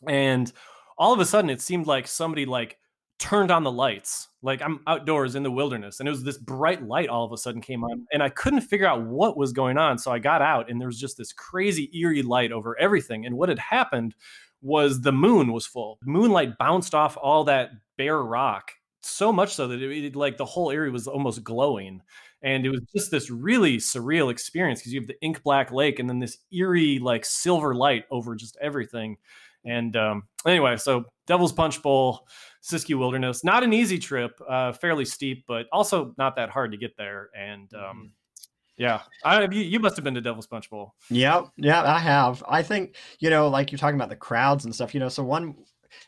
and 0.07 0.51
all 0.97 1.13
of 1.13 1.19
a 1.19 1.25
sudden 1.25 1.49
it 1.49 1.61
seemed 1.61 1.87
like 1.87 2.07
somebody 2.07 2.45
like 2.45 2.77
turned 3.17 3.49
on 3.49 3.63
the 3.63 3.71
lights. 3.71 4.27
Like 4.43 4.61
I'm 4.61 4.81
outdoors 4.85 5.33
in 5.33 5.41
the 5.41 5.51
wilderness 5.51 5.99
and 5.99 6.07
it 6.07 6.11
was 6.11 6.23
this 6.23 6.37
bright 6.37 6.87
light 6.87 7.09
all 7.09 7.25
of 7.25 7.31
a 7.31 7.37
sudden 7.37 7.59
came 7.59 7.83
on 7.83 8.05
and 8.13 8.21
I 8.21 8.29
couldn't 8.29 8.61
figure 8.61 8.87
out 8.87 9.03
what 9.03 9.35
was 9.35 9.51
going 9.51 9.77
on. 9.77 9.97
So 9.97 10.11
I 10.11 10.19
got 10.19 10.43
out 10.43 10.69
and 10.69 10.79
there 10.79 10.87
was 10.87 10.99
just 10.99 11.17
this 11.17 11.33
crazy 11.33 11.89
eerie 11.97 12.21
light 12.21 12.51
over 12.51 12.79
everything. 12.79 13.25
And 13.25 13.35
what 13.35 13.49
had 13.49 13.59
happened 13.59 14.13
was 14.61 15.01
the 15.01 15.11
moon 15.11 15.51
was 15.51 15.65
full. 15.65 15.97
Moonlight 16.03 16.57
bounced 16.59 16.93
off 16.93 17.17
all 17.19 17.43
that 17.45 17.71
bare 17.97 18.21
rock 18.21 18.71
so 19.05 19.31
much 19.31 19.53
so 19.53 19.67
that 19.67 19.81
it, 19.81 20.05
it, 20.05 20.15
like 20.15 20.37
the 20.37 20.45
whole 20.45 20.71
area 20.71 20.91
was 20.91 21.07
almost 21.07 21.43
glowing 21.43 22.01
and 22.41 22.65
it 22.65 22.69
was 22.69 22.81
just 22.95 23.11
this 23.11 23.29
really 23.29 23.77
surreal 23.77 24.31
experience 24.31 24.79
because 24.79 24.93
you 24.93 24.99
have 24.99 25.07
the 25.07 25.19
ink 25.21 25.41
black 25.43 25.71
lake 25.71 25.99
and 25.99 26.09
then 26.09 26.19
this 26.19 26.37
eerie 26.51 26.99
like 26.99 27.25
silver 27.25 27.75
light 27.75 28.05
over 28.11 28.35
just 28.35 28.57
everything 28.61 29.17
and 29.65 29.95
um, 29.95 30.23
anyway 30.45 30.75
so 30.77 31.05
devil's 31.27 31.51
punch 31.51 31.81
bowl 31.81 32.27
siskiyou 32.63 32.99
wilderness 32.99 33.43
not 33.43 33.63
an 33.63 33.73
easy 33.73 33.99
trip 33.99 34.31
uh, 34.47 34.71
fairly 34.73 35.05
steep 35.05 35.43
but 35.47 35.65
also 35.71 36.13
not 36.17 36.35
that 36.35 36.49
hard 36.49 36.71
to 36.71 36.77
get 36.77 36.95
there 36.97 37.29
and 37.37 37.73
um, 37.73 37.81
mm-hmm. 37.81 38.05
yeah 38.77 39.01
I, 39.23 39.43
you, 39.43 39.61
you 39.61 39.79
must 39.79 39.95
have 39.97 40.03
been 40.03 40.15
to 40.15 40.21
devil's 40.21 40.47
punch 40.47 40.69
bowl 40.69 40.93
yeah 41.09 41.43
yeah 41.57 41.83
i 41.83 41.99
have 41.99 42.43
i 42.47 42.61
think 42.63 42.95
you 43.19 43.29
know 43.29 43.49
like 43.49 43.71
you're 43.71 43.79
talking 43.79 43.95
about 43.95 44.09
the 44.09 44.15
crowds 44.15 44.65
and 44.65 44.73
stuff 44.73 44.93
you 44.93 44.99
know 44.99 45.09
so 45.09 45.23
one 45.23 45.55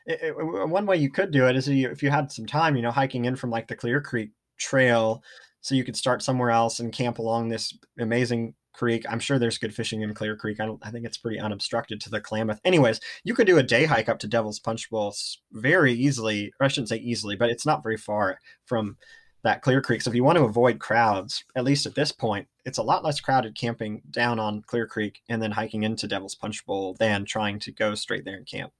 it, 0.05 0.19
it, 0.21 0.35
one 0.35 0.85
way 0.85 0.97
you 0.97 1.09
could 1.09 1.31
do 1.31 1.47
it 1.47 1.55
is 1.55 1.67
if 1.67 2.03
you 2.03 2.09
had 2.09 2.31
some 2.31 2.45
time, 2.45 2.75
you 2.75 2.81
know, 2.81 2.91
hiking 2.91 3.25
in 3.25 3.35
from 3.35 3.49
like 3.49 3.67
the 3.67 3.75
Clear 3.75 4.01
Creek 4.01 4.31
Trail, 4.57 5.23
so 5.61 5.75
you 5.75 5.83
could 5.83 5.97
start 5.97 6.23
somewhere 6.23 6.51
else 6.51 6.79
and 6.79 6.93
camp 6.93 7.19
along 7.19 7.49
this 7.49 7.77
amazing 7.99 8.53
creek. 8.73 9.05
I'm 9.09 9.19
sure 9.19 9.39
there's 9.39 9.57
good 9.57 9.73
fishing 9.73 10.01
in 10.01 10.13
Clear 10.13 10.35
Creek. 10.35 10.59
I. 10.59 10.69
I 10.83 10.91
think 10.91 11.05
it's 11.05 11.17
pretty 11.17 11.39
unobstructed 11.39 11.99
to 12.01 12.09
the 12.09 12.21
Klamath. 12.21 12.61
Anyways, 12.63 13.01
you 13.23 13.33
could 13.33 13.47
do 13.47 13.57
a 13.57 13.63
day 13.63 13.85
hike 13.85 14.07
up 14.07 14.19
to 14.19 14.27
Devil's 14.27 14.59
Punch 14.59 14.89
Bowl 14.89 15.13
very 15.51 15.93
easily. 15.93 16.53
Or 16.59 16.65
I 16.65 16.67
shouldn't 16.67 16.89
say 16.89 16.97
easily, 16.97 17.35
but 17.35 17.49
it's 17.49 17.65
not 17.65 17.83
very 17.83 17.97
far 17.97 18.39
from 18.65 18.97
that 19.43 19.61
Clear 19.61 19.81
Creek. 19.81 20.01
So 20.01 20.09
if 20.09 20.15
you 20.15 20.23
want 20.23 20.37
to 20.37 20.43
avoid 20.43 20.79
crowds, 20.79 21.43
at 21.55 21.63
least 21.63 21.85
at 21.85 21.95
this 21.95 22.11
point, 22.11 22.47
it's 22.65 22.77
a 22.77 22.83
lot 22.83 23.03
less 23.03 23.19
crowded 23.19 23.55
camping 23.55 24.01
down 24.11 24.39
on 24.39 24.61
Clear 24.61 24.85
Creek 24.85 25.21
and 25.27 25.41
then 25.41 25.51
hiking 25.51 25.83
into 25.83 26.07
Devil's 26.07 26.35
Punch 26.35 26.65
Bowl 26.65 26.95
than 26.99 27.25
trying 27.25 27.59
to 27.59 27.71
go 27.71 27.95
straight 27.95 28.25
there 28.25 28.37
and 28.37 28.47
camp. 28.47 28.73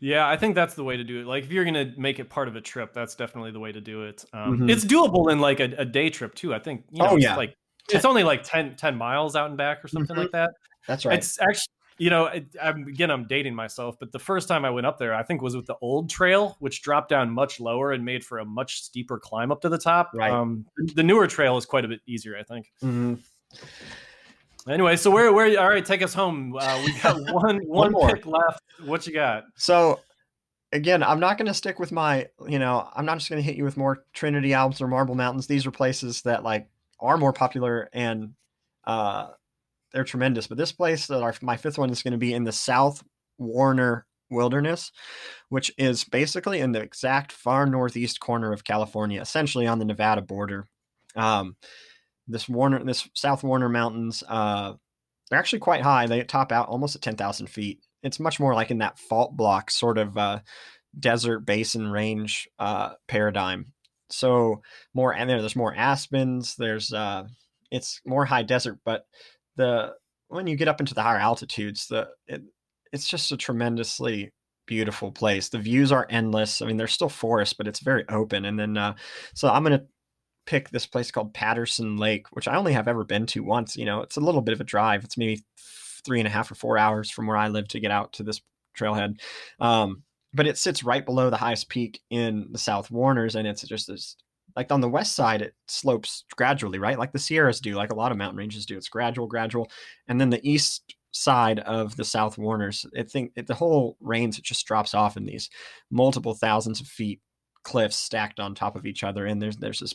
Yeah, 0.00 0.28
I 0.28 0.36
think 0.36 0.54
that's 0.54 0.74
the 0.74 0.84
way 0.84 0.96
to 0.96 1.04
do 1.04 1.20
it. 1.20 1.26
Like 1.26 1.44
if 1.44 1.50
you're 1.52 1.64
gonna 1.64 1.92
make 1.96 2.18
it 2.18 2.28
part 2.30 2.48
of 2.48 2.56
a 2.56 2.60
trip, 2.60 2.92
that's 2.92 3.14
definitely 3.14 3.50
the 3.50 3.60
way 3.60 3.72
to 3.72 3.80
do 3.80 4.02
it. 4.04 4.24
Um, 4.32 4.58
Mhm. 4.60 4.70
It's 4.70 4.84
doable 4.84 5.30
in 5.32 5.40
like 5.40 5.60
a, 5.60 5.74
a 5.78 5.84
day 5.84 6.10
trip 6.10 6.34
too. 6.34 6.54
I 6.54 6.58
think. 6.58 6.84
You 6.90 7.02
know, 7.02 7.10
Oh, 7.10 7.16
it's 7.16 7.24
yeah. 7.24 7.36
like 7.36 7.56
it's 7.92 8.04
only 8.04 8.22
like 8.24 8.42
10, 8.44 8.76
10 8.76 8.96
miles 8.96 9.36
out 9.36 9.48
and 9.48 9.58
back 9.58 9.84
or 9.84 9.88
something 9.88 10.16
Mhm. 10.16 10.20
like 10.20 10.30
that. 10.32 10.50
That's 10.88 11.04
right. 11.04 11.18
It's 11.18 11.38
actually, 11.40 11.72
you 11.98 12.08
know, 12.10 12.26
it, 12.26 12.46
I'm, 12.62 12.86
again, 12.86 13.10
I'm 13.10 13.26
dating 13.26 13.54
myself, 13.54 13.96
but 14.00 14.10
the 14.10 14.18
first 14.18 14.48
time 14.48 14.64
I 14.64 14.70
went 14.70 14.86
up 14.86 14.98
there, 14.98 15.14
I 15.14 15.22
think 15.22 15.42
was 15.42 15.54
with 15.54 15.66
the 15.66 15.76
old 15.82 16.08
trail, 16.08 16.56
which 16.60 16.80
dropped 16.82 17.10
down 17.10 17.30
much 17.30 17.60
lower 17.60 17.92
and 17.92 18.02
made 18.04 18.24
for 18.24 18.38
a 18.38 18.44
much 18.44 18.80
steeper 18.82 19.18
climb 19.18 19.52
up 19.52 19.60
to 19.62 19.68
the 19.68 19.76
top. 19.78 20.12
Right. 20.14 20.30
Um, 20.32 20.64
the 20.94 21.02
newer 21.02 21.26
trail 21.26 21.56
is 21.58 21.66
quite 21.66 21.84
a 21.84 21.88
bit 21.88 22.00
easier, 22.06 22.36
I 22.38 22.42
think. 22.42 22.72
Mhm. 22.82 23.18
Anyway, 24.68 24.96
so 24.96 25.10
where, 25.10 25.32
where? 25.32 25.60
All 25.60 25.68
right, 25.68 25.84
take 25.84 26.02
us 26.02 26.14
home. 26.14 26.56
Uh, 26.58 26.82
we 26.84 26.92
got 27.02 27.20
one, 27.32 27.58
one 27.66 27.92
more. 27.92 28.08
pick 28.08 28.26
left. 28.26 28.62
What 28.84 29.06
you 29.06 29.12
got? 29.12 29.44
So 29.56 30.00
again, 30.72 31.02
I'm 31.02 31.20
not 31.20 31.38
going 31.38 31.46
to 31.46 31.54
stick 31.54 31.78
with 31.78 31.92
my, 31.92 32.26
you 32.48 32.58
know, 32.58 32.88
I'm 32.94 33.06
not 33.06 33.18
just 33.18 33.30
going 33.30 33.40
to 33.40 33.46
hit 33.46 33.56
you 33.56 33.64
with 33.64 33.76
more 33.76 34.04
Trinity 34.12 34.54
Alps 34.54 34.80
or 34.80 34.88
Marble 34.88 35.14
Mountains. 35.14 35.46
These 35.46 35.66
are 35.66 35.70
places 35.70 36.22
that 36.22 36.42
like 36.42 36.68
are 37.00 37.16
more 37.18 37.32
popular 37.32 37.88
and 37.92 38.34
uh 38.84 39.28
they're 39.92 40.04
tremendous. 40.04 40.46
But 40.48 40.58
this 40.58 40.72
place 40.72 41.06
that 41.06 41.22
our 41.22 41.34
my 41.40 41.56
fifth 41.56 41.78
one 41.78 41.90
is 41.90 42.02
going 42.02 42.12
to 42.12 42.18
be 42.18 42.34
in 42.34 42.44
the 42.44 42.52
South 42.52 43.02
Warner 43.38 44.06
Wilderness, 44.30 44.90
which 45.48 45.72
is 45.78 46.02
basically 46.04 46.58
in 46.60 46.72
the 46.72 46.80
exact 46.80 47.30
far 47.30 47.64
northeast 47.66 48.18
corner 48.18 48.52
of 48.52 48.64
California, 48.64 49.20
essentially 49.20 49.66
on 49.66 49.78
the 49.78 49.84
Nevada 49.84 50.20
border. 50.20 50.66
Um, 51.14 51.56
this 52.26 52.48
Warner, 52.48 52.82
this 52.84 53.08
South 53.14 53.42
Warner 53.42 53.68
Mountains, 53.68 54.22
uh, 54.28 54.74
they're 55.28 55.38
actually 55.38 55.60
quite 55.60 55.82
high. 55.82 56.06
They 56.06 56.22
top 56.22 56.52
out 56.52 56.68
almost 56.68 56.96
at 56.96 57.02
ten 57.02 57.16
thousand 57.16 57.48
feet. 57.48 57.80
It's 58.02 58.20
much 58.20 58.38
more 58.38 58.54
like 58.54 58.70
in 58.70 58.78
that 58.78 58.98
fault 58.98 59.36
block 59.36 59.70
sort 59.70 59.98
of 59.98 60.16
uh, 60.16 60.40
desert 60.98 61.40
basin 61.40 61.90
range 61.90 62.48
uh, 62.58 62.90
paradigm. 63.08 63.72
So 64.10 64.62
more 64.92 65.14
and 65.14 65.28
there, 65.28 65.40
there's 65.40 65.56
more 65.56 65.74
aspens. 65.74 66.56
There's 66.56 66.92
uh, 66.92 67.24
it's 67.70 68.00
more 68.06 68.24
high 68.24 68.42
desert, 68.42 68.78
but 68.84 69.06
the 69.56 69.94
when 70.28 70.46
you 70.46 70.56
get 70.56 70.68
up 70.68 70.80
into 70.80 70.94
the 70.94 71.02
higher 71.02 71.18
altitudes, 71.18 71.86
the 71.88 72.08
it, 72.26 72.42
it's 72.92 73.08
just 73.08 73.32
a 73.32 73.36
tremendously 73.36 74.32
beautiful 74.66 75.12
place. 75.12 75.48
The 75.48 75.58
views 75.58 75.92
are 75.92 76.06
endless. 76.10 76.62
I 76.62 76.66
mean, 76.66 76.76
there's 76.76 76.92
still 76.92 77.08
forest, 77.08 77.56
but 77.58 77.66
it's 77.66 77.80
very 77.80 78.04
open. 78.08 78.44
And 78.44 78.58
then, 78.58 78.76
uh, 78.76 78.94
so 79.34 79.48
I'm 79.48 79.62
gonna 79.62 79.84
pick 80.46 80.70
this 80.70 80.86
place 80.86 81.10
called 81.10 81.34
Patterson 81.34 81.96
Lake, 81.96 82.26
which 82.32 82.48
I 82.48 82.56
only 82.56 82.72
have 82.72 82.88
ever 82.88 83.04
been 83.04 83.26
to 83.26 83.42
once. 83.42 83.76
You 83.76 83.84
know, 83.84 84.00
it's 84.00 84.16
a 84.16 84.20
little 84.20 84.42
bit 84.42 84.52
of 84.52 84.60
a 84.60 84.64
drive. 84.64 85.04
It's 85.04 85.16
maybe 85.16 85.42
three 86.04 86.20
and 86.20 86.28
a 86.28 86.30
half 86.30 86.50
or 86.50 86.54
four 86.54 86.78
hours 86.78 87.10
from 87.10 87.26
where 87.26 87.36
I 87.36 87.48
live 87.48 87.68
to 87.68 87.80
get 87.80 87.90
out 87.90 88.12
to 88.14 88.22
this 88.22 88.40
trailhead. 88.78 89.20
Um, 89.60 90.02
but 90.32 90.46
it 90.46 90.58
sits 90.58 90.82
right 90.82 91.04
below 91.04 91.30
the 91.30 91.36
highest 91.36 91.68
peak 91.68 92.00
in 92.10 92.48
the 92.50 92.58
South 92.58 92.90
Warners, 92.90 93.36
and 93.36 93.46
it's 93.46 93.62
just 93.62 93.86
this 93.86 94.16
like 94.56 94.70
on 94.70 94.80
the 94.80 94.88
west 94.88 95.14
side 95.14 95.42
it 95.42 95.54
slopes 95.68 96.24
gradually 96.36 96.78
right 96.78 96.98
like 96.98 97.12
the 97.12 97.18
sierras 97.18 97.60
do 97.60 97.74
like 97.74 97.90
a 97.90 97.94
lot 97.94 98.12
of 98.12 98.18
mountain 98.18 98.38
ranges 98.38 98.66
do 98.66 98.76
it's 98.76 98.88
gradual 98.88 99.26
gradual 99.26 99.70
and 100.08 100.20
then 100.20 100.30
the 100.30 100.48
east 100.48 100.94
side 101.12 101.60
of 101.60 101.96
the 101.96 102.04
south 102.04 102.38
warners 102.38 102.86
i 102.98 103.02
think 103.02 103.32
it, 103.36 103.46
the 103.46 103.54
whole 103.54 103.96
range 104.00 104.38
it 104.38 104.44
just 104.44 104.66
drops 104.66 104.94
off 104.94 105.16
in 105.16 105.24
these 105.24 105.50
multiple 105.90 106.34
thousands 106.34 106.80
of 106.80 106.86
feet 106.86 107.20
cliffs 107.62 107.96
stacked 107.96 108.40
on 108.40 108.54
top 108.54 108.76
of 108.76 108.86
each 108.86 109.04
other 109.04 109.26
and 109.26 109.40
there's 109.40 109.56
there's 109.56 109.80
this 109.80 109.94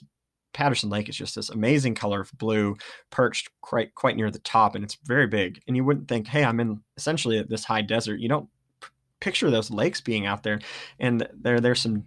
patterson 0.53 0.89
lake 0.89 1.09
is 1.09 1.15
just 1.15 1.35
this 1.35 1.49
amazing 1.49 1.93
color 1.93 2.21
of 2.21 2.31
blue 2.37 2.75
perched 3.11 3.49
quite 3.61 3.93
quite 3.95 4.15
near 4.15 4.31
the 4.31 4.39
top 4.39 4.75
and 4.75 4.83
it's 4.83 4.97
very 5.03 5.27
big 5.27 5.61
and 5.67 5.75
you 5.75 5.83
wouldn't 5.83 6.07
think 6.07 6.27
hey 6.27 6.43
i'm 6.43 6.59
in 6.59 6.81
essentially 6.97 7.41
this 7.43 7.63
high 7.63 7.81
desert 7.81 8.19
you 8.19 8.27
don't 8.27 8.49
p- 8.81 8.87
picture 9.19 9.51
those 9.51 9.69
lakes 9.69 10.01
being 10.01 10.25
out 10.25 10.43
there 10.43 10.59
and 10.99 11.27
there 11.39 11.59
there's 11.59 11.81
some 11.81 12.03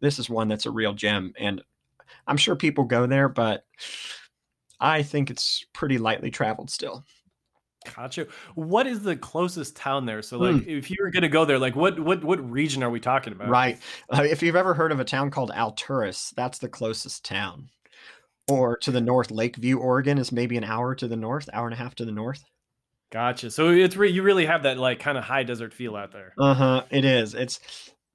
this 0.00 0.18
is 0.18 0.30
one 0.30 0.48
that's 0.48 0.66
a 0.66 0.70
real 0.70 0.92
gem 0.92 1.32
and 1.38 1.62
I'm 2.26 2.36
sure 2.36 2.56
people 2.56 2.84
go 2.84 3.06
there, 3.06 3.28
but 3.28 3.64
I 4.80 5.02
think 5.02 5.30
it's 5.30 5.64
pretty 5.72 5.98
lightly 5.98 6.30
traveled 6.30 6.70
still. 6.70 7.04
Gotcha. 7.96 8.26
What 8.54 8.86
is 8.86 9.02
the 9.02 9.16
closest 9.16 9.76
town 9.76 10.06
there? 10.06 10.22
So, 10.22 10.38
like, 10.38 10.66
if 10.66 10.90
you 10.90 10.96
were 11.00 11.10
going 11.10 11.22
to 11.22 11.28
go 11.28 11.44
there, 11.44 11.58
like, 11.58 11.76
what 11.76 11.98
what 11.98 12.24
what 12.24 12.50
region 12.50 12.82
are 12.82 12.90
we 12.90 13.00
talking 13.00 13.32
about? 13.32 13.48
Right. 13.48 13.78
Uh, 14.10 14.22
if 14.22 14.42
you've 14.42 14.56
ever 14.56 14.74
heard 14.74 14.92
of 14.92 15.00
a 15.00 15.04
town 15.04 15.30
called 15.30 15.50
Alturas, 15.50 16.32
that's 16.34 16.58
the 16.58 16.68
closest 16.68 17.24
town. 17.24 17.68
Or 18.48 18.76
to 18.78 18.90
the 18.90 19.00
north, 19.00 19.30
Lakeview, 19.30 19.78
Oregon 19.78 20.18
is 20.18 20.32
maybe 20.32 20.56
an 20.56 20.64
hour 20.64 20.94
to 20.96 21.06
the 21.06 21.16
north, 21.16 21.48
hour 21.52 21.66
and 21.66 21.74
a 21.74 21.78
half 21.78 21.94
to 21.96 22.04
the 22.04 22.12
north. 22.12 22.44
Gotcha. 23.10 23.50
So 23.50 23.70
it's 23.70 23.96
re- 23.96 24.10
you 24.10 24.22
really 24.22 24.46
have 24.46 24.62
that 24.64 24.78
like 24.78 24.98
kind 24.98 25.18
of 25.18 25.24
high 25.24 25.42
desert 25.42 25.74
feel 25.74 25.94
out 25.96 26.12
there. 26.12 26.32
Uh 26.38 26.54
huh. 26.54 26.84
It 26.90 27.04
is. 27.04 27.34
It's 27.34 27.60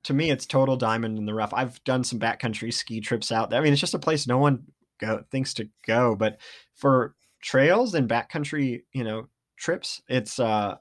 to 0.06 0.14
me, 0.14 0.32
it's 0.32 0.46
total 0.46 0.76
diamond 0.76 1.18
in 1.18 1.26
the 1.26 1.34
rough. 1.34 1.54
I've 1.54 1.84
done 1.84 2.04
some 2.04 2.20
backcountry 2.20 2.74
ski 2.74 3.00
trips 3.00 3.32
out 3.32 3.50
there. 3.50 3.60
I 3.60 3.64
mean, 3.64 3.74
it's 3.74 3.82
just 3.82 3.94
a 3.94 4.00
place 4.00 4.26
no 4.26 4.38
one 4.38 4.64
go 5.00 5.24
thinks 5.32 5.54
to 5.56 5.70
go, 5.86 6.16
but 6.16 6.40
for 6.76 7.14
trails 7.42 7.94
and 7.94 8.10
backcountry, 8.10 8.84
you 8.92 9.04
know, 9.04 9.28
trips, 9.58 10.02
it's 10.08 10.40
uh, 10.40 10.76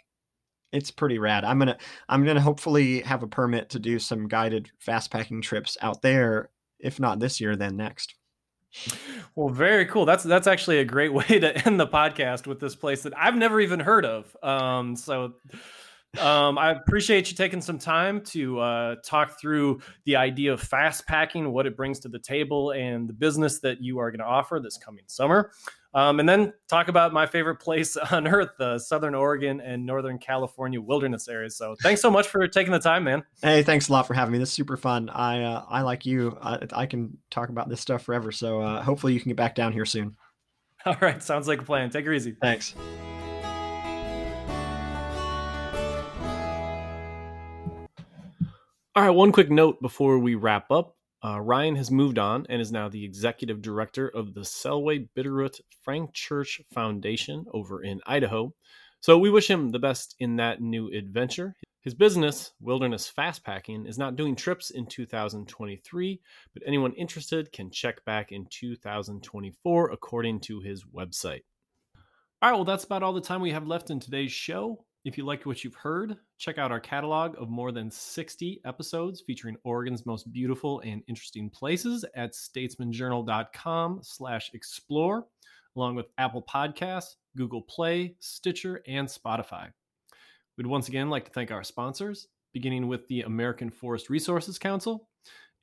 it's 0.72 0.90
pretty 0.90 1.18
rad. 1.18 1.44
I'm 1.44 1.58
gonna 1.58 1.78
I'm 2.08 2.24
gonna 2.24 2.40
hopefully 2.40 3.00
have 3.02 3.22
a 3.22 3.28
permit 3.28 3.70
to 3.70 3.78
do 3.78 3.98
some 3.98 4.28
guided 4.28 4.70
fast 4.78 5.10
packing 5.10 5.42
trips 5.42 5.76
out 5.80 6.02
there. 6.02 6.50
If 6.78 7.00
not 7.00 7.18
this 7.18 7.40
year, 7.40 7.56
then 7.56 7.76
next. 7.76 8.14
Well, 9.34 9.48
very 9.48 9.86
cool. 9.86 10.04
That's 10.04 10.24
that's 10.24 10.46
actually 10.46 10.78
a 10.78 10.84
great 10.84 11.12
way 11.12 11.40
to 11.40 11.66
end 11.66 11.80
the 11.80 11.86
podcast 11.86 12.46
with 12.46 12.60
this 12.60 12.74
place 12.74 13.02
that 13.02 13.16
I've 13.16 13.36
never 13.36 13.60
even 13.60 13.80
heard 13.80 14.04
of. 14.04 14.36
Um, 14.42 14.96
so 14.96 15.34
um, 16.20 16.56
I 16.58 16.70
appreciate 16.72 17.30
you 17.30 17.36
taking 17.36 17.60
some 17.60 17.78
time 17.78 18.22
to 18.22 18.58
uh, 18.58 18.96
talk 19.04 19.38
through 19.38 19.80
the 20.04 20.16
idea 20.16 20.52
of 20.52 20.60
fast 20.60 21.06
packing, 21.06 21.52
what 21.52 21.66
it 21.66 21.76
brings 21.76 21.98
to 22.00 22.08
the 22.08 22.18
table, 22.18 22.70
and 22.72 23.08
the 23.08 23.12
business 23.12 23.60
that 23.60 23.82
you 23.82 23.98
are 23.98 24.10
going 24.10 24.20
to 24.20 24.26
offer 24.26 24.60
this 24.60 24.78
coming 24.78 25.04
summer. 25.06 25.52
Um, 25.96 26.20
and 26.20 26.28
then 26.28 26.52
talk 26.68 26.88
about 26.88 27.14
my 27.14 27.24
favorite 27.24 27.56
place 27.56 27.96
on 28.12 28.28
earth, 28.28 28.50
the 28.58 28.78
Southern 28.78 29.14
Oregon 29.14 29.62
and 29.62 29.86
Northern 29.86 30.18
California 30.18 30.78
wilderness 30.78 31.26
areas. 31.26 31.56
So 31.56 31.74
thanks 31.82 32.02
so 32.02 32.10
much 32.10 32.28
for 32.28 32.46
taking 32.46 32.70
the 32.70 32.78
time, 32.78 33.04
man. 33.04 33.24
Hey, 33.40 33.62
thanks 33.62 33.88
a 33.88 33.92
lot 33.92 34.06
for 34.06 34.12
having 34.12 34.32
me. 34.32 34.38
This 34.38 34.50
is 34.50 34.54
super 34.54 34.76
fun. 34.76 35.08
I 35.08 35.42
uh, 35.42 35.64
I 35.70 35.80
like 35.80 36.04
you. 36.04 36.36
I, 36.42 36.58
I 36.70 36.84
can 36.84 37.16
talk 37.30 37.48
about 37.48 37.70
this 37.70 37.80
stuff 37.80 38.02
forever. 38.02 38.30
So 38.30 38.60
uh, 38.60 38.82
hopefully 38.82 39.14
you 39.14 39.20
can 39.20 39.30
get 39.30 39.38
back 39.38 39.54
down 39.54 39.72
here 39.72 39.86
soon. 39.86 40.16
All 40.86 40.98
right, 41.00 41.22
sounds 41.22 41.48
like 41.48 41.62
a 41.62 41.64
plan. 41.64 41.88
Take 41.88 42.04
her 42.04 42.12
easy. 42.12 42.36
Thanks. 42.42 42.74
All 48.94 49.02
right, 49.02 49.10
one 49.10 49.32
quick 49.32 49.50
note 49.50 49.80
before 49.80 50.18
we 50.18 50.34
wrap 50.34 50.70
up. 50.70 50.95
Uh, 51.24 51.40
Ryan 51.40 51.76
has 51.76 51.90
moved 51.90 52.18
on 52.18 52.46
and 52.48 52.60
is 52.60 52.72
now 52.72 52.88
the 52.88 53.04
executive 53.04 53.62
director 53.62 54.08
of 54.08 54.34
the 54.34 54.42
Selway 54.42 55.08
Bitterroot 55.16 55.60
Frank 55.82 56.12
Church 56.12 56.60
Foundation 56.72 57.44
over 57.52 57.82
in 57.82 58.00
Idaho. 58.06 58.52
So 59.00 59.18
we 59.18 59.30
wish 59.30 59.48
him 59.48 59.70
the 59.70 59.78
best 59.78 60.14
in 60.18 60.36
that 60.36 60.60
new 60.60 60.90
adventure. 60.92 61.54
His 61.80 61.94
business, 61.94 62.52
Wilderness 62.60 63.12
Fastpacking, 63.16 63.88
is 63.88 63.98
not 63.98 64.16
doing 64.16 64.34
trips 64.34 64.70
in 64.70 64.86
2023, 64.86 66.20
but 66.52 66.62
anyone 66.66 66.92
interested 66.94 67.52
can 67.52 67.70
check 67.70 68.04
back 68.04 68.32
in 68.32 68.46
2024 68.50 69.90
according 69.90 70.40
to 70.40 70.60
his 70.60 70.84
website. 70.84 71.42
All 72.42 72.50
right, 72.50 72.56
well, 72.56 72.64
that's 72.64 72.84
about 72.84 73.02
all 73.02 73.12
the 73.12 73.20
time 73.20 73.40
we 73.40 73.52
have 73.52 73.66
left 73.66 73.90
in 73.90 74.00
today's 74.00 74.32
show. 74.32 74.84
If 75.06 75.16
you 75.16 75.24
liked 75.24 75.46
what 75.46 75.62
you've 75.62 75.76
heard, 75.76 76.16
check 76.36 76.58
out 76.58 76.72
our 76.72 76.80
catalog 76.80 77.40
of 77.40 77.48
more 77.48 77.70
than 77.70 77.92
60 77.92 78.60
episodes 78.64 79.22
featuring 79.24 79.56
Oregon's 79.62 80.04
most 80.04 80.32
beautiful 80.32 80.80
and 80.80 81.00
interesting 81.06 81.48
places 81.48 82.04
at 82.16 82.32
statesmanjournal.com 82.32 84.00
slash 84.02 84.50
explore, 84.52 85.28
along 85.76 85.94
with 85.94 86.06
Apple 86.18 86.42
Podcasts, 86.42 87.14
Google 87.36 87.62
Play, 87.62 88.16
Stitcher, 88.18 88.82
and 88.88 89.06
Spotify. 89.06 89.68
We'd 90.58 90.66
once 90.66 90.88
again 90.88 91.08
like 91.08 91.26
to 91.26 91.30
thank 91.30 91.52
our 91.52 91.62
sponsors, 91.62 92.26
beginning 92.52 92.88
with 92.88 93.06
the 93.06 93.20
American 93.20 93.70
Forest 93.70 94.10
Resources 94.10 94.58
Council. 94.58 95.08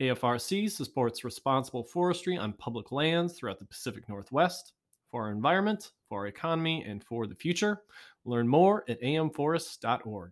AFRC 0.01 0.71
supports 0.71 1.25
responsible 1.25 1.83
forestry 1.83 2.37
on 2.37 2.53
public 2.53 2.93
lands 2.93 3.33
throughout 3.33 3.59
the 3.59 3.65
Pacific 3.65 4.07
Northwest 4.07 4.71
for 5.13 5.25
our 5.25 5.31
environment, 5.31 5.91
for 6.09 6.21
our 6.21 6.27
economy, 6.27 6.83
and 6.87 7.03
for 7.03 7.27
the 7.27 7.35
future. 7.35 7.81
Learn 8.25 8.47
more 8.47 8.83
at 8.87 9.01
amforests.org. 9.01 10.31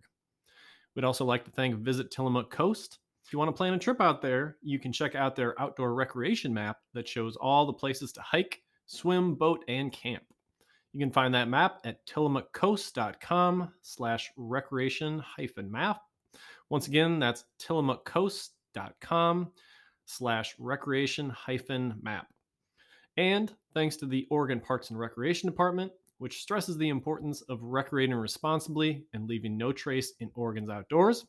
We'd 0.94 1.04
also 1.04 1.24
like 1.24 1.44
to 1.44 1.50
thank 1.50 1.76
Visit 1.76 2.10
Tillamook 2.10 2.50
Coast. 2.50 2.98
If 3.24 3.32
you 3.32 3.38
want 3.38 3.48
to 3.48 3.56
plan 3.56 3.74
a 3.74 3.78
trip 3.78 4.00
out 4.00 4.20
there, 4.20 4.56
you 4.62 4.78
can 4.78 4.92
check 4.92 5.14
out 5.14 5.36
their 5.36 5.58
outdoor 5.60 5.94
recreation 5.94 6.52
map 6.52 6.78
that 6.92 7.08
shows 7.08 7.36
all 7.36 7.66
the 7.66 7.72
places 7.72 8.12
to 8.12 8.20
hike, 8.20 8.62
swim, 8.86 9.34
boat, 9.34 9.64
and 9.68 9.92
camp. 9.92 10.24
You 10.92 11.00
can 11.00 11.10
find 11.10 11.34
that 11.34 11.48
map 11.48 11.80
at 11.84 12.04
tillamookcoast.com 12.06 13.72
slash 13.80 14.30
recreation 14.36 15.20
hyphen 15.20 15.70
map. 15.70 16.02
Once 16.68 16.88
again, 16.88 17.18
that's 17.18 17.44
tillamookcoast.com 17.60 19.52
slash 20.04 20.54
recreation 20.58 21.30
hyphen 21.30 21.94
map. 22.02 22.26
And 23.16 23.52
thanks 23.74 23.96
to 23.96 24.06
the 24.06 24.26
Oregon 24.30 24.60
Parks 24.60 24.90
and 24.90 24.98
Recreation 24.98 25.48
Department, 25.48 25.92
which 26.22 26.40
stresses 26.40 26.78
the 26.78 26.88
importance 26.88 27.40
of 27.48 27.60
recreating 27.64 28.14
responsibly 28.14 29.04
and 29.12 29.28
leaving 29.28 29.56
no 29.56 29.72
trace 29.72 30.12
in 30.20 30.30
Oregon's 30.36 30.70
outdoors. 30.70 31.26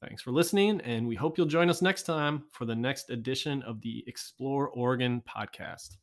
Thanks 0.00 0.22
for 0.22 0.30
listening, 0.30 0.80
and 0.80 1.06
we 1.06 1.14
hope 1.14 1.36
you'll 1.36 1.46
join 1.46 1.68
us 1.68 1.82
next 1.82 2.04
time 2.04 2.44
for 2.50 2.64
the 2.64 2.74
next 2.74 3.10
edition 3.10 3.62
of 3.64 3.82
the 3.82 4.02
Explore 4.06 4.70
Oregon 4.70 5.22
podcast. 5.28 5.98